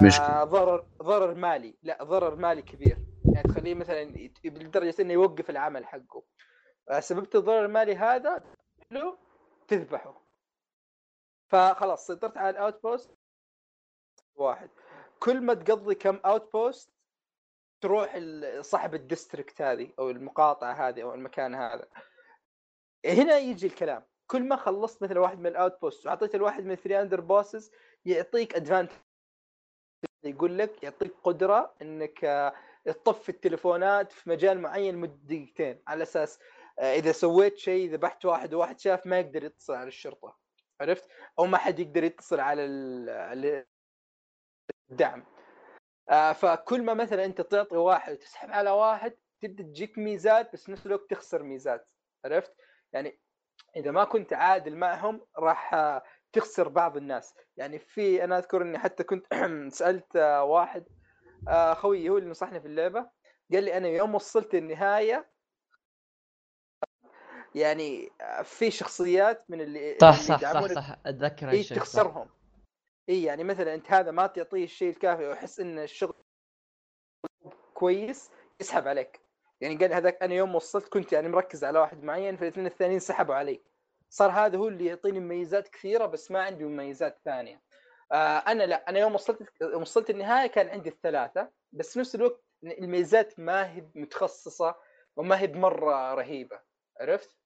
مشكلة. 0.02 0.26
آه 0.26 0.44
ضرر 0.44 0.86
ضرر 1.02 1.34
مالي. 1.34 1.78
لا 1.82 2.04
ضرر 2.04 2.36
مالي 2.36 2.62
كبير. 2.62 2.98
يعني 3.34 3.48
تخليه 3.48 3.74
مثلا 3.74 4.04
لدرجة 4.44 5.02
إنه 5.02 5.12
يوقف 5.12 5.50
العمل 5.50 5.86
حقه. 5.86 6.18
آه 6.18 6.49
سببت 6.98 7.36
الضرر 7.36 7.64
المالي 7.64 7.96
هذا 7.96 8.44
له 8.90 9.18
تذبحه. 9.68 10.22
فخلاص 11.50 12.06
سيطرت 12.06 12.36
على 12.36 12.50
ال 12.50 12.82
outpost 12.82 13.10
واحد. 14.34 14.70
كل 15.18 15.40
ما 15.40 15.54
تقضي 15.54 15.94
كم 15.94 16.20
outpost 16.24 16.92
تروح 17.80 18.18
صاحب 18.60 18.94
ال 18.94 19.02
district 19.02 19.62
هذه 19.62 19.92
أو 19.98 20.10
المقاطعه 20.10 20.72
هذه 20.72 21.02
أو 21.02 21.14
المكان 21.14 21.54
هذا. 21.54 21.88
هنا 23.06 23.38
يجي 23.38 23.66
الكلام. 23.66 24.04
كل 24.26 24.48
ما 24.48 24.56
خلصت 24.56 25.02
مثلا 25.02 25.20
واحد 25.20 25.38
من 25.38 25.46
ال 25.46 25.80
outpost 25.80 26.06
وأعطيت 26.06 26.34
الواحد 26.34 26.64
من 26.64 26.70
ال 26.72 27.00
three 27.00 27.20
underbosses 27.20 27.70
يعطيك 28.04 28.54
advantage 28.54 28.94
يقول 30.24 30.58
لك 30.58 30.82
يعطيك 30.82 31.14
قدرة 31.24 31.74
إنك 31.82 32.52
تطفي 32.84 33.28
التليفونات 33.28 34.12
في 34.12 34.30
مجال 34.30 34.60
معين 34.60 34.94
لمدة 34.94 35.18
دقيقتين. 35.22 35.82
على 35.86 36.02
أساس 36.02 36.38
إذا 36.80 37.12
سويت 37.12 37.58
شيء 37.58 37.92
ذبحت 37.92 38.24
واحد 38.24 38.54
وواحد 38.54 38.80
شاف 38.80 39.06
ما 39.06 39.20
يقدر 39.20 39.44
يتصل 39.44 39.74
على 39.74 39.88
الشرطة 39.88 40.38
عرفت؟ 40.80 41.08
أو 41.38 41.46
ما 41.46 41.58
حد 41.58 41.78
يقدر 41.78 42.04
يتصل 42.04 42.40
على 42.40 42.64
ال- 42.64 43.08
ال- 43.10 43.66
الدعم. 44.90 45.26
آه، 46.10 46.32
فكل 46.32 46.82
ما 46.82 46.94
مثلا 46.94 47.24
أنت 47.24 47.40
تعطي 47.40 47.76
واحد 47.76 48.12
وتسحب 48.12 48.50
على 48.50 48.70
واحد 48.70 49.16
تبدأ 49.40 49.62
تجيك 49.62 49.98
ميزات 49.98 50.52
بس 50.52 50.70
نفس 50.70 50.86
الوقت 50.86 51.10
تخسر 51.10 51.42
ميزات 51.42 51.88
عرفت؟ 52.24 52.52
يعني 52.92 53.20
إذا 53.76 53.90
ما 53.90 54.04
كنت 54.04 54.32
عادل 54.32 54.76
معهم 54.76 55.26
راح 55.38 55.74
آه، 55.74 56.02
تخسر 56.32 56.68
بعض 56.68 56.96
الناس. 56.96 57.34
يعني 57.56 57.78
في 57.78 58.24
أنا 58.24 58.38
أذكر 58.38 58.62
إني 58.62 58.78
حتى 58.78 59.04
كنت 59.04 59.26
سألت 59.78 60.16
آه، 60.16 60.44
واحد 60.44 60.84
آه، 61.48 61.74
خويي 61.74 62.08
هو 62.08 62.18
اللي 62.18 62.30
نصحني 62.30 62.60
في 62.60 62.66
اللعبة 62.66 63.10
قال 63.52 63.64
لي 63.64 63.76
أنا 63.76 63.88
يوم 63.88 64.14
وصلت 64.14 64.54
النهاية 64.54 65.29
يعني 67.54 68.10
في 68.44 68.70
شخصيات 68.70 69.44
من 69.48 69.60
اللي 69.60 69.96
صح 70.00 70.06
اللي 70.06 70.22
صح 70.22 70.52
صح 70.52 70.66
صح 70.66 70.98
أتذكر 71.06 71.62
صح. 71.62 71.76
تخسرهم. 71.76 72.28
إي 73.08 73.22
يعني 73.22 73.44
مثلا 73.44 73.74
أنت 73.74 73.92
هذا 73.92 74.10
ما 74.10 74.26
تعطيه 74.26 74.64
الشيء 74.64 74.90
الكافي 74.90 75.26
ويحس 75.26 75.60
إن 75.60 75.78
الشغل 75.78 76.14
كويس 77.74 78.30
يسحب 78.60 78.88
عليك. 78.88 79.20
يعني 79.60 79.76
قال 79.76 79.92
هذاك 79.92 80.22
أنا 80.22 80.34
يوم 80.34 80.54
وصلت 80.54 80.88
كنت 80.88 81.12
يعني 81.12 81.28
مركز 81.28 81.64
على 81.64 81.78
واحد 81.78 82.02
معين 82.02 82.36
فالاثنين 82.36 82.66
الثانيين 82.66 83.00
سحبوا 83.00 83.34
علي. 83.34 83.60
صار 84.10 84.30
هذا 84.30 84.58
هو 84.58 84.68
اللي 84.68 84.86
يعطيني 84.86 85.20
مميزات 85.20 85.68
كثيرة 85.68 86.06
بس 86.06 86.30
ما 86.30 86.42
عندي 86.42 86.64
مميزات 86.64 87.18
ثانية. 87.24 87.62
آه 88.12 88.38
أنا 88.38 88.62
لا. 88.62 88.88
أنا 88.90 88.98
يوم 88.98 89.14
وصلت 89.14 89.62
وصلت 89.62 90.10
النهاية 90.10 90.46
كان 90.46 90.68
عندي 90.68 90.88
الثلاثة 90.88 91.50
بس 91.72 91.92
في 91.92 91.98
نفس 91.98 92.14
الوقت 92.14 92.44
الميزات 92.64 93.38
ما 93.40 93.72
هي 93.74 93.84
متخصصة 93.94 94.74
وما 95.16 95.40
هي 95.40 95.46
بمرة 95.46 96.14
رهيبة. 96.14 96.60
عرفت؟ 97.00 97.39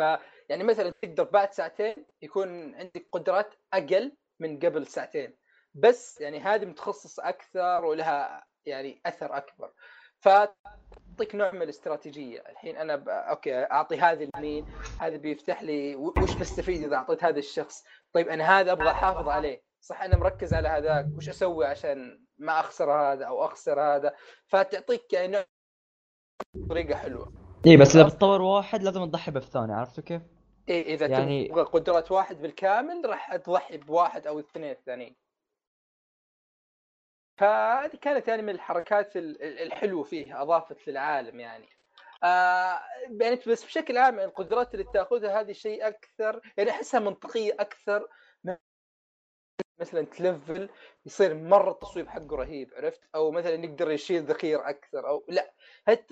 ف 0.00 0.02
يعني 0.48 0.64
مثلا 0.64 0.90
تقدر 1.02 1.24
بعد 1.24 1.52
ساعتين 1.52 2.06
يكون 2.22 2.74
عندك 2.74 3.06
قدرات 3.12 3.54
أقل 3.72 4.16
من 4.40 4.58
قبل 4.58 4.86
ساعتين. 4.86 5.36
بس 5.74 6.20
يعني 6.20 6.40
هذه 6.40 6.64
متخصصة 6.64 7.28
أكثر 7.28 7.84
ولها 7.84 8.46
يعني 8.66 9.00
أثر 9.06 9.36
أكبر. 9.36 9.72
فتعطيك 10.20 11.34
نوع 11.34 11.50
من 11.52 11.62
الاستراتيجية. 11.62 12.40
الحين 12.48 12.76
أنا 12.76 12.96
ب... 12.96 13.08
أوكي 13.08 13.54
أعطي 13.64 13.96
هذه 14.00 14.28
لمين؟ 14.36 14.64
هذا 15.00 15.16
بيفتح 15.16 15.62
لي 15.62 15.96
وش 15.96 16.36
بستفيد 16.36 16.82
إذا 16.84 16.96
أعطيت 16.96 17.24
هذا 17.24 17.38
الشخص؟ 17.38 17.84
طيب 18.12 18.28
أنا 18.28 18.60
هذا 18.60 18.72
أبغى 18.72 18.90
أحافظ 18.90 19.28
عليه. 19.28 19.62
صح 19.80 20.02
أنا 20.02 20.16
مركز 20.16 20.54
على 20.54 20.68
هذاك. 20.68 21.06
وش 21.16 21.28
أسوي 21.28 21.66
عشان 21.66 22.26
ما 22.38 22.60
أخسر 22.60 22.92
هذا 22.92 23.24
أو 23.26 23.44
أخسر 23.44 23.80
هذا؟ 23.80 24.16
فتعطيك 24.46 25.12
يعني 25.12 25.28
نوع 25.32 25.44
طريقة 26.70 26.94
حلوة. 26.96 27.39
اي 27.66 27.76
بس 27.76 27.96
إذا. 27.96 28.06
بتطور 28.06 28.42
واحد 28.42 28.82
لازم 28.82 29.04
تضحي 29.04 29.30
بالثاني 29.30 29.72
عرفتوا 29.72 30.04
كيف؟ 30.04 30.22
إيه 30.68 30.94
إذا 30.94 31.06
يعني-. 31.06 31.48
تبغى 31.48 31.62
قدرة 31.62 32.04
واحد 32.10 32.42
بالكامل 32.42 33.02
راح 33.08 33.36
تضحي 33.36 33.76
بواحد 33.76 34.26
أو 34.26 34.38
الاثنين 34.38 34.70
الثانيين 34.70 35.16
فهذه 37.38 37.96
كانت 37.96 38.28
يعني 38.28 38.42
من 38.42 38.50
الحركات 38.50 39.16
ال- 39.16 39.42
ال- 39.42 39.58
الحلوة 39.58 40.02
فيها 40.04 40.42
أضافت 40.42 40.88
للعالم 40.88 41.40
يعني 41.40 41.68
آه 42.24 42.80
يعني 43.20 43.40
بس 43.46 43.64
بشكل 43.64 43.98
عام 43.98 44.18
القدرات 44.20 44.74
اللي 44.74 44.84
تأخذها 44.84 45.40
هذه 45.40 45.52
شيء 45.52 45.88
أكثر 45.88 46.40
يعني 46.56 46.70
أحسها 46.70 47.00
منطقية 47.00 47.56
أكثر 47.60 48.08
من 48.44 48.56
مثلا 49.80 50.02
تلفل 50.02 50.68
يصير 51.06 51.34
مرة 51.34 51.70
التصويب 51.70 52.08
حقه 52.08 52.36
رهيب 52.36 52.70
عرفت 52.76 53.00
أو 53.14 53.30
مثلا 53.30 53.54
يقدر 53.54 53.90
يشيل 53.90 54.22
ذخير 54.22 54.68
أكثر 54.68 55.08
أو 55.08 55.24
لا 55.28 55.52
هت 55.88 56.10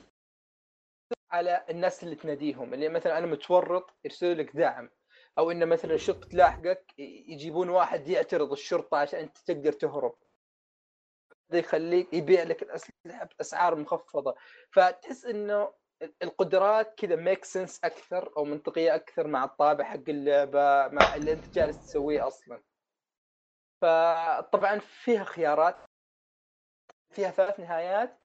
على 1.33 1.65
الناس 1.71 2.03
اللي 2.05 2.15
تناديهم. 2.15 2.75
اللي 2.75 2.89
مثلا 2.89 3.19
أنا 3.19 3.27
متورط 3.27 3.97
يرسلوا 4.05 4.35
لك 4.35 4.57
دعم 4.57 4.91
أو 5.39 5.51
إن 5.51 5.69
مثلا 5.69 5.95
الشرطه 5.95 6.29
تلاحقك 6.29 6.95
يجيبون 6.99 7.69
واحد 7.69 8.09
يعترض 8.09 8.53
الشرطة 8.53 8.97
عشان 8.99 9.21
أنت 9.21 9.39
تقدر 9.39 9.73
تهرب. 9.73 10.19
هذا 11.51 11.59
يخليك 11.61 12.15
يبيع 12.15 12.43
لك 12.43 12.63
الأسلحة 12.63 13.25
بأسعار 13.39 13.75
مخفضة. 13.77 14.35
فتحس 14.73 15.25
إنه 15.25 15.75
القدرات 16.23 16.95
كذا 16.99 17.17
ميك 17.17 17.45
سنس 17.45 17.85
أكثر 17.85 18.33
أو 18.37 18.45
منطقية 18.45 18.95
أكثر 18.95 19.27
مع 19.27 19.45
الطابع 19.45 19.85
حق 19.85 20.03
اللعبة 20.09 20.89
مع 20.89 21.15
اللي 21.15 21.33
أنت 21.33 21.55
جالس 21.55 21.79
تسويه 21.87 22.27
أصلا. 22.27 22.63
فطبعا 23.83 24.79
فيها 24.79 25.25
خيارات 25.25 25.77
فيها 27.11 27.31
ثلاث 27.31 27.61
نهايات 27.61 28.21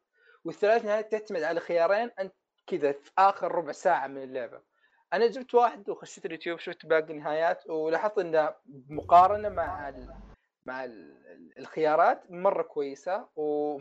والثلاث 0.46 0.86
نهايات 0.86 1.12
تعتمد 1.12 1.44
على 1.44 1.60
خيارين 1.60 2.12
أنت 2.20 2.36
كذا 2.68 2.92
في 2.92 3.12
آخر 3.18 3.52
ربع 3.52 3.72
ساعة 3.72 4.08
من 4.08 4.24
اللعبة. 4.24 4.62
أنا 5.14 5.28
جبت 5.28 5.56
واحد 5.56 5.90
وخشيت 5.90 6.26
اليوتيوب 6.26 6.60
شفت 6.60 6.86
باقي 6.86 7.14
النهايات 7.14 7.70
ولاحظت 7.70 8.18
انها 8.20 8.62
مقارنة 8.90 9.50
مع 9.50 9.90
ال... 9.90 10.16
مع 10.66 10.84
ال... 10.84 11.60
الخيارات 11.60 12.32
مرة 12.32 12.64
كويسة 12.64 13.30
و 13.36 13.80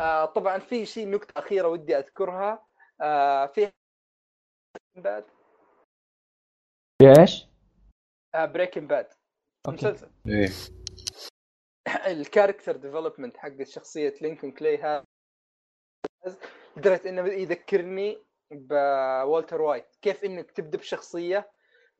آه 0.00 0.24
طبعا 0.24 0.58
في 0.58 0.86
شيء 0.86 1.10
نقطه 1.10 1.38
أخيرة 1.38 1.68
ودي 1.68 1.98
أذكرها 1.98 2.66
آه 3.00 3.46
في 3.46 3.72
باد 4.96 5.24
في 7.02 7.20
إيش؟ 7.20 7.46
Breaking 8.34 8.88
Bad 8.90 9.12
مسلسل. 9.68 10.10
إيه. 10.28 10.48
ال 12.06 12.13
character 12.13 12.76
development 12.76 13.36
حق 13.36 13.62
شخصية 13.62 14.14
لينكون 14.20 14.52
كلاي 14.52 14.76
هذا 14.78 15.04
لدرجه 16.78 17.08
انه 17.08 17.28
يذكرني 17.28 18.18
بوالتر 18.50 19.62
وايت 19.62 19.96
كيف 20.02 20.24
انك 20.24 20.50
تبدا 20.50 20.78
بشخصيه 20.78 21.50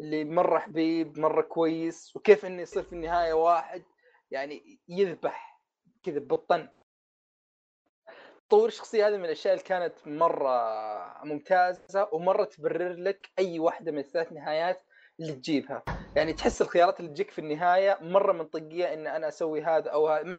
اللي 0.01 0.25
مره 0.25 0.59
حبيب 0.59 1.19
مره 1.19 1.43
كويس 1.43 2.17
وكيف 2.17 2.45
انه 2.45 2.63
يصير 2.63 2.83
في 2.83 2.93
النهايه 2.93 3.33
واحد 3.33 3.83
يعني 4.31 4.81
يذبح 4.89 5.63
كذا 6.03 6.19
بالطن 6.19 6.69
تطور 8.49 8.69
الشخصيه 8.69 9.09
هذه 9.09 9.17
من 9.17 9.25
الاشياء 9.25 9.55
اللي 9.55 9.65
كانت 9.65 9.95
مره 10.07 11.25
ممتازه 11.25 12.09
ومره 12.13 12.45
تبرر 12.45 12.93
لك 12.93 13.31
اي 13.39 13.59
واحدة 13.59 13.93
من 13.93 13.99
الثلاث 13.99 14.33
نهايات 14.33 14.83
اللي 15.21 15.33
تجيبها 15.33 15.83
يعني 16.17 16.33
تحس 16.33 16.63
الخيارات 16.63 17.01
اللي 17.01 17.11
تجيك 17.11 17.31
في 17.31 17.39
النهايه 17.39 17.99
مره 18.01 18.33
منطقيه 18.33 18.95
ان 18.95 19.07
أنا 19.07 19.29
أسوي 19.29 19.63
هذا 19.63 19.91
أو 19.91 20.09
هذا 20.09 20.39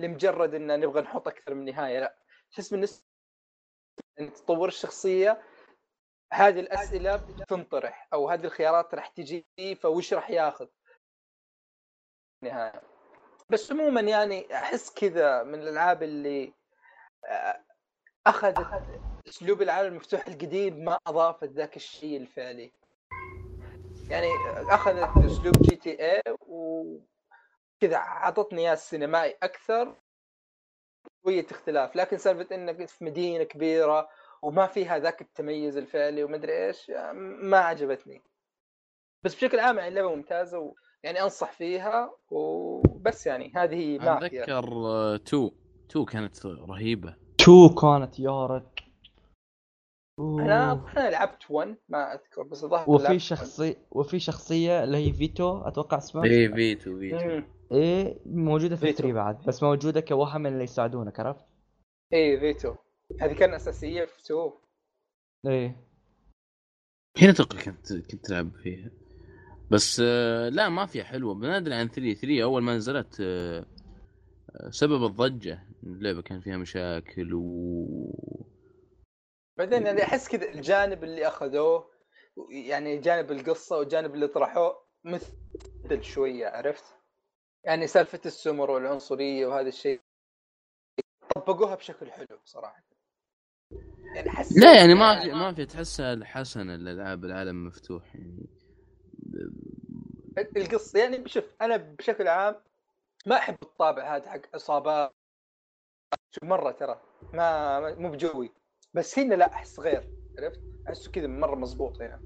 لمجرد 0.00 0.54
ان 0.54 0.80
نبغى 0.80 1.02
نحط 1.02 1.28
أكثر 1.28 1.54
من 1.54 1.64
نهايه 1.64 2.00
لا 2.00 2.23
تحس 2.54 2.70
بالنسبة 2.70 3.04
ان 4.20 4.32
تطور 4.32 4.68
الشخصية. 4.68 5.42
هذه 6.32 6.60
الأسئلة 6.60 7.16
تنطرح 7.48 8.08
أو 8.12 8.28
هذه 8.28 8.44
الخيارات 8.44 8.94
راح 8.94 9.08
تجي 9.08 9.46
فوش 9.82 10.14
راح 10.14 10.30
ياخذ؟ 10.30 10.66
نهاية. 12.42 12.82
بس 13.50 13.72
عموما 13.72 14.00
يعني 14.00 14.54
أحس 14.54 14.94
كذا 14.94 15.42
من 15.42 15.54
الألعاب 15.54 16.02
اللي 16.02 16.54
آه، 17.24 17.64
أخذت 18.26 18.82
أسلوب 19.28 19.62
العالم 19.62 19.88
المفتوح 19.88 20.26
القديم 20.26 20.84
ما 20.84 20.98
أضافت 21.06 21.48
ذاك 21.48 21.76
الشيء 21.76 22.16
الفعلي. 22.16 22.72
يعني 24.10 24.28
أخذت 24.56 25.24
أسلوب 25.24 25.54
GTA 25.62 26.22
وكذا 26.40 27.96
اعطتني 27.96 28.60
إياه 28.60 28.74
سينمائي 28.74 29.36
أكثر. 29.42 30.03
شوية 31.24 31.46
اختلاف 31.50 31.96
لكن 31.96 32.18
سالفة 32.18 32.54
إنك 32.54 32.88
في 32.88 33.04
مدينة 33.04 33.44
كبيرة 33.44 34.08
وما 34.42 34.66
فيها 34.66 34.98
ذاك 34.98 35.20
التميز 35.20 35.76
الفعلي 35.76 36.24
ومدري 36.24 36.66
إيش 36.66 36.92
ما 37.42 37.58
عجبتني. 37.58 38.22
بس 39.24 39.34
بشكل 39.34 39.58
عام 39.60 39.78
يعني 39.78 39.94
لعبة 39.94 40.14
ممتازة 40.14 40.58
ويعني 40.58 41.22
أنصح 41.22 41.52
فيها 41.52 42.16
وبس 42.30 43.26
يعني 43.26 43.52
هذه 43.54 43.98
مافيا 43.98 44.42
أتذكر 44.42 44.64
2 45.14 45.50
2 45.90 46.04
كانت 46.04 46.46
رهيبة. 46.46 47.16
two 47.38 47.74
كانت 47.74 48.18
يا 48.18 48.46
رجل 48.46 48.73
أنا. 50.18 50.72
أنا 50.96 51.10
لعبت 51.10 51.50
1 51.50 51.76
ما 51.88 52.14
أذكر 52.14 52.42
بس 52.42 52.64
الظاهر 52.64 52.90
وفي 52.90 53.18
شخصية 53.18 53.76
وفي 53.90 54.18
شخصية 54.20 54.84
اللي 54.84 54.96
هي 54.96 55.12
فيتو 55.12 55.58
أتوقع 55.58 55.98
اسمها 55.98 56.24
اي 56.24 56.48
فيتو 56.48 56.90
1. 56.90 57.00
فيتو 57.00 57.28
مم. 57.28 57.44
إيه 57.72 58.18
موجودة 58.26 58.76
في 58.76 58.86
فيتو. 58.86 58.98
3 58.98 59.12
بعد 59.14 59.44
بس 59.46 59.62
موجودة 59.62 60.00
كوهم 60.00 60.46
اللي 60.46 60.64
يساعدونك 60.64 61.20
عرفت؟ 61.20 61.44
إيه 62.12 62.38
فيتو 62.38 62.74
هذه 63.20 63.32
كانت 63.32 63.54
أساسية 63.54 64.04
في 64.04 64.20
2 64.24 64.50
إيه 65.46 65.76
هنا 67.22 67.30
أتوقع 67.30 67.62
كنت 67.62 67.92
كنت 67.92 68.26
تلعب 68.26 68.50
فيها 68.62 68.90
بس 69.70 70.02
آه، 70.04 70.48
لا 70.48 70.68
ما 70.68 70.86
فيها 70.86 71.04
حلوة 71.04 71.34
بنادري 71.34 71.74
عن 71.74 71.88
3 71.88 72.14
3 72.14 72.42
أول 72.42 72.62
ما 72.62 72.76
نزلت 72.76 73.16
آه، 73.20 73.66
آه، 74.50 74.70
سبب 74.70 75.04
الضجة 75.04 75.66
اللعبة 75.82 76.22
كان 76.22 76.40
فيها 76.40 76.56
مشاكل 76.56 77.34
و 77.34 78.53
بعدين 79.56 79.86
يعني 79.86 80.02
أحس 80.02 80.28
كذا 80.28 80.48
الجانب 80.48 81.04
اللي 81.04 81.28
أخذوه 81.28 81.90
يعني 82.50 82.98
جانب 82.98 83.32
القصة 83.32 83.78
والجانب 83.78 84.14
اللي 84.14 84.28
طرحوه 84.28 84.84
مثل 85.04 86.02
شوية 86.02 86.46
عرفت؟ 86.46 86.84
يعني 87.64 87.86
سالفة 87.86 88.20
السمر 88.26 88.70
والعنصرية 88.70 89.46
وهذا 89.46 89.68
الشيء 89.68 90.00
طبقوها 91.36 91.74
بشكل 91.74 92.10
حلو 92.12 92.40
صراحة 92.44 92.82
يعني 94.16 94.30
حسيت 94.30 94.58
لا 94.64 94.76
يعني 94.80 94.94
ما 94.94 95.20
في 95.20 95.32
ما 95.32 95.54
في 95.54 95.66
تحسها 95.66 96.12
الحسنه 96.12 96.74
الألعاب 96.74 97.24
العالم 97.24 97.66
مفتوح 97.66 98.14
يعني. 98.16 98.46
القصة 100.56 100.98
يعني 100.98 101.28
شوف 101.28 101.44
أنا 101.60 101.76
بشكل 101.76 102.28
عام 102.28 102.62
ما 103.26 103.36
أحب 103.36 103.56
الطابع 103.62 104.16
هذا 104.16 104.30
حق 104.30 104.40
عصابات. 104.54 105.12
شوف 106.30 106.44
مرة 106.44 106.70
ترى 106.72 107.00
ما- 107.32 107.94
مو 107.94 108.10
بجوي. 108.10 108.50
بس 108.94 109.18
هنا 109.18 109.34
لا 109.34 109.54
أحس 109.54 109.80
غير 109.80 110.08
عرفت؟ 110.38 110.60
أحسه 110.88 111.10
كذا 111.10 111.26
مرة 111.26 111.54
مضبوط 111.54 112.02
هنا 112.02 112.20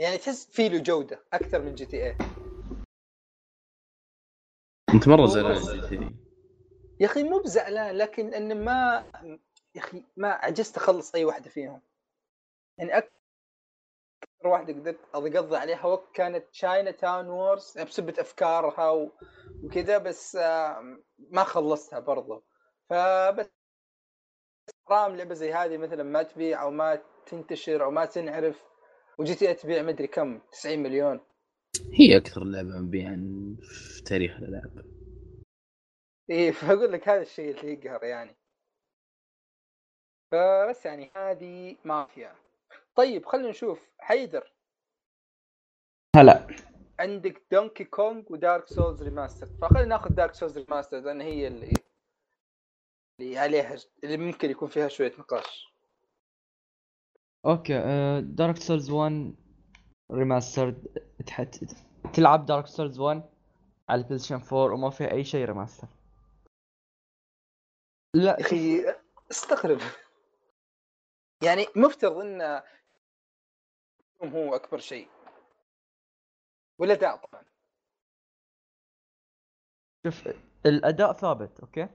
يعني 0.00 0.18
تحس 0.18 0.50
في 0.50 0.68
له 0.68 0.78
جوده 0.78 1.24
أكثر 1.32 1.62
من 1.62 1.74
GTA 1.74 2.16
أنت 4.94 5.08
مرة 5.08 5.26
زعلان 5.26 5.62
GT 5.62 6.16
يا 7.00 7.06
أخي 7.06 7.22
مو 7.22 7.38
بزعلان 7.38 7.96
لكن 7.96 8.34
إن 8.34 8.64
ما 8.64 9.04
يا 9.74 9.80
أخي 9.80 10.04
ما 10.16 10.28
عجزت 10.32 10.76
أخلص 10.76 11.14
أي 11.14 11.24
واحدة 11.24 11.50
فيهم. 11.50 11.82
يعني 12.78 12.98
أكثر 12.98 13.12
واحدة 14.44 14.72
قدرت 14.72 15.00
اقضي 15.14 15.56
عليها 15.56 15.86
وقت 15.86 16.14
كانت 16.14 16.44
Chinatown 16.52 17.28
Wars 17.28 17.78
بسبه 17.78 18.14
أفكارها 18.20 18.90
و- 18.90 19.10
وكذا 19.62 19.98
بس 19.98 20.34
ما 21.18 21.44
خلصتها 21.44 21.98
برضو. 22.00 22.44
فبس 22.90 23.55
حرام 24.88 25.16
لعبة 25.16 25.34
زي 25.34 25.52
هذه 25.52 25.76
مثلا 25.76 26.02
ما 26.02 26.22
تبيع 26.22 26.62
أو 26.62 26.70
ما 26.70 27.02
تنتشر 27.26 27.84
أو 27.84 27.90
ما 27.90 28.04
تنعرف 28.04 28.62
و 29.18 29.34
GT 29.34 29.54
تبيع 29.54 29.82
مدري 29.82 30.06
كم 30.06 30.40
90 30.52 30.78
مليون. 30.78 31.20
هي 31.92 32.16
أكثر 32.16 32.44
لعبة 32.44 32.78
مبيعا 32.78 33.16
في 33.60 34.02
تاريخ 34.02 34.36
الألعاب. 34.36 34.84
إيه 36.30 36.50
فأقول 36.56 36.92
لك 36.92 37.08
هذا 37.08 37.22
الشيء 37.22 37.60
اللي 37.60 37.72
يقهر 37.72 38.04
يعني. 38.04 38.36
فبس 40.32 40.86
يعني 40.86 41.10
هذه 41.16 41.76
مافيا. 41.84 42.34
طيب 42.96 43.26
خلينا 43.26 43.48
نشوف. 43.48 43.90
حيدر. 43.98 44.52
هلا. 46.16 46.46
عندك 47.00 47.42
Donkey 47.52 47.84
Kong 47.84 48.22
و 48.30 48.37
Dark 48.37 48.66
Souls 48.66 49.02
remaster 49.02 49.46
فخلينا 49.46 49.88
ناخذ 49.88 50.14
Dark 50.14 50.34
Souls 50.34 50.58
remaster 50.58 51.00
لأن 51.00 51.20
هي 51.20 51.46
اللي 51.46 51.72
اللي 53.20 53.38
عليها 53.38 53.76
اللي 54.04 54.16
ممكن 54.16 54.50
يكون 54.50 54.68
فيها 54.68 54.88
شوية 54.88 55.12
نقاش. 55.18 55.72
okay 57.46 57.80
Dark 58.20 58.56
Souls 58.56 58.90
1 58.90 59.34
remastered 60.12 61.08
تلعب 62.14 62.46
Dark 62.46 62.66
Souls 62.66 62.98
1 62.98 63.22
على 63.88 64.00
البلاي 64.00 64.18
ستيشن 64.18 64.34
4 64.34 64.74
وما 64.74 64.90
فيها 64.90 65.12
أي 65.12 65.24
شيء 65.24 65.44
remaster 65.44 65.88
لا. 68.14 68.30
يا 68.30 68.40
أخي 68.40 68.84
استغرب. 69.30 69.80
يعني 71.42 71.66
مفترض 71.76 72.16
إن 72.18 72.62
هو 74.22 74.54
أكبر 74.54 74.78
شيء. 74.78 75.08
ولا 76.78 76.94
داع 76.94 77.16
طبعا. 77.16 77.44
شوف 80.06 80.28
الأداء 80.66 81.12
ثابت 81.12 81.60
okay؟ 81.60 81.88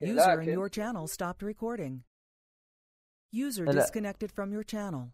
User 0.00 0.40
in 0.40 0.48
your 0.48 0.68
channel 0.68 1.06
stopped 1.06 1.42
recording. 1.42 2.02
User 3.32 3.64
disconnected 3.64 4.30
from 4.32 4.52
your 4.52 4.64
channel. 4.64 5.12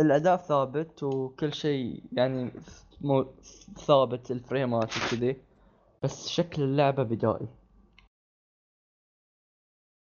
الاداء 0.00 0.36
ثابت 0.36 1.02
وكل 1.02 1.52
شيء 1.54 2.04
يعني 2.12 2.52
مو 3.00 3.34
ثابت 3.86 4.30
الفريمات 4.30 4.90
وكذي 4.96 5.42
بس 6.02 6.28
شكل 6.28 6.62
اللعبة 6.62 7.02
بدائي 7.02 7.48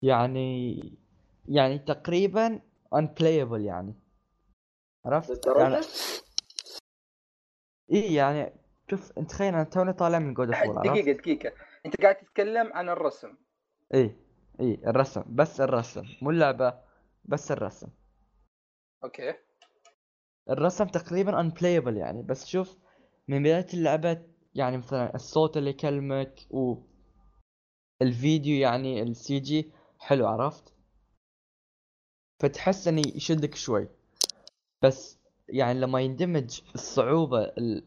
يعني 0.02 0.78
يعني 1.48 1.78
تقريبا 1.78 2.60
unplayable 2.94 3.60
يعني 3.60 3.94
عرفت؟ 5.06 5.46
يعني 5.46 5.80
إي 7.92 8.14
يعني 8.14 8.52
شوف 8.90 9.18
انت 9.18 9.30
تخيل 9.30 9.54
أنا 9.54 9.64
توني 9.64 9.92
طالع 9.92 10.18
من 10.18 10.34
God 10.34 10.50
of؟ 10.54 10.78
دقيقة 10.78 11.12
دقيقة 11.12 11.52
أنت 11.86 12.00
قاعد 12.00 12.16
تتكلم 12.16 12.72
عن 12.72 12.88
الرسم 12.88 13.36
اي 13.94 14.16
اي 14.60 14.74
الرسم 14.86 15.24
بس 15.28 15.60
الرسم 15.60 16.04
مو 16.22 16.30
اللعبة 16.30 16.80
بس 17.24 17.52
الرسم. 17.52 17.88
أوكي. 19.04 19.34
الرسم 20.50 20.84
تقريبا 20.84 21.32
unplayable 21.50 21.96
يعني 21.96 22.22
بس 22.22 22.46
شوف 22.46 22.76
من 23.28 23.42
بداية 23.42 23.66
اللعبة 23.74 24.22
يعني 24.54 24.76
مثلا 24.76 25.14
الصوت 25.14 25.56
اللي 25.56 25.70
يكلمك 25.70 26.46
و 26.50 26.76
الفيديو 28.02 28.60
يعني 28.60 29.02
ال 29.02 29.40
CG 29.40 29.72
حلو 29.98 30.26
عرفت؟ 30.26 30.74
فتحس 32.42 32.88
إنه 32.88 33.02
يشدك 33.14 33.54
شوي. 33.54 33.88
بس 34.82 35.18
يعني 35.48 35.80
لما 35.80 36.00
يندمج 36.00 36.60
الصعوبة 36.74 37.44
ال... 37.44 37.84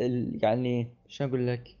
ال... 0.00 0.44
يعني 0.44 0.96
شو 1.08 1.24
أقول 1.24 1.46
لك؟ 1.46 1.76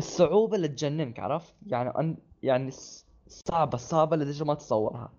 اللي... 0.00 0.08
الصعوبة 0.12 0.56
اللي 0.56 0.68
تجننك 0.68 1.20
عرفت؟ 1.20 1.54
يعني 1.66 1.90
أن... 1.90 2.16
يعني 2.42 2.70
ص- 2.70 3.06
صعبة 3.28 3.78
صعبة 3.78 4.16
لدرجة 4.16 4.44
ما 4.44 4.54
تتصورها 4.54 5.12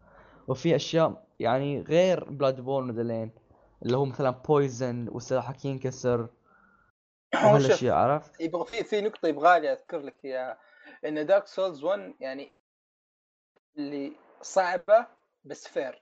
وفي 0.47 0.75
أشياء 0.75 1.27
يعني 1.39 1.81
غير 1.81 2.29
Bloodborne 2.29 2.89
ودلين 2.89 3.31
اللي 3.85 3.97
هو 3.97 4.05
مثلا 4.05 4.29
poison 4.29 5.09
وسلاحك 5.11 5.65
ينكسر 5.65 6.29
وهالأشياء 7.35 7.95
عرفت؟ 7.95 8.41
يبغى 8.41 8.65
في 8.65 8.83
في 8.83 9.01
نقطة 9.01 9.27
يبغى 9.27 9.59
لي 9.59 9.71
أذكر 9.71 9.99
لك 9.99 10.15
إياها. 10.25 10.57
إن 11.05 11.25
Dark 11.25 11.47
Souls 11.47 11.83
1 11.83 12.13
يعني 12.19 12.51
اللي 13.77 14.13
صعبة 14.41 15.07
بس 15.45 15.67
fair 15.67 16.01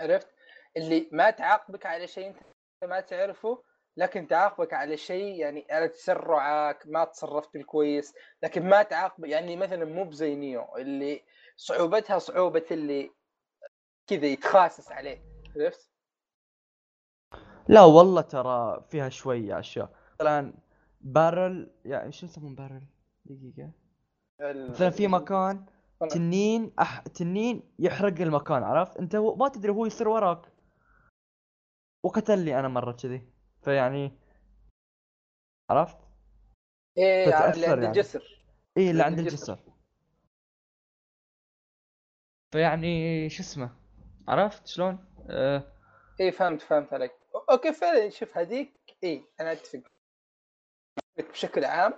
عرفت؟ 0.00 0.28
اللي 0.76 1.08
ما 1.12 1.30
تعاقبك 1.30 1.86
على 1.86 2.06
شيء 2.06 2.28
أنت 2.28 2.38
ما 2.84 3.00
تعرفه 3.00 3.62
لكن 3.96 4.26
تعاقبك 4.26 4.72
على 4.72 4.96
شيء 4.96 5.34
يعني 5.40 5.66
على 5.70 5.88
تسرعك 5.88 6.86
ما 6.86 7.04
تصرفت 7.04 7.52
بالكويس 7.54 8.14
لكن 8.42 8.68
ما 8.68 8.82
تعاقب 8.82 9.24
يعني 9.24 9.56
مثلا 9.56 9.84
مو 9.84 10.04
بزي 10.04 10.34
نيو 10.34 10.76
اللي 10.76 11.22
صعوبتها 11.56 12.18
صعوبة 12.18 12.64
اللي 12.70 13.10
كذا 14.06 14.26
يتخاسس 14.26 14.92
عليه. 14.92 15.24
عرفت؟ 15.56 15.90
لا 17.68 17.82
والله 17.82 18.20
ترى 18.20 18.84
فيها 18.88 19.08
شوية 19.08 19.58
أشياء. 19.58 19.94
مثلا 20.20 20.54
بارل 21.00 21.70
يعني 21.84 22.12
شو 22.12 22.26
يسمون 22.26 22.54
بارل؟ 22.54 22.86
دقيقة. 23.24 23.72
مثلا 24.70 24.90
في 24.90 25.06
مكان 25.08 25.66
تنين 26.10 26.72
أح... 26.78 27.00
تنين 27.00 27.74
يحرق 27.78 28.20
المكان 28.20 28.62
عرفت؟ 28.62 28.96
أنت 28.96 29.16
ما 29.16 29.48
تدري 29.48 29.72
هو 29.72 29.86
يصير 29.86 30.08
وراك. 30.08 30.52
وقتلني 32.04 32.58
أنا 32.58 32.68
مرة 32.68 32.92
كذي. 32.92 33.32
فيعني 33.62 34.12
عرفت؟ 35.70 35.98
إيه 36.98 37.24
اللي 37.24 37.34
عند 37.34 37.56
يعني. 37.56 37.86
الجسر. 37.86 38.44
إيه 38.76 38.90
اللي 38.90 39.02
عند 39.02 39.18
الجسر. 39.18 39.58
فيعني 42.52 43.28
شو 43.30 43.42
اسمه؟ 43.42 43.70
عرفت 44.28 44.66
شلون؟ 44.66 45.04
آه. 45.30 45.72
إيه 46.20 46.30
فهمت 46.30 46.62
فهمت 46.62 46.92
عليك. 46.92 47.12
أوكي 47.50 47.72
فعلا 47.72 48.10
شوف 48.10 48.38
هذيك 48.38 48.72
إيه 49.02 49.22
أنا 49.40 49.52
أتفق 49.52 49.82
بشكل 51.18 51.64
عام. 51.64 51.94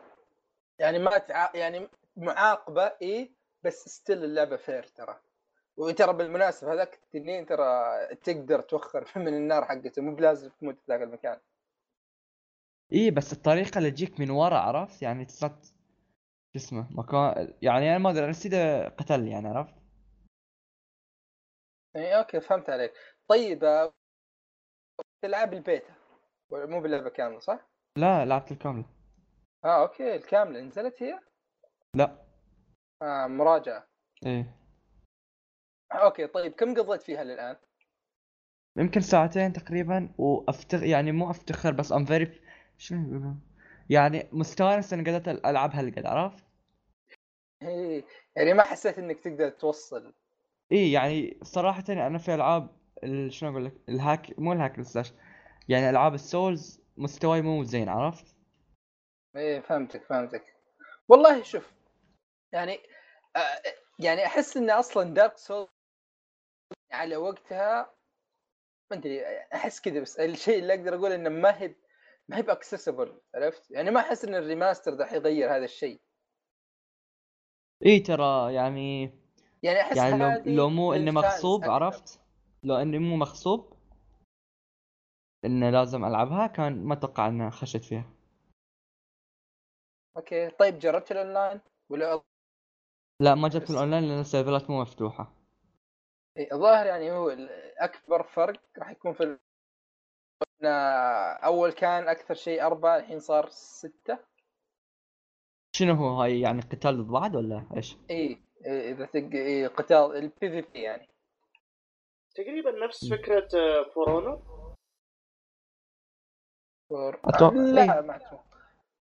يعني 0.79 0.99
ما 0.99 1.19
تع... 1.19 1.51
يعني 1.55 1.89
معاقبة 2.17 2.93
إيه 3.03 3.31
بس 3.63 3.89
still 3.89 4.25
اللعبة 4.25 4.57
fair 4.57 4.83
ترى. 4.83 5.21
وترى 5.77 6.13
بالمناسبة 6.13 6.73
هذاك 6.73 6.95
التنين 6.95 7.47
ترى 7.47 8.07
تقدر 8.17 8.61
توخر 8.61 9.09
من 9.17 9.29
النار 9.29 9.65
حقته. 9.65 10.03
مو 10.03 10.15
بلازم 10.15 10.51
تموت 10.61 10.75
في 10.81 10.85
ذاك 10.89 11.03
المكان. 11.03 11.41
إيه 12.93 13.11
بس 13.11 13.33
الطريقة 13.33 13.79
اللي 13.79 13.91
تجيك 13.91 14.21
من 14.21 14.31
ورا 14.31 14.59
عرفت؟ 14.59 15.03
يعني 15.03 15.25
تصت 15.25 15.65
شو 16.53 16.57
اسمه 16.57 16.87
مكان 16.91 17.55
يعني 17.63 17.91
أنا 17.91 17.99
ما 17.99 18.11
ادري 18.11 18.25
أنا 18.25 18.33
سيدا 18.33 18.89
قتلني 18.89 19.31
يعني 19.31 19.49
عرفت؟ 19.49 19.75
إيه 21.97 22.19
أوكي 22.19 22.41
فهمت 22.41 22.71
عليك 22.71 22.93
طيب 23.29 23.65
آه، 23.65 23.93
تلعب 25.25 25.55
البيتا 25.55 25.95
مو 26.53 26.81
باللعبة 26.81 27.09
كاملة 27.11 27.39
صح؟ 27.41 27.67
لا 27.99 28.25
لعبت 28.25 28.53
الكاملة 28.53 28.85
آه 29.65 29.83
أوكي 29.83 30.15
الكاملة 30.17 30.61
نزلت 30.61 31.03
هي؟ 31.03 31.21
لا 31.97 32.25
آه 33.03 33.27
مراجعة 33.27 33.87
إيه 34.27 34.55
أوكي 35.93 36.27
طيب 36.27 36.53
كم 36.53 36.75
قضيت 36.75 37.03
فيها 37.03 37.25
للآن؟ 37.25 37.57
يمكن 38.77 39.01
ساعتين 39.01 39.53
تقريبا 39.53 40.15
وافتخر 40.19 40.83
يعني 40.83 41.13
مو 41.13 41.31
أفتخر 41.31 41.73
بس 41.73 41.93
I'm 41.93 42.05
very 42.05 42.41
شنو 42.79 43.09
يقولون؟ 43.09 43.41
يعني 43.91 44.29
مستانس 44.33 44.93
اني 44.93 45.11
قدرت 45.11 45.29
ألعب 45.47 45.71
هالقد 45.75 46.07
عرفت؟ 46.07 46.45
إيه 47.63 48.05
يعني 48.37 48.55
ما 48.55 48.63
حسيت 48.63 48.99
إنك 48.99 49.21
تقدر 49.21 49.49
توصل. 49.49 50.15
إيه 50.73 50.95
يعني 50.95 51.39
صراحة 51.43 51.85
أنا 51.89 52.19
في 52.19 52.35
ألعاب 52.35 52.71
ال- 53.05 53.33
شنو 53.33 53.51
أقول 53.51 53.65
لك؟ 53.65 53.75
ال 53.89 53.99
hack 53.99 54.39
مو 54.39 54.53
ال 54.53 54.59
hack 54.59 54.83
slash 54.83 55.13
يعني 55.69 55.91
ألعاب 55.91 56.15
ال 56.15 56.26
Souls 56.26 56.81
مستواي 56.97 57.43
مو 57.43 57.65
زين 57.65 57.89
عرفت؟ 57.89 58.37
إيه 59.37 59.61
فهمتك 59.61 60.03
فهمتك. 60.05 60.55
والله 61.09 61.43
شوف 61.43 61.73
يعني 62.53 62.79
آه 63.37 63.63
يعني 63.99 64.27
أحس 64.27 64.57
إن 64.57 64.71
أصلا 64.71 65.15
Dark 65.15 65.37
Soul 65.39 65.69
على 66.93 67.17
وقتها 67.17 67.95
ما 68.91 68.97
أدري 68.97 69.27
أحس 69.55 69.81
كذا 69.81 70.01
بس 70.01 70.21
الشيء 70.21 70.59
اللي 70.59 70.75
أقدر 70.75 70.95
أقول 70.95 71.13
إنه 71.13 71.29
ما 71.31 71.63
هي 71.63 71.75
ما 72.31 72.37
هي 72.37 72.43
ب 72.43 72.50
accessible 72.50 73.21
عرفت؟ 73.35 73.71
يعني 73.71 73.91
ما 73.91 74.01
أحس 74.01 74.25
إن 74.25 74.35
ال 74.35 74.95
remastered 74.95 75.07
حيغير 75.07 75.57
هذا 75.57 75.65
الشيء 75.65 76.01
إيه 77.83 78.03
ترى 78.05 78.55
يعني 78.55 79.03
يعني 79.63 79.81
أحس 79.81 79.97
يعني 79.97 80.19
لو 80.19 80.43
لو 80.57 80.69
مو 80.71 80.93
اني 80.93 81.11
مغصوب. 81.11 81.65
عرفت؟ 81.65 82.21
لو 82.63 82.77
اني 82.77 82.99
مو 82.99 83.17
مغصوب 83.17 83.73
إنه 85.45 85.71
لازم 85.71 86.05
ألعبها 86.05 86.47
كان 86.47 86.85
ما 86.85 86.95
أتوقع 86.95 87.29
اني 87.29 87.51
خشيت 87.51 87.85
فيها 87.85 88.11
أوكي 90.17 90.51
طيب 90.51 90.79
جربت 90.79 91.13
الاونلاين 91.13 91.61
ولا 91.91 92.23
لا 93.23 93.35
ما 93.35 93.49
بس- 93.49 93.71
الاونلاين 93.71 94.05
لأن 94.05 94.21
السيرفرات 94.21 94.71
مو 94.71 94.81
مفتوحة 94.81 95.33
إيه، 96.37 96.53
الظاهر 96.53 96.87
يعني 96.87 97.13
هو 97.13 97.31
أكبر 97.79 98.23
فرق 98.23 98.61
راح 98.79 98.91
يكون 98.91 99.13
في 99.13 99.39
أول 101.45 101.73
كان 101.73 102.09
أكثر 102.09 102.35
شيء 102.35 102.63
أربعة 102.67 102.97
الحين 102.97 103.21
صار 103.21 103.49
ستة. 103.51 104.19
شنو 105.77 105.95
هو؟ 105.95 106.23
هاي 106.23 106.41
يعني 106.41 106.61
قتال 106.61 107.03
ضد 107.05 107.11
بعض 107.11 107.35
ولا 107.35 107.67
إيش؟ 107.77 107.97
إي 108.11 108.43
إيه، 108.67 108.93
إذا 108.93 109.07
تق 109.07 109.31
إيه 109.33 109.69
قتال 109.69 110.17
ال 110.17 110.33
PvP 110.51 110.83
يعني. 110.83 111.09
تقريبا 112.35 112.71
نفس 112.71 113.11
فكرة 113.11 113.49
آه، 113.55 113.83
For 113.95 114.13
Honor 114.13 114.43
For- 116.91 117.21
أتوقع- 117.27 117.53
لا 117.75 117.83
إيه. 117.83 118.01
ما 118.01 118.17
أتوقع. 118.17 118.45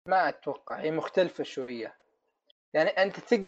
ما 0.08 0.28
أتوقع. 0.28 0.80
هي 0.80 0.90
مختلفة 0.90 1.44
شوية. 1.44 1.98
يعني 2.74 2.88
أنت 2.88 3.20
تقدر 3.20 3.44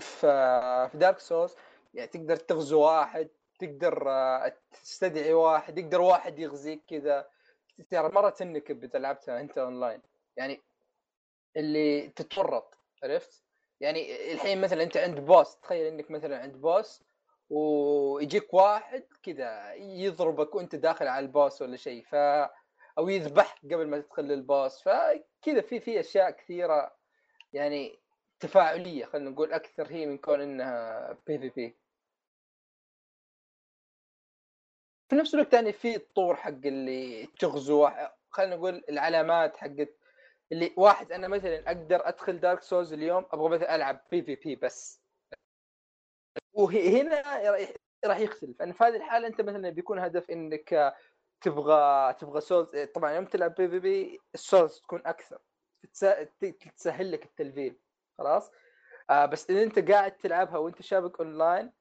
في 0.00 0.88
في 0.92 0.98
Dark 0.98 1.18
Souls 1.18 1.56
يعني 1.94 2.08
تقدر 2.08 2.36
تغزو 2.36 2.80
واحد 2.80 3.28
تقدر 3.60 4.10
آه، 4.10 4.56
تستدعي 4.72 5.32
واحد 5.32 5.78
يقدر 5.78 6.00
واحد 6.00 6.38
يغزيك 6.38 6.82
كذا. 6.88 7.28
ترى 7.90 8.08
مرة 8.08 8.30
تنكب 8.30 8.96
لعبتها 8.96 9.40
أنت 9.40 9.58
أونلاين. 9.58 10.02
يعني 10.36 10.60
اللي 11.56 12.08
تتورط 12.08 12.78
عرفت؟ 13.04 13.42
يعني 13.80 14.32
الحين 14.32 14.60
مثلا 14.60 14.82
أنت 14.82 14.96
عند 14.96 15.20
boss 15.20 15.56
تخيل 15.60 15.86
إنك 15.86 16.10
مثلا 16.10 16.38
عند 16.38 16.56
boss 16.56 17.02
ويجيك 17.50 18.54
واحد 18.54 19.04
كذا 19.22 19.74
يضربك 19.74 20.54
وأنت 20.54 20.74
داخل 20.76 21.08
على 21.08 21.26
ال 21.26 21.33
boss 21.33 21.62
ولا 21.62 21.76
شيء 21.76 22.04
ف 22.04 22.14
أو 22.98 23.08
يذبحك 23.08 23.64
قبل 23.64 23.86
ما 23.86 24.00
تدخل 24.00 24.24
لل 24.24 24.43
boss 24.43 24.82
فكذا 24.82 25.60
في 25.60 25.80
في 25.80 26.00
أشياء 26.00 26.30
كثيرة 26.30 26.96
يعني 27.52 27.98
تفاعلية 28.40 29.04
خلينا 29.04 29.30
نقول 29.30 29.52
أكثر 29.52 29.86
هي 29.86 30.06
من 30.06 30.18
كون 30.18 30.40
إنها 30.40 31.12
PvP 31.26 31.76
في 35.10 35.16
نفس 35.16 35.34
الوقت 35.34 35.52
يعني 35.54 35.72
في 35.72 35.96
الطور 35.96 36.36
حق 36.36 36.48
اللي 36.64 37.26
تغزو 37.26 37.90
خلينا 38.30 38.56
نقول 38.56 38.84
العلامات 38.88 39.56
حقت 39.56 39.96
اللي 40.52 40.72
واحد 40.76 41.12
أنا 41.12 41.28
مثلا 41.28 41.66
أقدر 41.66 42.08
أدخل 42.08 42.40
Dark 42.40 42.62
Souls 42.62 42.92
اليوم 42.92 43.26
أبغى 43.32 43.48
مثلا 43.48 43.74
ألعب 43.74 44.00
PvP 44.10 44.56
بس 44.56 45.00
وهنا 46.52 47.22
راح- 48.04 48.18
يختلف. 48.18 48.60
لأن 48.60 48.72
في 48.72 48.84
هذه 48.84 48.96
الحالة 48.96 49.26
أنت 49.26 49.40
مثلا 49.40 49.70
بيكون 49.70 49.98
هدف 49.98 50.30
إنك 50.30 50.94
تبغى 51.40 52.12
تبغى 52.14 52.40
souls 52.40 52.68
طبعا 52.94 53.12
يوم 53.12 53.24
تلعب 53.24 53.54
PvP 53.54 54.20
ال 54.34 54.42
souls 54.42 54.80
تكون 54.80 55.02
أكثر. 55.06 55.38
تسهل 56.76 57.12
لك 57.12 57.24
التلفيل. 57.24 57.76
خلاص؟ 58.18 58.50
آه 59.10 59.26
بس 59.26 59.50
اذا 59.50 59.62
أنت 59.62 59.90
قاعد 59.90 60.16
تلعبها 60.16 60.58
وأنت 60.58 60.82
شابك 60.82 61.20
اونلاين 61.20 61.72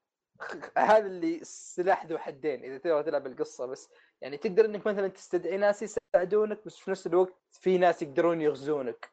هذا 0.78 1.08
اللي 1.08 1.40
سلاح 1.44 2.06
ذو 2.06 2.18
حدين 2.18 2.64
إذا 2.64 2.78
تبغى 2.78 3.04
تلعب 3.04 3.28
القصة 3.28 3.66
بس. 3.66 3.90
يعني 4.22 4.38
تقدر 4.38 4.66
إنك 4.66 4.88
مثلا 4.88 5.08
تستدعي 5.08 5.58
ناس 5.58 5.84
يساعدونك 5.84 6.66
بس 6.66 6.78
في 6.78 6.92
نفس 6.92 7.08
الوقت 7.08 7.34
في 7.52 7.78
ناس 7.78 8.02
يقدرون 8.02 8.42
يغزونك. 8.42 9.12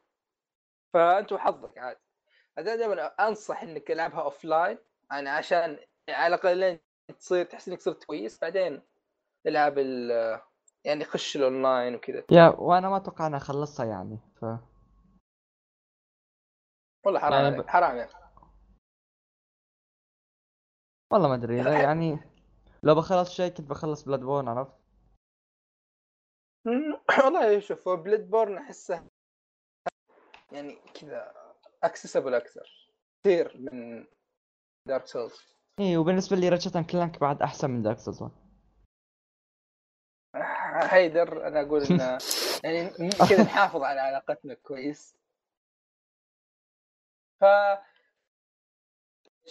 فأنت 0.93 1.31
وحظك 1.31 1.77
عاد. 1.77 1.97
هذا 2.57 2.75
دائما 2.75 3.27
أنصح 3.27 3.63
إنك 3.63 3.87
تلعبها 3.87 4.21
offline 4.21 4.77
يعني 5.11 5.29
عشان 5.29 5.79
على 6.09 6.35
الأقل 6.35 6.79
تصير 7.19 7.45
تحس 7.45 7.67
إنك 7.67 7.79
صرت 7.81 8.03
كويس. 8.03 8.39
بعدين 8.41 8.81
تلعب 9.43 9.77
ال 9.77 10.11
يعني 10.85 11.05
خش 11.05 11.35
الاونلاين 11.35 11.95
وكذا. 11.95 12.23
يا 12.31 12.47
وأنا 12.47 12.89
ما 12.89 12.97
أتوقع 12.97 13.27
اني 13.27 13.37
اخلصها 13.37 13.85
يعني 13.85 14.19
ف 14.41 14.45
والله 17.05 17.19
حرام 17.19 17.33
يعني 17.33 17.45
عليك 17.47 17.65
ب- 17.65 17.69
حرام 17.69 17.97
يا 17.97 18.05
أخي 18.05 18.17
والله 21.11 21.27
ما 21.27 21.35
أدري 21.35 21.61
لا 21.61 21.81
يعني 21.81 22.19
لو 22.83 22.95
بخلص 22.95 23.29
شيء 23.29 23.51
كنت 23.51 23.69
بخلص 23.69 24.03
Bloodborne 24.03 24.47
عرفت؟ 24.47 24.73
والله 27.25 27.59
شوف 27.59 27.89
Bloodborne 27.89 28.57
احسه 28.57 29.07
يعني 30.51 30.75
كذا 30.93 31.33
اكسسبل 31.83 32.33
أكثر 32.33 32.91
كثير 33.23 33.57
من 33.57 34.05
دارك 34.87 35.07
سولز 35.07 35.57
إيه 35.79 35.97
وبالنسبة 35.97 36.37
لي 36.37 36.49
ريتشارد 36.49 36.85
كلانك 36.85 37.19
بعد 37.19 37.41
أحسن 37.41 37.69
من 37.69 37.81
دارك 37.81 37.99
سولز 37.99 38.21
1 38.23 38.47
حيدر 40.87 41.47
أنا 41.47 41.61
أقول 41.61 41.83
إنه 41.83 42.17
يعني 42.63 42.89
كذا 43.29 43.43
نحافظ 43.43 43.83
على 43.83 43.99
علاقتنا 43.99 44.53
كويس. 44.53 45.17
ف 47.39 47.45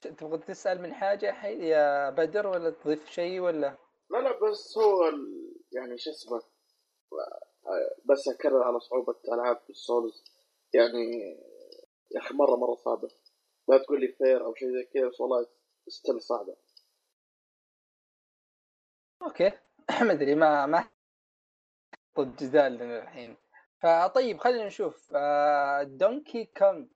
تبغى 0.02 0.38
تسأل 0.38 0.82
من 0.82 0.94
حاجة 0.94 1.32
حي... 1.32 1.68
يا 1.68 2.10
بدر 2.10 2.46
ولا 2.46 2.70
تضيف 2.70 3.10
شيء 3.10 3.40
ولا؟ 3.40 3.78
لا 4.10 4.18
لا 4.18 4.50
بس 4.50 4.78
هو 4.78 5.08
ال... 5.08 5.52
يعني 5.72 5.98
شو 5.98 6.10
اسمه 6.10 6.42
بس 8.04 8.28
أكرر 8.28 8.62
على 8.62 8.80
صعوبة 8.80 9.16
ألعاب 9.32 9.60
السولز 9.70 10.24
يعني 10.74 11.36
يا 12.14 12.20
أخي 12.20 12.34
مرة 12.34 12.56
مرة 12.56 12.74
صعبة. 12.74 13.08
لا 13.68 13.78
تقول 13.78 14.00
لي 14.00 14.08
fair 14.08 14.44
أو 14.44 14.54
شيء 14.54 14.68
زي 14.68 14.84
كذا 14.94 15.08
بس 15.08 15.20
والله 15.20 15.46
still 15.88 16.22
صعبة. 16.22 16.56
okay. 19.22 19.52
ما 20.06 20.12
أدري 20.12 20.34
ما 20.34 20.66
ما 20.66 20.88
ضد 22.18 22.36
جدال 22.36 22.72
لنا 22.72 23.02
الحين 23.02 23.36
فطيب 23.82 24.38
خلينا 24.38 24.66
نشوف. 24.66 25.12
دونكي 25.82 26.44
كونغ 26.44 26.86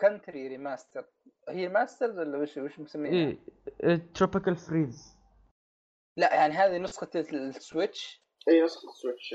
كنتري 0.00 0.48
remaster 0.48 1.06
هي 1.48 1.68
ماستر 1.68 2.10
ولا 2.10 2.38
وش 2.38 2.56
وش 2.56 2.78
مسمينها؟ 2.78 3.36
إيه 3.82 4.12
تروبيكال 4.14 4.56
فريز 4.56 5.16
لا 6.16 6.34
يعني 6.34 6.54
هذه 6.54 6.78
نسخة 6.78 7.10
السويتش؟ 7.14 8.22
اي 8.48 8.64
نسخة 8.64 8.88
سويتش 8.92 9.34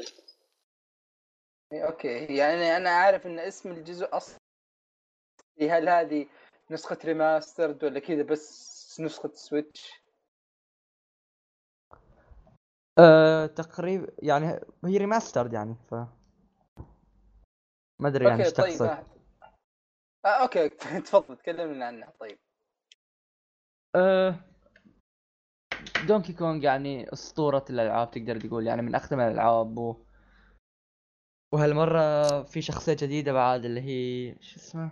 إيه، 1.73 1.87
okay. 1.87 2.37
يعني 2.37 2.77
أنا 2.77 2.89
عارف 2.89 3.27
إن 3.27 3.39
اسم 3.39 3.71
الجزء 3.71 4.17
اصلي 4.17 4.39
هل 5.69 5.89
هذه 5.89 6.27
نسخة 6.71 6.97
remastered 7.05 7.83
ولا 7.83 7.99
كذا 7.99 8.23
بس 8.23 8.99
نسخة 9.01 9.31
سويتش؟ 9.33 10.01
آه 12.99 13.45
تقريبا 13.45 14.07
يعني 14.19 14.45
هي 14.85 14.97
remastered 14.97 15.53
يعني 15.53 15.75
ف 15.89 15.93
ما 17.99 18.07
أدري 18.07 18.25
يعني 18.25 18.43
إيش 18.43 18.53
طيب 18.53 18.65
تقصد 18.65 19.18
آه. 20.25 20.27
okay 20.27 20.69
تفضل 21.05 21.37
تكلمنا 21.37 21.85
عنها 21.85 22.13
طيب 22.19 22.37
آه 23.95 24.35
دونكي 26.07 26.33
كونغ 26.33 26.63
يعني 26.63 27.13
أسطورة 27.13 27.65
الألعاب 27.69 28.11
تقدر 28.11 28.39
تقول 28.39 28.67
يعني 28.67 28.81
من 28.81 28.95
اقدم 28.95 29.19
الألعاب 29.19 29.77
و... 29.77 29.95
وهالمرة 31.53 32.43
في 32.43 32.61
شخصية 32.61 32.97
جديدة 32.99 33.33
بعد 33.33 33.65
اللي 33.65 33.81
هي 33.81 34.35
شو 34.41 34.55
اسمه؟ 34.55 34.91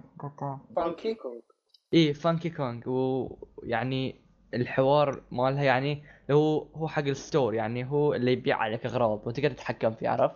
فانكي 0.75 1.13
كونغ 1.13 1.39
إيه 1.93 2.13
فانكي 2.13 2.49
كونغ 2.49 2.81
ويعني 2.89 4.21
الحوار 4.53 5.23
مالها 5.31 5.63
يعني 5.63 6.03
هو 6.31 6.59
هو 6.59 6.87
حق 6.87 7.03
ال 7.03 7.12
store 7.12 7.53
يعني 7.53 7.85
هو 7.91 8.13
اللي 8.13 8.31
يبيع 8.31 8.57
عليك 8.57 8.85
أغراض 8.85 9.27
وتقدر 9.27 9.51
تتحكم 9.51 9.91
فيه 9.91 10.09
عرفت؟ 10.09 10.35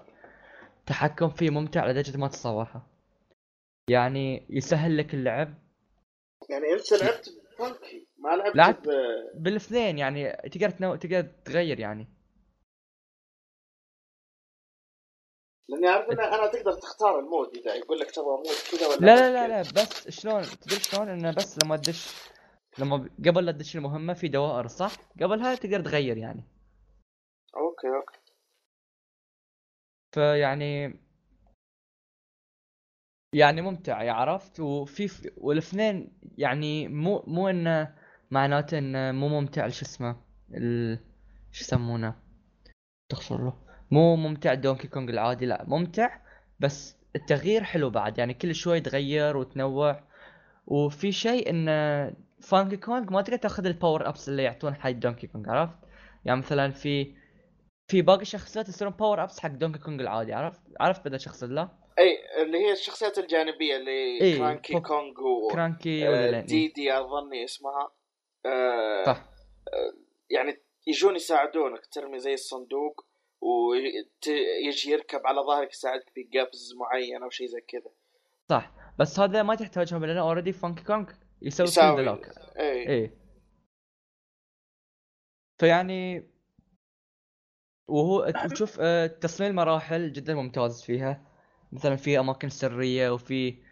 تحكم 0.85 1.29
فيه 1.29 1.49
ممتع 1.49 1.87
لدرجة 1.87 2.17
ما 2.17 2.27
تتصورها 2.27 2.90
يعني 3.91 4.45
يسهل 4.49 4.97
لك 4.97 5.13
اللعب 5.13 5.53
يعني 6.49 6.73
انت 6.73 6.93
لعبت 6.93 7.29
فانكي 7.57 8.07
ما 8.17 8.29
لعبت 8.35 8.55
لعبت. 8.55 8.87
ب- 8.87 9.43
بالاثنين 9.43 9.97
يعني 9.97 10.31
تقدر 10.31 10.69
تنو... 10.69 10.95
تقدر 10.95 11.21
تغير 11.45 11.79
يعني 11.79 12.07
لأني 15.69 15.87
أعرف 15.87 16.09
ان 16.09 16.19
أنا 16.19 16.47
تقدر 16.47 16.73
تختار 16.73 17.19
ال 17.19 17.27
mode 17.27 17.57
إذا 17.57 17.75
يقول 17.75 17.99
لك 17.99 18.11
تبغى 18.11 18.37
mode 18.37 18.55
كذا 18.71 18.87
ولا 18.87 19.05
لا 19.05 19.15
لا 19.15 19.47
لا. 19.47 19.63
لا 19.63 19.69
بس 19.81 20.09
شلون 20.09 20.41
تدري 20.43 20.79
شلون 20.79 21.09
إنه 21.09 21.31
بس 21.31 21.57
لما 21.63 21.77
تدش 21.77 22.07
لما 22.79 23.09
قبل 23.25 23.45
لا 23.45 23.51
تدش 23.51 23.75
المهمة 23.75 24.13
في 24.13 24.27
دوائر 24.27 24.67
صح؟ 24.67 24.91
قبلها 25.21 25.55
تقدر 25.55 25.81
تغير 25.81 26.17
يعني 26.17 26.43
okay 27.57 27.87
okay 27.87 28.19
فيعني 30.15 30.99
يعني 33.33 33.61
ممتع 33.61 34.13
عرفت؟ 34.13 34.59
وفي 34.59 35.07
في- 35.07 35.31
والاثنين 35.37 36.11
يعني 36.37 36.87
مو 36.87 37.23
مو 37.27 37.47
إنه 37.49 37.93
معناته 38.31 38.77
إنه 38.77 39.11
مو 39.11 39.27
ممتع 39.27 39.67
شو 39.67 39.85
اسمه 39.85 40.15
ال 40.53 40.99
شو 41.51 41.63
يسمونه؟ 41.63 42.15
تغفر 43.09 43.43
له. 43.43 43.53
مو 43.91 44.15
ممتع 44.15 44.53
دونكي 44.53 44.87
كونغ 44.87 45.09
العادي 45.09 45.45
لا 45.45 45.63
ممتع 45.67 46.19
بس 46.59 46.97
التغيير 47.15 47.63
حلو 47.63 47.89
بعد 47.89 48.17
يعني 48.17 48.33
كل 48.33 48.55
شوي 48.55 48.79
تغير 48.81 49.37
وتنوع. 49.37 50.03
وفي 50.67 51.11
شيء 51.11 51.49
انه 51.49 51.71
فانكي 52.41 52.77
كونغ 52.77 53.13
ما 53.13 53.21
تقدر 53.21 53.37
تأخذ 53.37 53.65
ال 53.65 53.72
power 53.72 54.09
ups 54.09 54.29
اللي 54.29 54.43
يعطون 54.43 54.75
حق 54.75 54.89
دونكي 54.91 55.27
كونغ 55.27 55.49
عرفت؟ 55.49 55.77
يعني 56.25 56.39
مثلا 56.39 56.71
في 56.71 57.15
في 57.87 58.01
باقي 58.01 58.21
الشخصيات 58.21 58.69
يصيرون 58.69 58.93
power 58.93 59.23
ups 59.23 59.39
حق 59.39 59.49
دونكي 59.49 59.79
كونغ 59.79 60.01
العادي 60.01 60.33
عرفت؟ 60.33 60.61
عرفت 60.79 61.05
بدأ 61.05 61.17
شخص 61.17 61.43
لا؟ 61.43 61.69
أي 61.99 62.41
اللي 62.41 62.57
هي 62.57 62.71
الشخصيات 62.71 63.17
الجانبية 63.17 63.75
اللي 63.77 63.91
إيه، 64.21 64.37
كرانكي 64.37 64.73
فوق- 64.73 64.87
كونغ 64.87 65.21
و 65.21 65.47
كرانكي 65.51 66.07
آه، 66.07 66.41
دي 66.41 66.67
دي 66.67 66.93
أظني 66.99 67.43
اسمها. 67.43 67.91
آه، 68.45 69.03
صح. 69.05 69.29
يعني 70.29 70.57
يجون 70.87 71.15
يساعدونك 71.15 71.85
ترمي 71.85 72.19
زي 72.19 72.33
الصندوق 72.33 73.05
ويجي 73.41 74.91
يركب 74.91 75.21
على 75.27 75.41
ظهرك 75.41 75.71
يساعدك 75.71 76.09
في 76.09 76.39
قفز 76.39 76.73
معين 76.75 77.23
أو 77.23 77.29
شيء 77.29 77.47
زي 77.47 77.61
كذا. 77.61 77.91
صح. 78.49 78.71
بس 78.99 79.19
هذا 79.19 79.43
ما 79.43 79.55
تحتاجهم 79.55 80.05
لأنه 80.05 80.21
already 80.21 80.53
فانكي 80.53 80.83
كونغ 80.83 81.11
يسوي 81.41 81.67
كل 81.95 82.09
ذلك 82.09 82.31
إي. 82.57 82.89
إيه 82.89 83.17
فيعني 85.59 86.31
وهو 87.87 88.29
تشوف 88.53 88.77
آه، 88.81 89.07
تصميم 89.07 89.49
المراحل 89.49 90.11
جدا 90.13 90.33
ممتاز 90.35 90.83
فيها. 90.83 91.30
مثلا 91.71 91.95
في 91.95 92.19
أماكن 92.19 92.49
سرية 92.49 93.09
وفي 93.09 93.63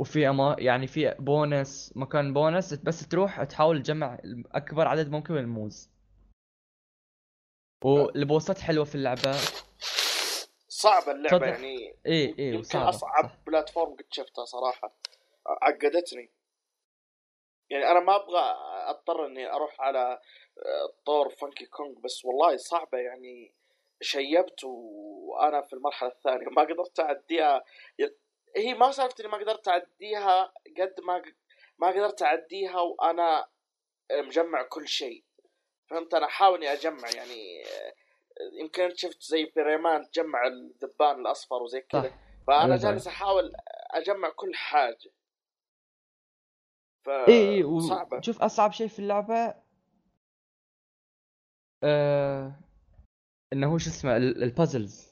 وفي 0.00 0.28
أما 0.28 0.56
يعني 0.58 0.86
في 0.86 1.14
بونس 1.18 1.92
مكان 1.96 2.32
بونس 2.34 2.74
بس 2.74 3.08
تروح 3.08 3.44
تحاول 3.44 3.82
تجمع 3.82 4.18
أكبر 4.52 4.88
عدد 4.88 5.10
ممكن 5.10 5.34
من 5.34 5.40
الموز. 5.40 5.90
وال 7.84 8.02
bosses 8.02 8.58
حلوة 8.58 8.84
في 8.84 8.94
اللعبة. 8.94 9.32
صعبة 10.68 11.12
اللعبة 11.12 11.38
تفضل. 11.38 11.48
يعني. 11.48 11.94
إيه 12.06 12.38
إيه 12.38 12.48
يمكن 12.48 12.58
وصعبة، 12.58 12.88
أصعب 12.88 13.24
صح. 13.24 13.38
platform 13.46 13.92
قد 13.92 14.04
شفتها 14.10 14.44
صراحة. 14.44 14.92
عقدتني. 15.46 16.30
يعني 17.70 17.84
أنا 17.90 18.00
ما 18.00 18.16
أبغى 18.16 18.40
أضطر 18.90 19.26
إني 19.26 19.52
أروح 19.52 19.80
على 19.80 20.20
آه، 20.58 20.92
طور 21.06 21.28
فانكي 21.30 21.66
كونغ 21.66 22.00
بس 22.00 22.24
والله 22.24 22.56
صعبة 22.56 22.98
يعني. 22.98 23.54
شيبت 24.00 24.64
وأنا 24.64 25.62
في 25.62 25.72
المرحلة 25.72 26.10
الثانية. 26.10 26.46
ما 26.46 26.62
قدرت 26.62 27.00
أعديها. 27.00 27.64
هي 28.56 28.74
ما 28.74 28.90
سالفه 28.90 29.14
إني 29.20 29.28
ما 29.28 29.38
قدرت 29.38 29.68
أعديها 29.68 30.52
قد 30.80 31.00
ما 31.04 31.22
ما 31.78 31.88
قدرت 31.88 32.22
أعديها 32.22 32.80
وأنا 32.80 33.46
مجمع 34.12 34.62
كل 34.62 34.88
شيء. 34.88 35.24
فهمت؟ 35.90 36.14
أنا 36.14 36.26
أحاول 36.26 36.58
إني 36.58 36.72
أجمع 36.72 37.08
يعني 37.16 37.62
يمكن 38.52 38.82
أنت 38.82 38.96
شفت 38.96 39.22
زي 39.22 39.52
بريمان 39.56 40.10
تجمع 40.10 40.46
الذبان 40.46 41.20
الأصفر 41.20 41.62
وزي 41.62 41.80
كذا. 41.80 42.12
فأنا 42.46 42.64
أيوة. 42.64 42.76
جالس 42.76 43.06
أحاول 43.06 43.52
أجمع 43.90 44.28
كل 44.28 44.54
حاجة. 44.54 45.10
ف 47.04 47.08
إيه 47.08 47.28
إيه 47.28 47.78
صعبة. 47.78 48.18
وشوف 48.18 48.42
أصعب 48.42 48.72
شيء 48.72 48.88
في 48.88 48.98
اللعبة 48.98 49.54
آه 51.82 52.52
إنه 53.52 53.66
هو 53.72 53.78
شو 53.78 53.90
اسمه 53.90 54.16
ال- 54.16 54.42
البازلز 54.42 55.10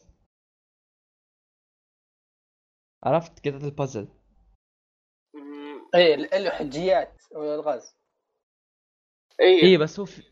عرفت 3.04 3.48
قطعة 3.48 3.66
البازل 3.68 4.08
إيه 5.94 6.14
الحجيات 6.14 7.22
والالغاز 7.32 7.96
اي 9.40 9.60
إيه. 9.62 9.78
بس 9.78 10.00
هو 10.00 10.06
في, 10.06 10.22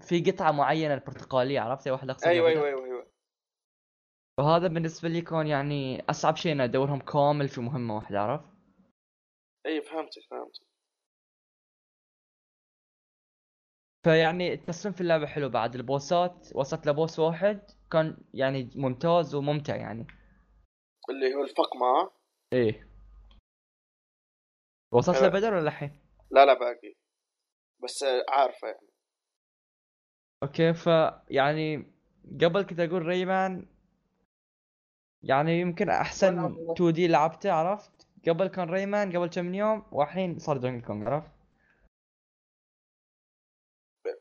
في 0.00 0.30
قطعة 0.30 0.52
معينة 0.52 0.94
البرتقالية 0.94 1.60
عرفت؟ 1.60 1.88
واحد 1.88 2.10
أقصد 2.10 2.26
أيوه 2.26 2.48
أيوه 2.48 2.66
أيوه 2.66 2.84
أيوه. 2.84 3.06
وهذا 4.38 4.68
بالنسبة 4.68 5.08
لي 5.08 5.18
يكون 5.18 5.46
يعني 5.46 6.02
أصعب 6.10 6.36
شيء 6.36 6.52
اني 6.52 6.64
أدورهم 6.64 7.00
كامل 7.00 7.48
في 7.48 7.60
مهمة 7.60 7.96
واحدة 7.96 8.20
عرفت؟ 8.20 8.48
اي 9.66 9.82
فهمتك 9.82 10.22
فهمتك. 10.30 10.67
فيعني 14.04 14.52
التصميم 14.52 14.94
في 14.94 15.00
اللعبة 15.00 15.26
حلو 15.26 15.48
بعد 15.48 15.74
البوسات 15.74 16.48
وصلت 16.54 16.86
لبوس 16.86 17.18
واحد 17.18 17.60
كان 17.92 18.16
يعني 18.34 18.70
ممتاز 18.74 19.34
وممتع 19.34 19.76
يعني. 19.76 20.06
اللي 21.10 21.34
هو 21.34 21.42
الفقمة 21.42 22.10
إيه. 22.52 22.88
وصلت 24.92 25.16
أه. 25.16 25.26
لبدر 25.26 25.54
ولا 25.54 25.68
الحين؟ 25.68 26.00
لا 26.30 26.44
لا 26.44 26.54
باقي. 26.54 26.94
بس 27.84 28.02
آه، 28.02 28.24
عارفة 28.28 28.68
يعني. 28.68 28.88
okay 30.42 30.74
ف 30.74 30.86
يعني 31.30 31.92
قبل 32.44 32.62
كنت 32.62 32.80
أقول 32.80 33.02
ريمان 33.02 33.66
يعني 35.22 35.60
يمكن 35.60 35.88
أحسن 35.88 36.38
والله. 36.38 36.72
2D 36.72 37.08
لعبته 37.08 37.52
عرفت؟ 37.52 38.06
قبل 38.28 38.46
كان 38.46 38.70
ريمان 38.70 39.16
قبل 39.16 39.28
كم 39.28 39.54
يوم 39.54 39.86
والحين 39.92 40.38
صار 40.38 40.56
دونكي 40.56 40.86
كونغ 40.86 41.08
عرفت؟ 41.08 41.37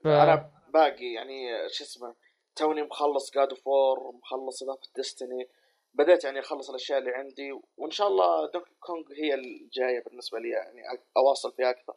ف... 0.03 0.07
أنا 0.07 0.51
باقي 0.73 1.13
يعني 1.13 1.69
شو 1.69 1.83
اسمه 1.83 2.15
توني 2.55 2.81
مخلص 2.81 3.31
God 3.31 3.49
of 3.49 3.67
War 3.67 4.11
مخلص 4.11 4.63
اضافه 4.63 4.89
ديستني 4.95 5.47
بديت 5.93 6.23
يعني 6.23 6.39
أخلص 6.39 6.69
الأشياء 6.69 6.99
اللي 6.99 7.11
عندي 7.11 7.51
وإن 7.77 7.91
شاء 7.91 8.07
الله 8.07 8.51
دونكي 8.51 8.71
كونغ 8.79 9.03
هي 9.11 9.33
الجاية 9.33 10.03
بالنسبة 10.03 10.39
لي 10.39 10.49
يعني 10.49 10.81
أواصل 11.17 11.51
فيها 11.51 11.69
أكثر. 11.69 11.93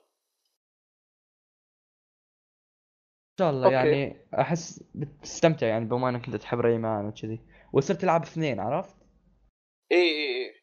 إن 3.30 3.36
شاء 3.38 3.50
الله 3.50 3.64
okay. 3.64 3.74
يعني 3.74 4.26
أحس 4.34 4.84
بتستمتع 4.94 5.66
يعني 5.66 5.84
بما 5.84 6.08
إنك 6.08 6.26
أنت 6.26 6.36
تحب 6.36 6.60
ريمان 6.60 7.06
وكذي. 7.06 7.40
وصرت 7.72 8.00
تلعب 8.00 8.22
اثنين 8.22 8.60
عرفت؟ 8.60 8.96
اي 9.92 9.98
اي 9.98 10.46
اي 10.46 10.54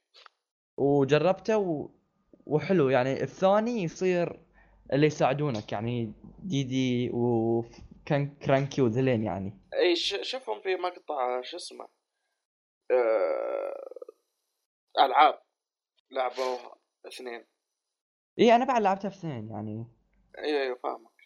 وجربته 0.77 1.57
و... 1.57 1.89
وحلو 2.45 2.89
يعني 2.89 3.23
الثاني 3.23 3.83
يصير 3.83 4.46
اللي 4.93 5.07
يساعدونك 5.07 5.71
يعني 5.71 6.13
ديدي 6.39 7.09
وكان 7.13 8.35
كرانكي 8.35 8.81
وذلين 8.81 9.23
يعني. 9.23 9.59
إي 9.73 9.95
شوفهم 9.95 10.61
في 10.61 10.75
مقطع 10.75 11.41
شو 11.41 11.57
اسمه؟ 11.57 11.87
آه... 12.91 13.97
ألعاب 15.05 15.39
لعبوها 16.11 16.75
اثنين. 17.07 17.45
إي 18.39 18.55
أنا 18.55 18.65
بعد 18.65 18.81
لعبتها 18.81 19.07
اثنين 19.07 19.49
يعني. 19.49 19.87
إي 20.37 20.69
إي 20.69 20.75
فاهمك. 20.83 21.17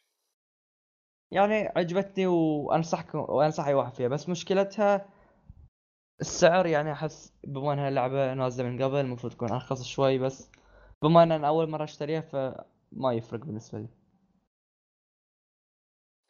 يعني 1.31 1.67
عجبتني 1.75 2.27
وانصحكم 2.27 3.19
وأنصح 3.19 3.67
أي 3.67 3.73
واحد 3.73 3.93
فيها. 3.93 4.07
بس 4.07 4.29
مشكلتها 4.29 5.09
السعر 6.21 6.65
يعني 6.65 6.91
أحس 6.91 7.33
بما 7.43 7.73
إنها 7.73 7.89
لعبة 7.89 8.33
نازلة 8.33 8.69
من 8.69 8.83
قبل 8.83 8.99
المفروض 8.99 9.33
تكون 9.33 9.51
أرخص 9.51 9.83
شوي 9.83 10.17
بس 10.17 10.51
بما 11.01 11.23
إن 11.23 11.31
أنا 11.31 11.47
أول 11.47 11.69
مرة 11.69 11.83
أشتريها 11.83 12.65
فما 12.91 13.13
يفرق 13.13 13.39
بالنسبة 13.39 13.79
لي. 13.79 13.87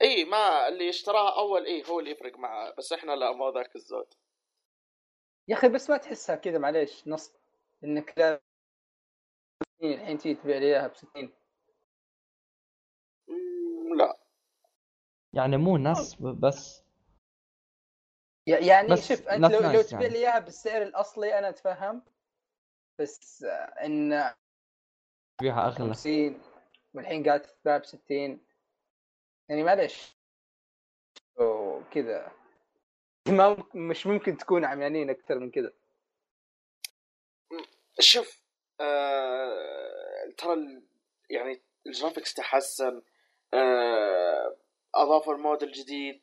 إي 0.02 0.26
ما 0.26 0.68
اللي 0.68 0.90
اشتراها 0.90 1.40
أول 1.40 1.66
إي 1.66 1.84
هو 1.90 2.00
اللي 2.00 2.12
يفرق 2.12 2.38
معه 2.38 2.76
بس 2.78 2.94
إحنا 2.94 3.12
لا 3.12 3.32
مو 3.32 3.50
ذاك 3.50 3.76
الزود. 3.76 4.14
يا 5.48 5.56
أخي 5.56 5.70
بس 5.70 5.90
ما 5.90 5.98
تحسها 5.98 6.36
كذا 6.36 6.58
معليش 6.58 7.08
نص 7.08 7.34
إنك 7.84 8.14
لا 8.18 8.42
الحين 9.84 10.18
تيجي 10.18 10.36
تبيع 10.42 10.58
لي 10.58 10.66
إياها 10.66 10.88
ب 10.88 10.96
60 10.96 11.34
مم، 13.28 13.98
لا. 13.98 14.18
يعني 15.34 15.58
مو 15.58 15.78
نصب 15.78 16.28
بس. 16.28 16.84
يعني 18.48 18.88
بس 18.88 19.08
شوف 19.10 19.28
أنت 19.28 19.52
لو 19.52 19.60
لو 19.72 19.82
تبيع 19.82 20.02
يعني. 20.02 20.14
لي 20.14 20.20
إياها 20.20 20.40
بالسعر 20.40 20.82
الأصلي 20.82 21.40
أنا 21.40 21.50
أتفهم 21.50 22.04
بس 23.00 23.44
إن 23.84 24.34
بيها 25.42 25.68
أغلى. 25.68 25.94
50 25.94 26.42
والحين 26.94 27.24
قاعد 27.24 27.42
تتباع 27.42 27.78
ب 27.78 27.86
60 27.86 28.40
يعني 29.50 29.64
معليش. 29.64 30.16
وكذا 31.38 32.32
ما 33.38 33.64
مش 33.76 34.08
ممكن 34.08 34.38
تكون 34.38 34.66
عميانين 34.66 35.10
أكثر 35.10 35.40
من 35.40 35.52
كذا. 35.52 35.74
شوف 38.00 38.42
آه... 38.80 40.32
ترى 40.38 40.82
يعني 41.30 41.62
ال 41.88 41.93
graphics 41.93 42.34
تحسن 42.34 43.02
آه... 43.54 44.56
اضافوا 44.96 45.34
ال 45.34 45.40
mode 45.40 45.64
الجديد 45.64 46.22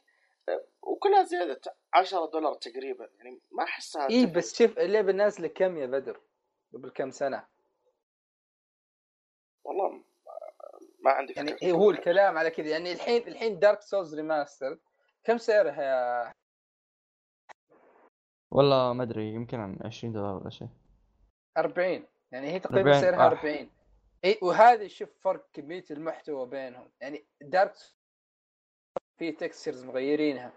آه... 0.49 0.65
وكلها 0.83 1.23
زيادة 1.23 1.61
10 1.95 2.27
دولار 2.27 2.55
تقريبا. 2.55 3.09
يعني 3.19 3.41
ما 3.51 3.65
أحسها 3.65 4.11
اي. 4.11 4.27
بس 4.27 4.59
شوف 4.59 4.79
اللعبة 4.79 5.13
نازلة 5.13 5.49
كم 5.49 5.79
يا 5.79 5.87
بدر؟ 5.87 6.21
قبل 6.75 6.91
كم 6.91 7.11
سنة؟ 7.11 7.47
والله 9.65 10.03
ما 11.09 11.15
عندي 11.15 11.33
يعني 11.33 11.53
فكرة. 11.53 11.67
إيه 11.67 11.73
هو 11.73 11.91
الكلام 11.91 12.39
على 12.39 12.51
كذا. 12.51 12.69
يعني 12.69 12.93
الحين 12.93 13.29
الحين 13.29 13.59
دارك 13.59 13.83
سولز 13.83 14.15
remaster 14.15 14.79
كم 15.25 15.39
سعرها 15.39 15.83
يا 15.83 16.33
والله 18.51 18.93
ما 18.93 19.03
أدري 19.03 19.35
يمكن 19.35 19.61
عن 19.61 19.79
20 19.85 20.13
دولار 20.13 20.37
ولا 20.37 20.51
شيء. 20.51 20.69
40 21.59 22.05
يعني 22.33 22.53
هي 22.53 22.59
تقريبا 22.59 22.91
40 22.91 23.01
سعرها 23.01 23.25
آه. 23.25 23.29
40 23.29 23.71
اي 24.25 24.39
وهذا 24.43 24.89
شوف 24.89 25.09
فرق 25.21 25.49
كميه 25.53 25.85
المحتوى 25.91 26.47
بينهم. 26.47 26.91
يعني 27.01 27.25
دارك 27.41 27.75
في 29.19 29.33
textures 29.33 29.85
مغيرينها. 29.85 30.53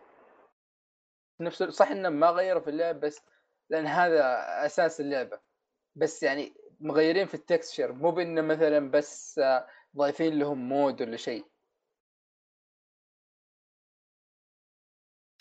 نفس 1.39 1.63
صح 1.63 1.91
انهم 1.91 2.13
ما 2.13 2.29
غيروا 2.29 2.61
في 2.61 2.69
اللعب 2.69 2.99
بس 2.99 3.21
لأن 3.69 3.85
هذا 3.85 4.25
أساس 4.65 5.01
اللعبة. 5.01 5.39
بس 5.95 6.23
يعني 6.23 6.53
مغيرين 6.79 7.27
في 7.27 7.33
ال 7.33 7.41
texture 7.41 7.91
مو 7.91 8.11
بإنه 8.11 8.41
مثلا 8.41 8.91
بس 8.91 9.39
آه، 9.39 9.67
ضايفين 9.97 10.39
لهم 10.39 10.69
مود 10.69 11.01
ولا 11.01 11.17
شيء. 11.17 11.45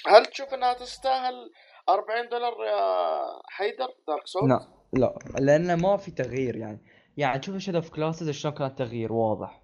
هل 0.07 0.27
تشوف 0.27 0.55
إنها 0.55 0.73
تستاهل 0.73 1.51
40 1.89 2.29
دولار 2.29 2.65
يا 2.65 3.43
حيدر 3.47 3.89
دارك 4.09 4.27
سولز؟ 4.27 4.53
لا 4.53 4.69
لا 4.93 5.19
لأن 5.41 5.81
ما 5.81 5.97
في 5.97 6.11
تغيير 6.11 6.57
يعني. 6.57 6.87
يعني 7.17 7.43
شوف 7.43 7.57
شادو 7.57 7.79
اوف 7.79 7.91
كلاسز 7.91 8.31
شلون 8.31 8.55
كان 8.55 8.67
التغيير؟ 8.67 9.13
واضح. 9.13 9.63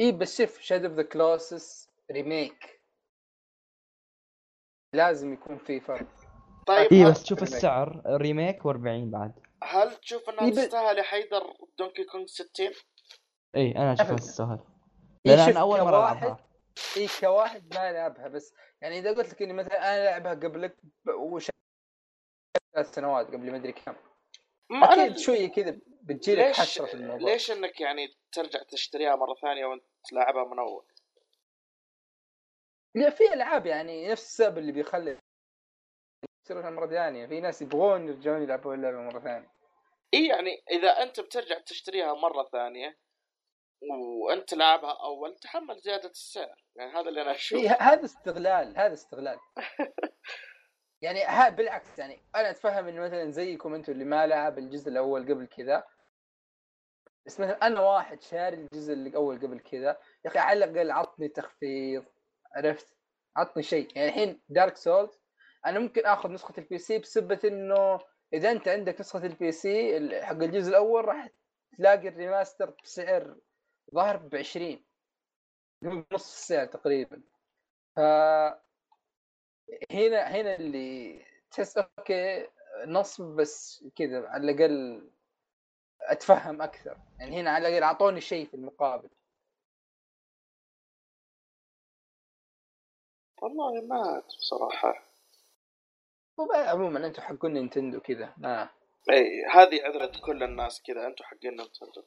إي 0.00 0.12
بس 0.12 0.42
شوف 0.42 0.60
شادو 0.60 0.84
اوف 0.84 0.94
ذا 0.94 1.02
كولوسس 1.02 1.90
remake 2.10 2.82
لازم 4.92 5.32
يكون 5.32 5.58
في 5.58 5.80
فرق. 5.80 6.08
طيب 6.66 6.92
إي 6.92 7.04
بس 7.10 7.24
شوف 7.24 7.38
remake. 7.38 7.54
السعر. 7.54 8.02
remake 8.06 8.62
و40 8.62 9.10
بعد. 9.12 9.34
هل 9.62 9.96
تشوف 9.96 10.30
إنها 10.30 10.50
تستاهل 10.50 10.98
يا 10.98 11.02
حيدر 11.02 11.42
دونكي 11.78 12.04
كونغ 12.04 12.26
60؟ 12.26 12.95
إي 13.56 13.70
أنا 13.76 13.92
اشوفها. 13.92 14.16
تستاهل 14.16 14.58
لأن 15.24 15.38
أنا 15.38 15.60
أول 15.60 15.80
مرة 15.80 15.90
كواحد 15.90 16.16
ألعبها. 16.16 16.46
إي 16.96 17.08
كواحد 17.20 17.74
ما 17.74 17.92
لعبها 17.92 18.28
بس 18.28 18.54
يعني 18.80 18.98
إذا 18.98 19.10
قلت 19.12 19.32
لك 19.32 19.42
إني 19.42 19.52
مثلا 19.52 19.94
أنا 19.94 20.04
لعبها 20.04 20.34
قبلك 20.34 20.76
وش 21.18 21.50
ثلاث 22.74 22.94
سنوات 22.94 23.26
قبل 23.26 23.50
ما 23.50 23.56
أدري 23.56 23.72
كم. 23.72 23.94
ما 24.70 24.92
أكيد 24.92 25.14
أنا- 25.16 25.20
شوية 25.20 25.48
كذا 25.48 25.78
بتجيلك 26.02 26.44
ليش 26.46 26.60
حسره 26.60 26.86
في 26.86 26.94
الموضوع. 26.94 27.30
ليش 27.30 27.50
إنك 27.50 27.80
يعني 27.80 28.08
ترجع 28.32 28.62
تشتريها 28.62 29.16
مرة 29.16 29.34
ثانية 29.34 29.66
وأنت 29.66 29.84
تلعبها 30.10 30.44
من 30.44 30.58
أول؟ 30.58 30.84
لا 32.94 33.10
في 33.10 33.32
ألعاب 33.32 33.66
يعني 33.66 34.08
نفس 34.08 34.22
السبب 34.22 34.58
اللي 34.58 34.72
بيخلي 34.72 35.18
يصيرونها 36.44 36.70
مرة 36.70 36.86
ثانية. 36.86 37.26
في 37.26 37.40
ناس 37.40 37.62
يبغون 37.62 38.08
يرجعون 38.08 38.42
يلعبون 38.42 38.74
اللعبة 38.74 38.96
مرة 39.00 39.20
ثانية. 39.20 39.50
إي 40.14 40.26
يعني 40.26 40.62
إذا 40.70 40.88
أنت 41.02 41.20
بترجع 41.20 41.58
تشتريها 41.58 42.14
مرة 42.14 42.42
ثانية 42.52 42.98
وأنت 43.82 44.48
تلعبها 44.48 45.02
اول 45.02 45.36
تحمل 45.36 45.80
زيادة 45.80 46.08
السعر. 46.08 46.64
يعني 46.76 46.92
هذا 46.92 47.08
اللي 47.08 47.22
أنا 47.22 47.30
إيه 47.30 47.36
اشوفه 47.36 47.74
هذا 47.80 48.04
استغلال 48.04 48.78
هذا 48.78 48.92
استغلال. 48.92 49.38
يعني 51.02 51.24
ها 51.24 51.48
بالعكس 51.48 51.98
يعني 51.98 52.22
أنا 52.34 52.50
أتفهم 52.50 52.88
إنه 52.88 53.00
مثلا 53.00 53.30
زيكم 53.30 53.74
أنتم 53.74 53.92
اللي 53.92 54.04
ما 54.04 54.26
لعب 54.26 54.58
الجزء 54.58 54.88
الأول 54.88 55.22
قبل 55.22 55.46
كذا. 55.46 55.84
بس 57.26 57.40
مثلا 57.40 57.66
أنا 57.66 57.80
واحد 57.80 58.22
شاري 58.22 58.56
الجزء 58.56 58.92
الأول 58.92 59.38
قبل 59.38 59.60
كذا. 59.60 59.98
يا 60.24 60.30
أخي 60.30 60.38
على 60.38 60.64
الأقل 60.64 60.90
عطني 60.90 61.28
تخفيض 61.28 62.04
عرفت؟ 62.56 62.96
عطني 63.36 63.62
شيء. 63.62 63.88
يعني 63.96 64.08
الحين 64.08 64.40
دارك 64.48 64.76
سولز 64.76 65.20
أنا 65.66 65.78
ممكن 65.78 66.06
آخذ 66.06 66.30
نسخة 66.30 66.54
ال 66.58 66.78
PC 66.78 66.98
بسبة 66.98 67.40
إنه 67.44 67.98
إذا 68.32 68.50
أنت 68.50 68.68
عندك 68.68 69.00
نسخة 69.00 69.26
ال 69.26 69.52
PC 69.52 69.98
حق 70.22 70.42
الجزء 70.42 70.70
الأول 70.70 71.04
راح 71.04 71.28
تلاقي 71.76 72.08
ال 72.08 72.15
remaster 72.15 72.74
بسعر 72.82 73.36
ظاهر 73.94 74.16
ب 74.16 74.34
20 74.36 74.84
بنص 75.82 76.06
السعر 76.12 76.66
تقريبا. 76.66 77.22
ف 77.96 78.00
هنا 79.90 80.22
هنا 80.22 80.56
اللي 80.56 81.24
تحس 81.50 81.78
okay 81.78 82.48
نصب 82.86 83.24
بس 83.24 83.84
كذا 83.96 84.28
على 84.28 84.52
الأقل 84.52 85.10
أتفهم 86.02 86.62
أكثر. 86.62 86.98
يعني 87.18 87.40
هنا 87.40 87.50
على 87.50 87.68
الأقل 87.68 87.82
أعطوني 87.82 88.20
شيء 88.20 88.46
في 88.46 88.54
المقابل. 88.54 89.08
والله 93.42 93.82
ما 93.86 94.18
أدري 94.18 94.36
بصراحة. 94.38 95.02
عموما 96.54 97.06
أنتم 97.06 97.22
حقون 97.22 97.52
نينتندو 97.52 98.00
كذا 98.00 98.34
ما 98.36 98.68
إي 99.10 99.44
هذه 99.52 99.82
عذرة 99.84 100.20
كل 100.26 100.42
الناس 100.42 100.82
كذا 100.82 101.06
أنتم 101.06 101.24
حقين 101.24 101.56
نينتندو. 101.56 102.02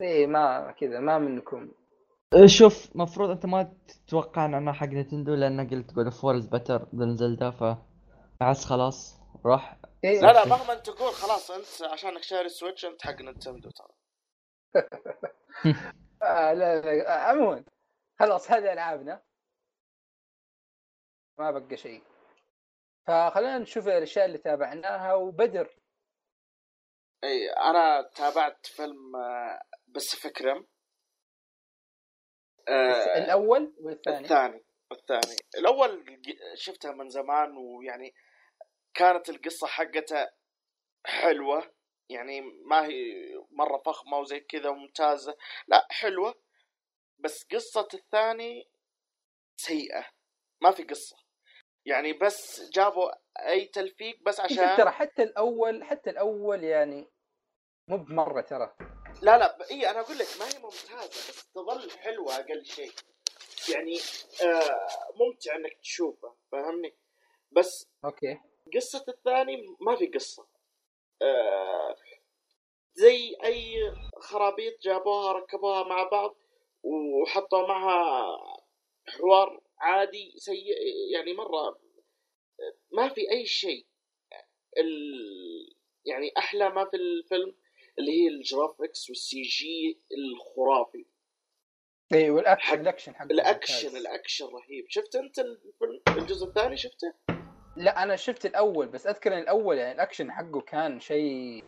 إيه 0.00 0.26
ما 0.26 0.72
كذا 0.72 1.00
ما 1.00 1.18
منكم. 1.18 1.72
شوف 2.46 2.96
مفروض 2.96 3.30
أنت 3.30 3.46
ما 3.46 3.74
تتوقع 3.88 4.44
إن 4.44 4.54
أنا 4.54 4.72
حق 4.72 4.86
نتندو 4.86 5.34
لأن 5.34 5.68
قلت 5.70 5.92
جود 5.94 6.04
اوف 6.04 6.24
وور 6.24 6.38
better 6.52 6.88
than 6.94 7.16
زلدا 7.16 7.50
ف 7.50 7.62
احس 8.42 8.64
خلاص 8.64 9.20
راح 9.46 9.78
إيه 10.04 10.20
لا 10.20 10.32
لا 10.32 10.44
مهما 10.46 10.74
تقول 10.74 11.12
خلاص 11.12 11.50
أنت 11.50 11.90
عشانك 11.92 12.22
شاري 12.22 12.48
سويتش 12.48 12.84
أنت 12.84 13.02
حق 13.02 13.20
نينتندو 13.20 13.70
ترى. 13.70 13.88
آه 16.22 16.52
لا 16.52 16.80
لا 16.80 17.08
آه 17.08 17.30
عموما 17.30 17.64
خلاص 18.18 18.50
هذه 18.50 18.72
ألعابنا. 18.72 19.22
ما 21.38 21.50
بقى 21.50 21.76
شيء. 21.76 22.02
فخلينا 23.06 23.58
نشوف 23.58 23.88
الأشياء 23.88 24.24
اللي 24.26 24.38
تابعناها 24.38 25.14
وبدر. 25.14 25.68
إي 27.24 27.50
أنا 27.50 28.02
تابعت 28.16 28.66
فيلم 28.66 29.12
باسيفيك 29.94 30.42
ريم 30.42 30.66
الأول 33.16 33.74
والثاني. 33.80 34.18
الثاني 34.18 34.64
الثاني. 34.92 35.36
الأول 35.58 36.20
شفتها 36.54 36.92
من 36.92 37.08
زمان 37.08 37.56
ويعني 37.56 38.14
كانت 38.94 39.28
القصة 39.28 39.66
حقتها 39.66 40.32
حلوة 41.06 41.74
يعني 42.10 42.40
ما 42.40 42.86
هي 42.86 43.14
مرة 43.50 43.82
فخمة 43.86 44.18
وزي 44.18 44.40
كذا 44.40 44.68
وممتازة 44.68 45.36
لا 45.68 45.86
حلوة. 45.90 46.34
بس 47.18 47.44
قصة 47.44 47.88
الثاني 47.94 48.68
سيئة 49.60 50.06
ما 50.62 50.70
في 50.70 50.82
قصة. 50.82 51.16
يعني 51.86 52.12
بس 52.12 52.70
جابوا 52.70 53.10
أي 53.38 53.64
تلفيق 53.64 54.22
بس 54.22 54.40
عشان 54.40 54.76
ترى 54.76 54.90
حتى 54.90 55.22
الأول 55.22 55.84
حتى 55.84 56.10
الأول 56.10 56.64
يعني 56.64 57.10
مو 57.90 57.96
بمرة 57.96 58.40
ترى. 58.40 58.76
لا 59.24 59.38
لا 59.38 59.70
اي 59.70 59.90
أنا 59.90 60.00
أقول 60.00 60.18
لك 60.18 60.26
ما 60.38 60.44
هي 60.48 60.58
ممتازة 60.58 61.06
بس 61.08 61.52
تظل 61.52 61.90
حلوة 61.90 62.36
أقل 62.36 62.64
شيء. 62.64 62.92
يعني 63.74 63.98
آه 64.44 64.88
ممتع 65.20 65.56
إنك 65.56 65.78
تشوفه 65.82 66.36
فاهمني؟ 66.52 66.94
بس 67.52 67.86
أوكي. 68.04 68.40
قصة 68.74 69.04
الثاني 69.08 69.76
ما 69.80 69.96
في 69.96 70.06
قصة. 70.06 70.46
آه 71.22 71.96
زي 72.94 73.36
أي 73.44 73.92
خرابيط 74.16 74.80
جابوها 74.82 75.32
ركبوها 75.32 75.82
مع 75.82 76.02
بعض 76.02 76.36
وحطوا 76.82 77.68
معها 77.68 78.26
حوار 79.08 79.60
عادي 79.78 80.34
سيء 80.36 80.66
يعني 81.12 81.32
مرة 81.32 81.78
ما 82.92 83.08
في 83.08 83.30
أي 83.30 83.46
شيء. 83.46 83.86
ال... 84.78 85.74
يعني 86.04 86.32
أحلى 86.38 86.68
ما 86.70 86.84
في 86.84 86.96
الفيلم. 86.96 87.54
اللي 87.98 88.12
هي 88.12 88.28
ال 88.28 88.37
graphics 88.37 89.08
وال 89.10 89.42
CG 89.42 90.00
الخرافي. 90.18 91.04
اي 92.14 92.30
والأكشن 92.30 92.66
حق- 92.66 92.74
الأكشن 92.78 93.14
حق 93.14 93.24
الأكشن 93.30 93.96
الأكشن 93.96 94.46
رهيب. 94.46 94.84
شفت 94.88 95.14
الفيلم 95.16 96.00
الجزء 96.18 96.46
الثاني 96.46 96.76
شفته؟ 96.76 97.12
لا 97.76 98.02
أنا 98.02 98.16
شفت 98.16 98.46
الأول 98.46 98.86
بس 98.88 99.06
أذكر 99.06 99.32
إن 99.34 99.38
الأول 99.38 99.78
يعني 99.78 99.92
الأكشن 99.92 100.32
حقه 100.32 100.60
كان 100.60 101.00
شيء 101.00 101.64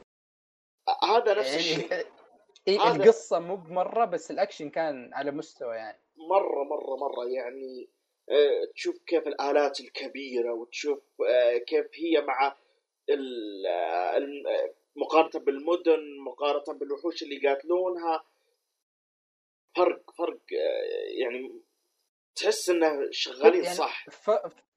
هذا 1.05 1.35
نفس 1.39 1.55
الشيء. 1.57 1.91
يعني 1.91 2.05
إيه 2.68 2.93
القصة 2.93 3.39
مو 3.39 3.57
بمرة 3.57 4.05
بس 4.05 4.31
الأكشن 4.31 4.70
كان 4.70 5.14
على 5.14 5.31
مستوى 5.31 5.77
يعني. 5.77 5.99
مرة 6.16 6.64
مرة 6.64 6.97
مرة 6.97 7.29
يعني 7.29 7.89
آه، 8.31 8.64
تشوف 8.74 9.03
كيف 9.07 9.27
الآلات 9.27 9.81
الكبيرة 9.81 10.53
وتشوف 10.53 10.99
آه، 11.29 11.59
كيف 11.59 11.87
هي 11.95 12.20
مع 12.20 12.57
ال- 13.11 13.66
آه، 13.66 14.74
مقارنة 14.97 15.44
بالمدن 15.44 16.18
مقارنة 16.18 16.78
بالوحوش 16.78 17.22
اللي 17.22 17.36
يقاتلونها 17.36 18.24
فرق 19.76 20.11
فرق 20.11 20.40
آه، 20.53 21.20
يعني 21.22 21.61
تحس 22.36 22.70
إنه 22.70 23.09
شغالين 23.11 23.64
يعني 23.64 23.76
صح. 23.76 24.11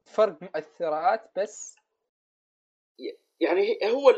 فرق 0.05 0.37
مؤثرات 0.41 1.31
بس 1.37 1.75
يعني 3.39 3.79
هو 3.83 4.15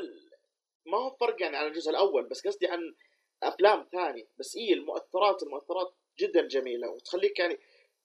ما 0.85 0.97
هو 0.97 1.09
فرق 1.09 1.41
يعني 1.41 1.57
عن 1.57 1.67
الجزء 1.67 1.89
الأول 1.89 2.23
بس 2.25 2.47
قصدي 2.47 2.67
عن 2.67 2.95
أفلام 3.43 3.87
ثانية. 3.91 4.27
بس 4.39 4.55
إي 4.55 4.73
المؤثرات 4.73 5.43
المؤثرات 5.43 5.93
جدا 6.19 6.47
جميلة 6.47 6.89
وتخليك 6.89 7.39
يعني 7.39 7.59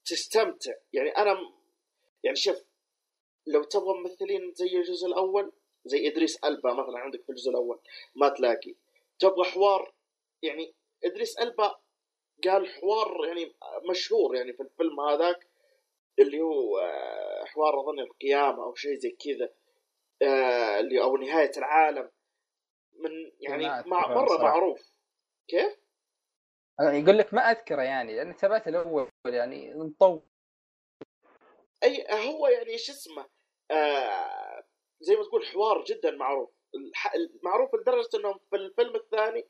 تستمتع. 0.04 0.72
يعني 0.92 1.10
أنا 1.10 1.52
يعني 2.24 2.36
شوف 2.36 2.64
لو 3.46 3.62
تبغى 3.62 3.98
ممثلين 3.98 4.52
زي 4.54 4.76
الجزء 4.76 5.06
الأول 5.06 5.52
زي 5.86 6.08
إدريس 6.08 6.44
ألبا 6.44 6.72
مثلا 6.72 6.98
عندك 6.98 7.22
في 7.22 7.30
الجزء 7.30 7.50
الأول 7.50 7.80
ما 8.16 8.28
تلاقي 8.28 8.74
تبغى 9.18 9.44
حوار 9.44 9.94
يعني 10.42 10.74
إدريس 11.04 11.38
ألبا 11.38 11.74
قال 12.44 12.68
حوار 12.68 13.26
يعني 13.26 13.54
مشهور 13.90 14.36
يعني 14.36 14.52
في 14.52 14.62
الفيلم 14.62 15.00
هذاك 15.00 15.48
اللي 16.18 16.40
هو 16.40 16.78
آه، 16.78 17.44
حوار 17.44 17.80
أظن 17.80 18.00
القيامة 18.00 18.64
أو 18.64 18.74
شيء 18.74 18.94
زي 18.94 19.10
كذا 19.10 19.50
آه، 20.22 20.80
اللي 20.80 21.02
أو 21.02 21.16
نهاية 21.16 21.50
العالم 21.56 22.10
من 22.94 23.32
يعني 23.40 23.64
مع 23.88 24.14
مرة 24.14 24.28
صراحة. 24.28 24.42
معروف 24.44 24.92
كيف؟ 25.48 25.78
يقول 26.80 27.18
لك 27.18 27.34
ما 27.34 27.50
أذكره 27.50 27.82
يعني 27.82 28.16
لأن 28.16 28.36
تابعت 28.36 28.68
الأول 28.68 29.08
يعني 29.26 29.74
مطول 29.74 30.22
أي 31.82 32.06
هو 32.10 32.46
يعني 32.46 32.78
شو 32.78 32.92
اسمه 32.92 33.26
آه 33.70 34.55
زي 35.00 35.16
ما 35.16 35.22
تقول 35.22 35.46
حوار 35.46 35.84
جدا 35.84 36.10
معروف. 36.10 36.50
معروف 37.42 37.74
لدرجة 37.74 38.08
إنهم 38.14 38.38
في 38.50 38.56
الفيلم 38.56 38.96
الثاني 38.96 39.44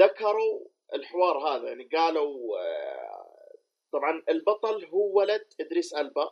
ذكروا 0.00 0.66
الحوار 0.94 1.38
هذا. 1.38 1.68
يعني 1.68 1.84
قالوا 1.84 2.58
آه 2.58 3.24
طبعا 3.92 4.22
البطل 4.28 4.84
هو 4.84 5.18
ولد 5.18 5.46
إدريس 5.60 5.94
ألبا 5.94 6.30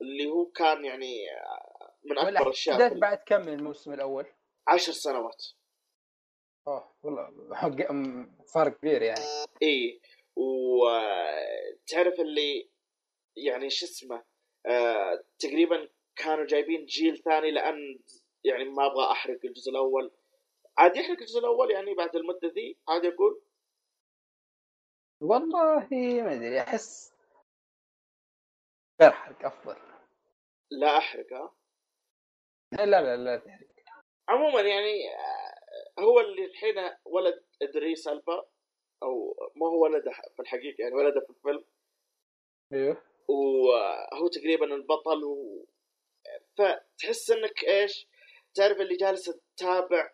اللي 0.00 0.26
هو 0.26 0.46
كان 0.46 0.84
يعني 0.84 1.30
آه، 1.30 1.94
من 2.04 2.18
الاشياء 2.18 2.76
والاحداث 2.76 2.92
في 2.92 3.00
بعد 3.00 3.18
كم 3.26 3.40
من 3.40 3.52
الموسم 3.52 3.92
الأول؟ 3.92 4.26
عشر 4.68 4.92
سنوات. 4.92 5.46
أوه 6.68 6.92
والله 7.02 7.30
فرق 8.54 8.78
كبير 8.78 9.02
يعني. 9.02 9.24
إي 9.62 10.00
وتعرف 10.36 12.20
اللي 12.20 12.68
يعني 13.36 13.70
شو 13.70 13.86
اسمه 13.86 14.24
آه 14.66 15.24
تقريبا 15.38 15.88
كانوا 16.16 16.46
جايبين 16.46 16.84
جيل 16.84 17.18
ثاني 17.18 17.50
لأن 17.50 17.98
يعني 18.44 18.64
ما 18.64 18.86
أبغى 18.86 19.10
أحرق 19.10 19.40
الجزء 19.44 19.70
الأول. 19.70 20.10
عاد 20.78 20.96
يحرق 20.96 21.18
الجزء 21.18 21.38
الأول 21.38 21.70
يعني 21.70 21.94
بعد 21.94 22.16
المدة 22.16 22.48
ذي؟ 22.48 22.78
عاد 22.88 23.04
أقول؟ 23.04 23.42
والله 25.20 25.88
ما 26.22 26.34
أدري 26.34 26.60
أحس 26.60 27.12
غير 29.02 29.10
حرق 29.10 29.46
أفضل. 29.46 29.76
لا 30.70 30.98
أحرق 30.98 31.32
ها؟ 31.32 31.54
لا 32.72 32.84
لا 32.86 33.16
لا 33.16 33.36
تحرق. 33.36 33.68
عموما 34.28 34.60
يعني 34.60 35.08
آه، 35.14 36.00
هو 36.00 36.20
اللي 36.20 36.44
الحين 36.44 36.74
ولد 37.04 37.44
إدريس 37.62 38.08
ألبا 38.08 38.46
أو 39.02 39.34
ما 39.56 39.66
هو 39.66 39.82
ولده 39.82 40.12
في 40.36 40.42
الحقيقة 40.42 40.82
يعني 40.82 40.94
ولده 40.94 41.20
في 41.20 41.30
الفيلم. 41.30 41.64
أيوه. 42.72 43.02
وهو 43.28 44.28
تقريبا 44.28 44.74
البطل 44.74 45.24
و... 45.24 45.66
فتحس 46.58 47.30
انك 47.30 47.64
إيش؟ 47.64 48.08
تعرف 48.54 48.80
اللي 48.80 48.96
جالس 48.96 49.30
تتابع 49.56 50.10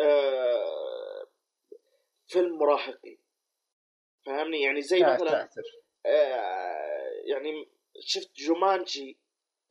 آه... 0.00 1.26
فيلم 2.26 2.58
مراهقي. 2.58 3.18
فاهمني 4.26 4.62
يعني 4.62 4.82
زي 4.82 4.98
لا 4.98 5.14
مثلا 5.14 5.48
آه... 6.06 7.10
يعني 7.24 7.68
شفت 8.00 8.36
جومانجي 8.36 9.18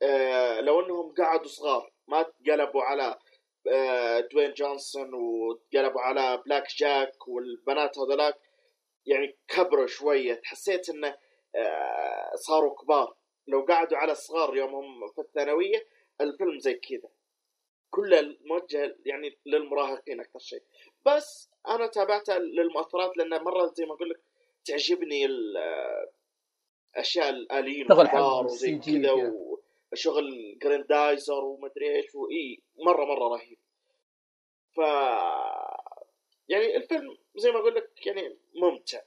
آه... 0.02 0.60
لو 0.60 0.80
انهم 0.80 1.14
قعدوا 1.14 1.48
صغار 1.48 1.92
ما 2.08 2.22
تقلبوا 2.22 2.82
على 2.82 3.18
آه... 3.72 4.20
دوين 4.20 4.52
جونسون 4.52 5.14
وتقلبوا 5.14 6.00
على 6.00 6.42
جاك 6.46 6.66
بلاك 6.76 7.28
والبنات 7.28 7.98
هذولاك 7.98 8.38
يعني 9.06 9.36
كبروا 9.48 9.86
شوية. 9.86 10.40
حسيت 10.44 10.88
إنه 10.88 11.18
آه، 11.56 12.32
صاروا 12.34 12.74
كبار. 12.74 13.16
لو 13.46 13.60
قعدوا 13.60 13.98
على 13.98 14.12
الصغار 14.12 14.56
يوم 14.56 14.74
هم 14.74 15.08
في 15.08 15.20
الثانوية 15.20 15.86
الفيلم 16.20 16.58
زي 16.58 16.74
كذا. 16.74 17.08
كله 17.90 18.36
موجه 18.44 18.96
يعني 19.06 19.38
للمراهقين 19.46 20.20
أكثر 20.20 20.38
شيء. 20.38 20.62
بس 21.06 21.50
أنا 21.68 21.86
تابعته 21.86 22.38
للمؤثرات 22.38 23.16
لأن 23.16 23.42
مرة 23.42 23.66
زي 23.66 23.84
ما 23.86 23.94
أقول 23.94 24.10
لك 24.10 24.20
تعجبني 24.64 25.24
ال- 25.24 25.56
آه، 25.56 26.10
أشياء 26.96 27.28
الآليين 27.28 27.86
وزي 28.44 28.78
كذا. 28.78 29.12
وشغل 29.92 30.58
جريندايزر 30.62 31.44
ومدري 31.44 31.96
إيش 31.96 32.14
وإي 32.14 32.62
مرة 32.76 33.04
مرة 33.04 33.28
رهيب. 33.36 33.58
ف 34.72 34.78
يعني 36.48 36.76
الفيلم 36.76 37.16
زي 37.36 37.50
ما 37.52 37.58
أقول 37.58 37.74
لك 37.74 38.06
يعني 38.06 38.36
ممتع. 38.54 39.00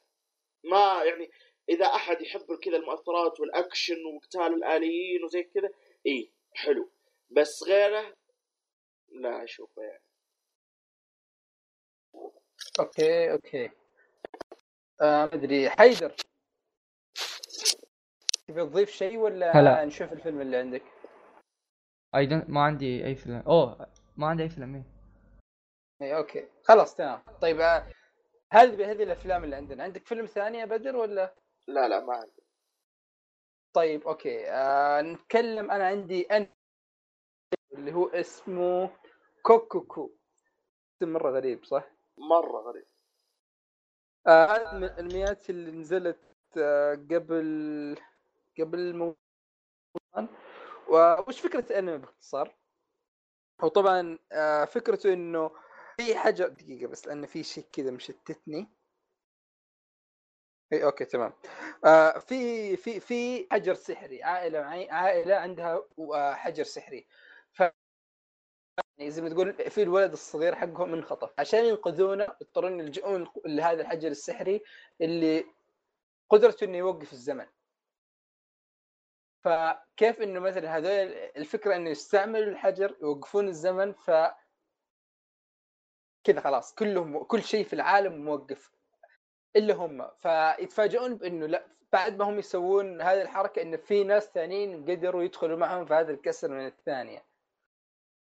ما 0.64 1.04
يعني 1.04 1.32
إذا 1.70 1.86
أحد 1.86 2.22
يحب 2.22 2.60
كذا 2.64 2.78
المؤثرات 2.78 3.40
والأكشن 3.40 4.06
وقتال 4.16 4.54
الآليين 4.54 5.24
وزي 5.24 5.44
كذا 5.44 5.70
إي 6.08 6.32
حلو. 6.54 6.90
بس 7.30 7.64
غيره 7.64 8.14
لا 9.10 9.44
أشوفه 9.44 9.82
يعني. 9.82 10.04
okay 12.80 13.32
okay. 13.32 13.66
آه 15.02 15.26
ما 15.26 15.34
أدري. 15.34 15.70
حيدر. 15.70 16.16
تبي 18.48 18.66
تضيف 18.66 18.90
شيء 18.90 19.18
ولا 19.18 19.60
هلا. 19.60 19.86
نشوف 19.86 20.14
الفيلم 20.14 20.42
اللي 20.42 20.58
عندك؟ 20.58 20.84
أيضا 22.16 22.46
ما 22.48 22.62
عندي 22.62 23.06
أي 23.06 23.16
فيلم. 23.16 23.44
أوه 23.48 23.88
ما 24.18 24.28
عندي 24.28 24.44
أي 24.44 24.50
فيلم 24.50 24.76
إيه. 24.76 24.84
إي 26.02 26.18
okay. 26.18 26.48
خلاص 26.64 26.96
تمام. 26.96 27.24
طيب 27.42 27.60
آه، 27.60 27.92
هذه 28.54 28.92
هذه 28.92 29.04
الأفلام 29.04 29.44
اللي 29.44 29.56
عندنا. 29.56 29.84
عندك 29.84 30.08
فيلم 30.08 30.26
ثاني 30.26 30.58
يا 30.58 30.66
بدر 30.66 30.96
ولا؟ 30.96 31.36
لا 31.68 31.88
لا 31.88 32.06
ما 32.06 32.14
عندي. 32.14 32.44
طيب 33.74 34.08
okay. 34.08 34.50
آه 34.50 35.02
نتكلم 35.02 35.72
أنا 35.72 35.88
عندي 35.88 36.22
أن 36.22 36.48
اللي 37.74 37.94
هو 37.94 38.08
اسمه 38.08 38.90
كوكوكو. 39.42 40.12
اسم 40.98 41.14
مرة 41.14 41.32
غريب 41.32 41.66
صح؟ 41.66 41.92
مرة 42.18 42.58
غريب. 42.58 42.86
آه، 44.28 44.46
هذا 44.46 44.74
من 44.74 44.84
الأنميات 44.84 45.50
اللي 45.50 45.72
نزلت 45.72 46.20
آه 46.58 46.94
قبل 46.96 47.98
قبل 48.60 48.96
مو 48.96 49.16
وش 51.28 51.40
فكرة 51.40 51.66
الأنمي 51.72 51.98
باختصار؟ 51.98 52.56
هو 53.62 53.68
طبعا 53.68 54.20
آه، 54.32 54.66
فكرته 54.66 55.14
إنه 55.14 55.52
في 55.98 56.16
حاجة 56.16 56.44
دقيقة 56.44 56.88
بس 56.88 57.08
لأن 57.08 57.26
في 57.26 57.44
شيء 57.44 57.66
كذا 57.74 57.92
مشتتني. 57.92 58.77
اي 60.74 60.84
أوكي 60.84 61.06
تمام. 61.06 61.34
آه 61.86 62.20
في 62.20 62.78
في 62.78 63.00
في 63.00 63.48
حجر 63.52 63.74
سحري 63.74 64.24
عائلة 64.24 64.62
معي 64.62 64.90
عائلة 64.90 65.36
عندها 65.36 65.84
آه، 66.00 66.34
حجر 66.34 66.64
سحري. 66.64 67.08
ف 67.54 67.64
يعني 68.98 69.12
زي 69.12 69.22
ما 69.22 69.30
تقول 69.30 69.54
في 69.70 69.84
الولد 69.84 70.12
الصغير 70.12 70.56
حقهم 70.56 70.94
انخطف 70.94 71.34
عشان 71.40 71.66
ينقذونه 71.66 72.24
يضطرون 72.42 72.80
يلجؤون 72.80 73.28
لهذا 73.46 73.82
الحجر 73.82 74.08
السحري 74.12 74.62
اللي 75.02 75.46
قدرته 76.30 76.64
إنه 76.64 76.78
يوقف 76.78 77.14
الزمن. 77.14 77.46
فكيف 79.44 80.22
إنه 80.22 80.40
مثلا 80.40 80.78
هذول 80.78 80.90
الفكرة 81.38 81.76
إنه 81.76 81.90
يستعملوا 81.90 82.52
الحجر 82.52 82.98
يوقفون 83.02 83.48
الزمن 83.48 83.94
ف 83.94 84.12
كذا 86.24 86.42
خلاص 86.42 86.74
كلهم 86.76 87.24
كل 87.24 87.44
شيء 87.44 87.66
في 87.66 87.74
العالم 87.74 88.26
موقف. 88.26 88.77
إلا 89.56 89.74
هم. 89.74 90.10
فيتفاجئون 90.18 91.16
بإنه 91.16 91.46
لا 91.46 91.68
بعد 91.94 92.18
ما 92.18 92.26
هم 92.30 92.40
يسوون 92.40 93.02
هذه 93.02 93.22
الحركة 93.22 93.62
انه 93.62 93.78
في 93.78 94.04
ناس 94.04 94.26
ثانيين 94.26 94.92
قدروا 94.92 95.24
يدخلوا 95.24 95.58
معهم 95.58 95.86
في 95.86 95.94
هذا 95.94 96.12
الكسر 96.12 96.52
من 96.52 96.68
الثانية. 96.68 97.26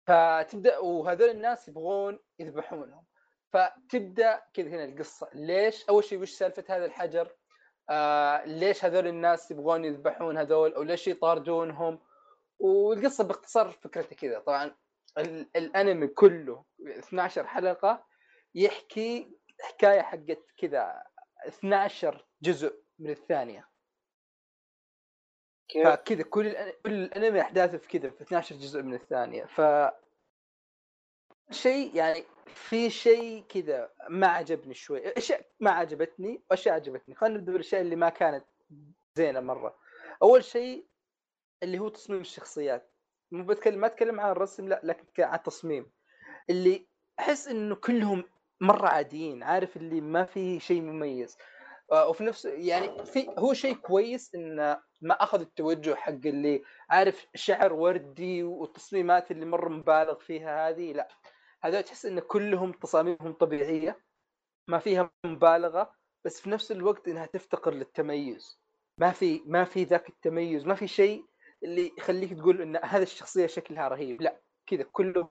فتبدأ 0.06 0.78
وهذول 0.78 1.28
الناس 1.30 1.68
يبغون 1.68 2.18
يذبحونهم 2.38 3.04
فتبدأ 3.52 4.42
كذا 4.54 4.68
هنا 4.68 4.84
القصة. 4.84 5.28
ليش؟ 5.34 5.88
أول 5.88 6.04
شيء 6.04 6.18
وش 6.20 6.30
سالفة 6.30 6.64
هذا 6.68 6.84
الحجر؟ 6.84 7.36
آه 7.90 8.44
ليش 8.44 8.84
هذول 8.84 9.06
الناس 9.06 9.50
يبغون 9.50 9.84
يذبحون 9.84 10.38
هذول؟ 10.38 10.74
أو 10.74 10.82
ليش 10.82 11.08
يطاردونهم؟ 11.08 11.98
والقصة 12.58 13.24
باختصار 13.24 13.70
فكرتها 13.70 14.16
كذا. 14.16 14.38
طبعا 14.38 14.74
الأنمي 15.56 16.06
كله 16.06 16.64
12 16.88 17.46
حلقة 17.46 18.06
يحكي 18.54 19.36
حكاية 19.60 20.02
حقت 20.02 20.42
كذا 20.56 21.02
12 21.46 22.26
جزء 22.42 22.82
من 22.98 23.10
الثانية. 23.10 23.68
كيف؟ 25.68 25.88
فكذا 25.88 26.22
كل 26.22 26.72
كل 26.84 26.92
الأنمي 26.92 27.40
أحداثه 27.40 27.78
في 27.78 27.88
كذا 27.88 28.10
في 28.10 28.22
12 28.22 28.56
جزء 28.56 28.82
من 28.82 28.94
الثانية. 28.94 29.44
ف 29.44 29.60
شيء 31.50 31.96
يعني 31.96 32.24
في 32.46 32.90
شيء 32.90 33.44
كذا 33.48 33.92
ما 34.08 34.26
عجبني 34.26 34.74
شوي. 34.74 35.12
أشياء 35.18 35.46
ما 35.60 35.70
عجبتني 35.70 36.42
وأشياء 36.50 36.74
عجبتني. 36.74 37.14
خلينا 37.14 37.38
نبدأ 37.38 37.52
بالأشياء 37.52 37.80
اللي 37.80 37.96
ما 37.96 38.08
كانت 38.08 38.44
زينة 39.14 39.40
مرة. 39.40 39.78
أول 40.22 40.44
شيء 40.44 40.86
اللي 41.62 41.78
هو 41.78 41.88
تصميم 41.88 42.20
الشخصيات. 42.20 42.92
مو 43.30 43.44
بتكلم 43.44 43.80
ما 43.80 43.86
أتكلم 43.86 44.20
عن 44.20 44.30
الرسم 44.30 44.68
لا 44.68 44.80
لكن 44.84 45.22
عن 45.22 45.34
التصميم. 45.34 45.92
اللي 46.50 46.86
أحس 47.18 47.48
إنه 47.48 47.74
كلهم 47.74 48.24
مرة 48.60 48.88
عاديين 48.88 49.42
عارف 49.42 49.76
اللي 49.76 50.00
ما 50.00 50.24
في 50.24 50.60
شيء 50.60 50.82
مميز. 50.82 51.36
آه، 51.92 52.08
وفي 52.08 52.24
نفس 52.24 52.44
يعني 52.44 53.04
في 53.04 53.28
هو 53.38 53.54
شيء 53.54 53.74
كويس 53.74 54.34
انه 54.34 54.80
ما 55.02 55.14
أخذ 55.14 55.40
التوجه 55.40 55.94
حق 55.94 56.10
اللي 56.26 56.62
عارف 56.90 57.26
شعر 57.34 57.72
وردي 57.72 58.42
والتصميمات 58.42 59.30
اللي 59.30 59.46
مرة 59.46 59.68
مبالغ 59.68 60.18
فيها 60.18 60.68
هذه 60.68 60.92
لا. 60.92 61.08
هذول 61.62 61.82
تحس 61.82 62.06
إن 62.06 62.20
كلهم 62.20 62.72
تصاميمهم 62.72 63.32
طبيعية 63.32 64.00
ما 64.68 64.78
فيها 64.78 65.10
مبالغة 65.26 65.94
بس 66.24 66.40
في 66.40 66.50
نفس 66.50 66.72
الوقت 66.72 67.08
إنها 67.08 67.26
تفتقر 67.26 67.74
للتميز. 67.74 68.60
ما 69.00 69.10
في 69.12 69.42
ما 69.46 69.64
في 69.64 69.84
ذاك 69.84 70.08
التميز 70.08 70.66
ما 70.66 70.74
في 70.74 70.88
شيء 70.88 71.24
اللي 71.64 71.92
يخليك 71.98 72.32
تقول 72.34 72.62
إن 72.62 72.76
هذه 72.76 73.02
الشخصية 73.02 73.46
شكلها 73.46 73.88
رهيب 73.88 74.22
لا. 74.22 74.40
كذا 74.66 74.82
كلهم 74.82 75.28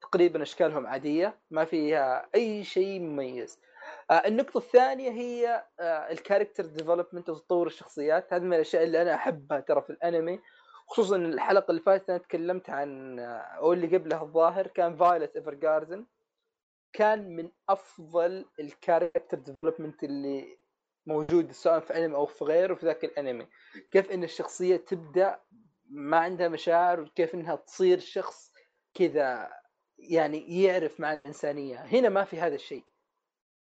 تقريبا 0.00 0.42
أشكالهم 0.42 0.86
عادية 0.86 1.38
ما 1.50 1.64
فيها 1.64 2.28
أي 2.34 2.64
شيء 2.64 3.00
مميز. 3.00 3.58
آه 4.10 4.14
النقطة 4.14 4.58
الثانية 4.58 5.10
هي 5.10 5.64
ال 6.10 6.16
character 6.16 6.66
development 6.66 7.28
وتطور 7.30 7.66
الشخصيات. 7.66 8.32
هذه 8.32 8.42
من 8.42 8.54
الأشياء 8.54 8.84
اللي 8.84 9.02
أنا 9.02 9.14
أحبها 9.14 9.60
ترى 9.60 9.82
في 9.82 9.90
الأنمي 9.90 10.40
خصوصا 10.86 11.16
الحلقة 11.16 11.70
اللي 11.70 11.82
فاتت 11.82 12.10
أنا 12.10 12.18
تكلمت 12.18 12.70
عن 12.70 13.18
آه، 13.18 13.38
أو 13.38 13.72
اللي 13.72 13.96
قبلها 13.96 14.22
الظاهر 14.22 14.66
كان 14.66 14.96
فايوليت 14.96 15.36
ايفرجاردن 15.36 16.06
كان 16.92 17.36
من 17.36 17.50
أفضل 17.68 18.44
ال 18.60 18.68
character 18.68 19.38
development 19.38 20.04
اللي 20.04 20.58
موجود 21.06 21.52
سواء 21.52 21.80
في 21.80 21.96
أنمي 21.96 22.14
أو 22.14 22.26
في 22.26 22.44
غيره 22.44 22.74
في 22.74 22.86
ذاك 22.86 23.04
الأنمي. 23.04 23.46
كيف 23.90 24.10
إن 24.10 24.24
الشخصية 24.24 24.76
تبدأ 24.76 25.40
ما 25.90 26.16
عندها 26.16 26.48
مشاعر 26.48 27.00
وكيف 27.00 27.34
إنها 27.34 27.56
تصير 27.56 27.98
شخص 27.98 28.52
كذا 28.94 29.50
يعني 30.08 30.62
يعرف 30.62 31.00
مع 31.00 31.12
الإنسانية. 31.12 31.78
هنا 31.78 32.08
ما 32.08 32.24
في 32.24 32.40
هذا 32.40 32.54
الشيء. 32.54 32.84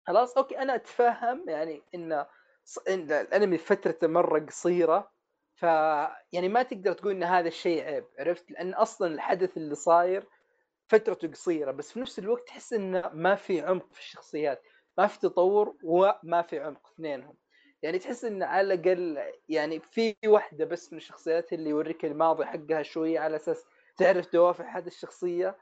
خلاص؟ 0.07 0.37
أوكي 0.39 0.59
أنا 0.59 0.75
أتفهم 0.75 1.49
يعني 1.49 1.83
إن 1.95 2.25
الأنمي 2.89 3.59
فترته 3.59 4.07
مرة 4.07 4.39
قصيرة 4.41 5.11
ف 5.55 5.63
يعني 6.33 6.49
ما 6.49 6.63
تقدر 6.63 6.93
تقول 6.93 7.13
إن 7.13 7.23
هذا 7.23 7.49
الشيء 7.49 7.83
عيب 7.85 8.05
عرفت؟ 8.19 8.51
لأن 8.51 8.75
أصلا 8.75 9.15
الحدث 9.15 9.57
اللي 9.57 9.75
صاير 9.75 10.27
فترته 10.89 11.29
قصيرة 11.29 11.71
بس 11.71 11.93
في 11.93 12.01
نفس 12.01 12.19
الوقت 12.19 12.47
تحس 12.47 12.73
إنه 12.73 13.11
ما 13.15 13.35
في 13.35 13.61
عمق 13.61 13.93
في 13.93 14.01
الشخصيات. 14.01 14.63
ما 14.99 15.07
في 15.07 15.19
تطور 15.21 15.77
وما 15.85 16.43
في 16.43 16.61
عمق 16.61 16.87
اثنينهم. 16.95 17.37
يعني 17.83 17.99
تحس 17.99 18.25
إن 18.25 18.43
على 18.43 18.75
الأقل 18.75 19.33
يعني 19.49 19.81
في 19.81 20.17
واحدة 20.27 20.65
بس 20.65 20.93
من 20.93 20.99
الشخصيات 20.99 21.53
اللي 21.53 21.71
يوريك 21.71 22.05
الماضي 22.05 22.45
حقها 22.45 22.83
شوية 22.83 23.21
على 23.21 23.37
أساس 23.37 23.65
تعرف 23.97 24.33
دوافع 24.33 24.79
هذه 24.79 24.87
الشخصية. 24.87 25.57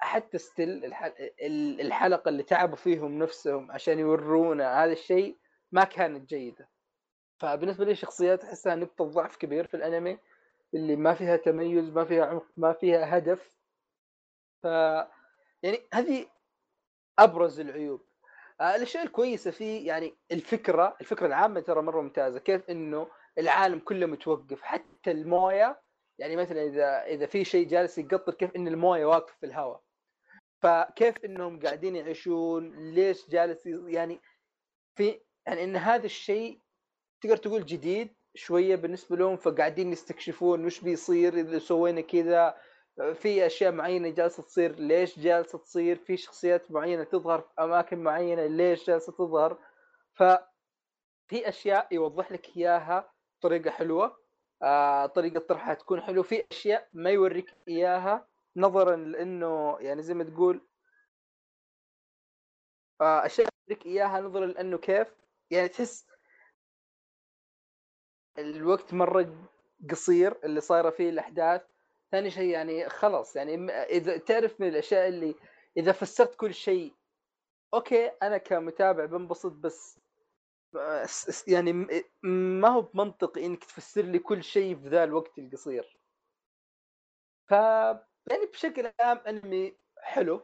حتى 0.00 0.38
ستيل 0.38 0.94
الحلقة 1.80 2.28
اللي 2.28 2.42
تعبوا 2.42 2.76
فيهم 2.76 3.18
نفسهم 3.18 3.72
عشان 3.72 3.98
يورونا 3.98 4.84
هذا 4.84 4.92
الشيء 4.92 5.38
ما 5.72 5.84
كانت 5.84 6.28
جيدة. 6.28 6.68
فبالنسبة 7.38 7.84
لي 7.84 7.94
شخصيات 7.94 8.44
أحسها 8.44 8.74
نقطة 8.74 9.04
ضعف 9.04 9.36
كبير 9.36 9.66
في 9.66 9.74
الأنمي 9.74 10.18
اللي 10.74 10.96
ما 10.96 11.14
فيها 11.14 11.36
تميز 11.36 11.90
ما 11.90 12.04
فيها 12.04 12.26
عمق 12.26 12.46
ما 12.56 12.72
فيها 12.72 13.18
هدف. 13.18 13.56
ف 14.62 14.64
يعني 15.62 15.80
هذه 15.94 16.26
أبرز 17.18 17.60
العيوب. 17.60 18.06
آه 18.60 18.76
الأشياء 18.76 19.04
الكويسة 19.04 19.50
فيه 19.50 19.86
يعني 19.86 20.14
الفكرة 20.32 20.96
الفكرة 21.00 21.26
العامة 21.26 21.60
ترى 21.60 21.82
مرة 21.82 22.00
ممتازة 22.00 22.38
كيف 22.38 22.70
إنه 22.70 23.08
العالم 23.38 23.78
كله 23.78 24.06
متوقف 24.06 24.62
حتى 24.62 25.10
الموية 25.10 25.80
يعني 26.18 26.36
مثلا 26.36 26.62
إذا 26.62 27.04
إذا 27.04 27.26
في 27.26 27.44
شيء 27.44 27.68
جالس 27.68 27.98
يقطر 27.98 28.34
كيف 28.34 28.56
إن 28.56 28.68
الموية 28.68 29.06
واقفة 29.06 29.34
في 29.40 29.46
الهواء. 29.46 29.80
فكيف 30.62 31.24
إنهم 31.24 31.60
قاعدين 31.60 31.96
يعيشون؟ 31.96 32.90
ليش 32.94 33.30
جالس 33.30 33.66
يعني 33.66 34.20
في 34.96 35.20
يعني 35.46 35.64
إن 35.64 35.76
هذا 35.76 36.06
الشيء 36.06 36.60
تقدر 37.20 37.36
تقول 37.36 37.66
جديد 37.66 38.14
شوية 38.34 38.76
بالنسبة 38.76 39.16
لهم 39.16 39.36
فقاعدين 39.36 39.92
يستكشفون 39.92 40.64
وش 40.64 40.80
بيصير 40.80 41.34
إذا 41.34 41.58
سوينا 41.58 42.00
كذا. 42.00 42.54
في 43.14 43.46
أشياء 43.46 43.72
معينة 43.72 44.08
جالسة 44.08 44.42
تصير 44.42 44.74
ليش 44.76 45.18
جالسة 45.18 45.58
تصير؟ 45.58 45.96
في 45.96 46.16
شخصيات 46.16 46.70
معينة 46.70 47.04
تظهر 47.04 47.40
في 47.40 47.52
أماكن 47.58 47.98
معينة 47.98 48.46
ليش 48.46 48.86
جالسة 48.86 49.12
تظهر؟ 49.12 49.58
ف 50.14 50.22
في 51.28 51.48
أشياء 51.48 51.94
يوضح 51.94 52.32
لك 52.32 52.56
إياها 52.56 53.12
بطريقة 53.40 53.70
حلوة. 53.70 54.25
آه 54.62 55.06
طريقة 55.06 55.40
طرحها 55.40 55.74
تكون 55.74 56.00
حلوة. 56.00 56.22
في 56.22 56.44
أشياء 56.52 56.88
ما 56.92 57.10
يوريك 57.10 57.54
إياها 57.68 58.28
نظرا 58.56 58.96
لأنه 58.96 59.76
يعني 59.80 60.02
زي 60.02 60.14
ما 60.14 60.24
تقول 60.24 60.66
آه 63.00 63.26
أشياء 63.26 63.48
يوريك 63.68 63.86
إياها 63.86 64.20
نظرا 64.20 64.46
لأنه 64.46 64.78
كيف. 64.78 65.14
يعني 65.50 65.68
تحس 65.68 66.06
الوقت 68.38 68.94
مرة 68.94 69.48
قصير 69.90 70.38
اللي 70.44 70.60
صايرة 70.60 70.90
فيه 70.90 71.10
الأحداث. 71.10 71.62
ثاني 72.12 72.30
شيء 72.30 72.50
يعني 72.50 72.88
خلاص 72.88 73.36
يعني 73.36 73.70
إذا 73.70 74.16
تعرف 74.18 74.60
من 74.60 74.68
الأشياء 74.68 75.08
اللي 75.08 75.34
إذا 75.76 75.92
فسرت 75.92 76.34
كل 76.34 76.54
شيء 76.54 76.94
okay 77.74 78.06
أنا 78.06 78.38
كمتابع 78.38 79.04
بنبسط 79.04 79.52
بس 79.52 80.00
يعني 81.48 81.72
ما 82.22 82.68
هو 82.68 82.82
بمنطقي 82.82 83.46
إنك 83.46 83.64
تفسر 83.64 84.02
لي 84.02 84.18
كل 84.18 84.42
شيء 84.44 84.76
في 84.76 84.88
ذا 84.88 85.04
الوقت 85.04 85.38
القصير. 85.38 86.00
ف 87.48 87.50
يعني 88.30 88.46
بشكل 88.52 88.92
عام 89.00 89.18
أنمي 89.18 89.76
حلو. 89.98 90.40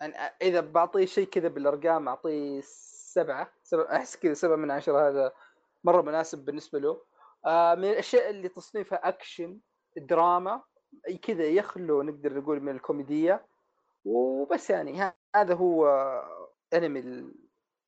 يعني 0.00 0.14
إذا 0.42 0.60
بعطيه 0.60 1.06
شيء 1.06 1.26
كذا 1.26 1.48
بالأرقام 1.48 2.08
أعطيه 2.08 2.60
سبعة 2.64 3.52
سبعة 3.62 3.96
أحس 3.96 4.16
كذا 4.16 4.34
سبعة 4.34 4.56
من 4.56 4.70
عشرة 4.70 5.08
هذا 5.08 5.32
مرة 5.84 6.02
مناسب 6.02 6.44
بالنسبة 6.44 6.78
له. 6.78 7.04
آه 7.46 7.74
من 7.74 7.84
الأشياء 7.84 8.30
اللي 8.30 8.48
تصنيفها 8.48 9.08
أكشن 9.08 9.60
دراما 9.96 10.62
كذا 11.22 11.44
يخلو 11.44 12.02
نقدر 12.02 12.38
نقول 12.38 12.60
من 12.60 12.72
الكوميدية. 12.76 13.46
وبس 14.04 14.70
يعني 14.70 15.12
هذا 15.36 15.54
هو 15.54 15.86
أنمي 16.74 17.32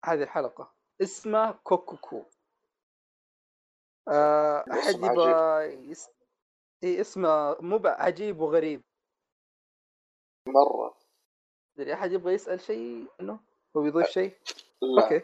هذه 0.05 0.23
الحلقة. 0.23 0.74
اسمه 1.03 1.53
كوكوكو. 1.53 2.25
آه 4.09 4.65
إيه، 4.67 4.81
أحد 4.81 4.95
يبغى 4.95 5.65
يس... 5.91 6.11
إيه، 6.83 7.01
اسمه 7.01 7.57
مو 7.61 7.81
عجيب 7.85 8.41
وغريب. 8.41 8.83
مرة. 10.49 10.97
مدري 11.77 11.95
أحد 11.95 12.13
يبغى 12.13 12.35
يسأل 12.35 12.61
شيء 12.61 13.07
إنه؟ 13.21 13.41
هو 13.77 13.85
يضيف 13.85 14.07
شيء؟ 14.07 14.39
لا. 14.83 15.03
okay. 15.03 15.23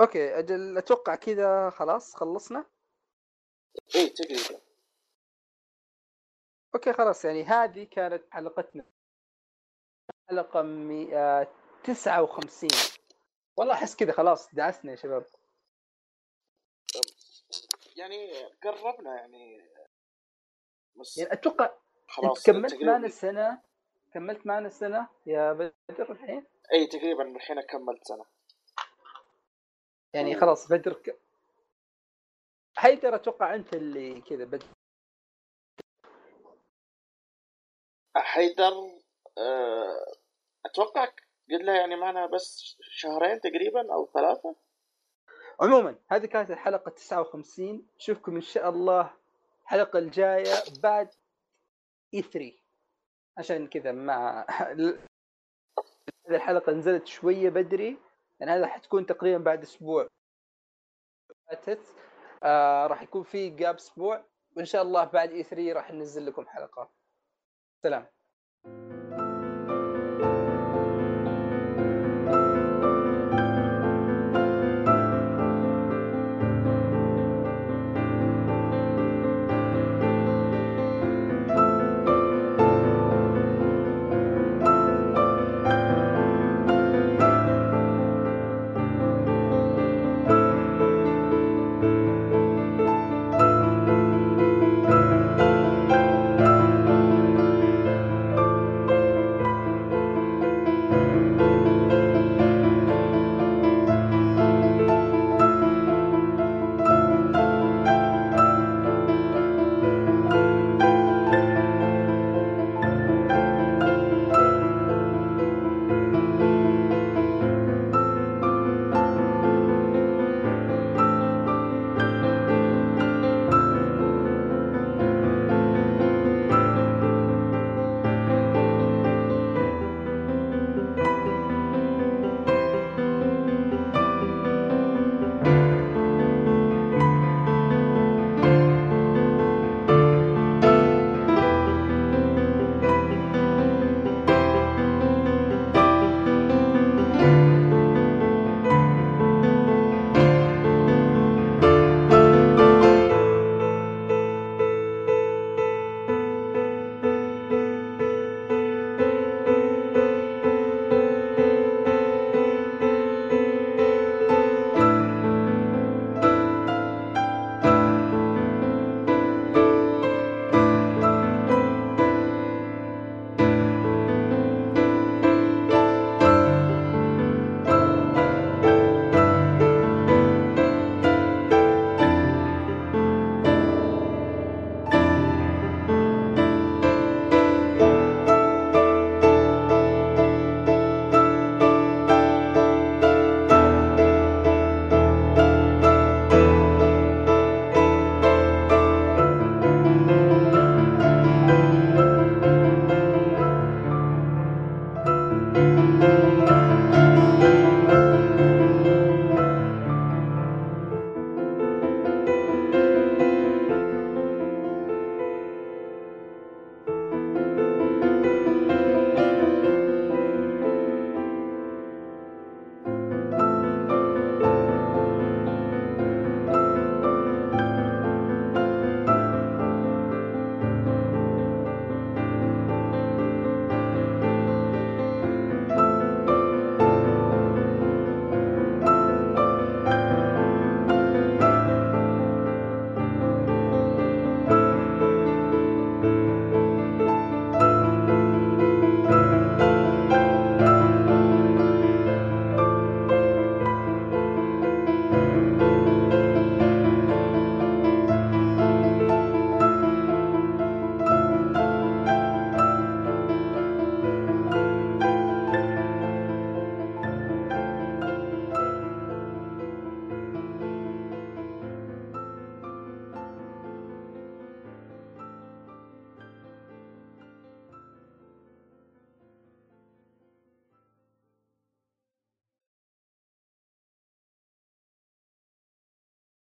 okay 0.00 0.38
أجل 0.38 0.78
أتوقع 0.78 1.14
كذا 1.14 1.70
خلاص 1.70 2.14
خلصنا. 2.14 2.64
اي 3.96 4.08
تقريبا. 4.08 4.60
أوكي 6.74 6.92
خلاص 6.92 7.24
يعني 7.24 7.44
هذه 7.44 7.84
كانت 7.84 8.22
حلقتنا. 8.30 8.84
حلقة 10.30 10.62
159 10.62 12.97
والله 13.58 13.74
أحس 13.74 13.96
كذا 13.96 14.12
خلاص 14.12 14.54
دعسنا 14.54 14.90
يا 14.90 14.96
شباب. 14.96 15.26
يعني 17.96 18.44
قربنا 18.62 19.16
يعني. 19.16 19.62
بس 20.96 21.18
يعني 21.18 21.32
أتوقع 21.32 21.70
خلاص 22.08 22.46
كملت 22.46 22.82
معنا 22.82 23.06
السنة 23.06 23.62
كملت 24.14 24.46
معنا 24.46 24.66
السنة 24.66 25.08
يا 25.26 25.52
بدر 25.52 26.12
الحين؟ 26.12 26.46
إي 26.72 26.86
تقريبا 26.86 27.36
الحين 27.36 27.60
كملت 27.60 28.04
سنة. 28.04 28.24
يعني. 30.14 30.40
خلاص 30.40 30.68
بدر 30.68 30.92
ك... 30.92 31.18
حيدر 32.76 33.14
أتوقع 33.14 33.54
أنت 33.54 33.74
اللي 33.74 34.20
كذا 34.20 34.44
بدر 34.44 34.66
حيدر 38.16 38.72
آه، 39.38 40.06
أتوقع 40.66 41.12
قد 41.50 41.60
له 41.62 41.72
يعني 41.72 41.96
معنا 41.96 42.26
بس 42.26 42.76
شهرين 42.80 43.40
تقريبا 43.40 43.92
أو 43.94 44.06
ثلاثة. 44.14 44.56
عموما 45.60 45.98
هذه 46.08 46.26
كانت 46.26 46.50
الحلقة 46.50 46.90
59 46.90 47.86
نشوفكم 47.96 48.34
إن 48.34 48.40
شاء 48.40 48.68
الله 48.68 49.14
الحلقة 49.62 49.98
الجاية 49.98 50.54
بعد 50.82 51.14
اي 52.14 52.22
3 52.22 52.52
عشان 53.38 53.66
كذا 53.66 53.92
مع 53.92 54.46
هذه 56.26 56.36
الحلقة 56.36 56.72
نزلت 56.72 57.06
شوية 57.06 57.48
بدري 57.48 57.98
يعني 58.40 58.52
هذا 58.52 58.66
حتكون 58.66 59.06
تقريبا 59.06 59.44
بعد 59.44 59.62
أسبوع. 59.62 60.08
فاتت. 61.50 61.96
آه 62.42 62.86
راح 62.86 63.02
يكون 63.02 63.22
في 63.22 63.50
جاب 63.50 63.74
أسبوع. 63.74 64.24
وإن 64.56 64.64
شاء 64.64 64.82
الله 64.82 65.04
بعد 65.04 65.30
اي 65.30 65.42
3 65.42 65.72
راح 65.72 65.90
ننزل 65.90 66.26
لكم 66.26 66.46
حلقة. 66.46 66.90
سلام. 67.82 68.06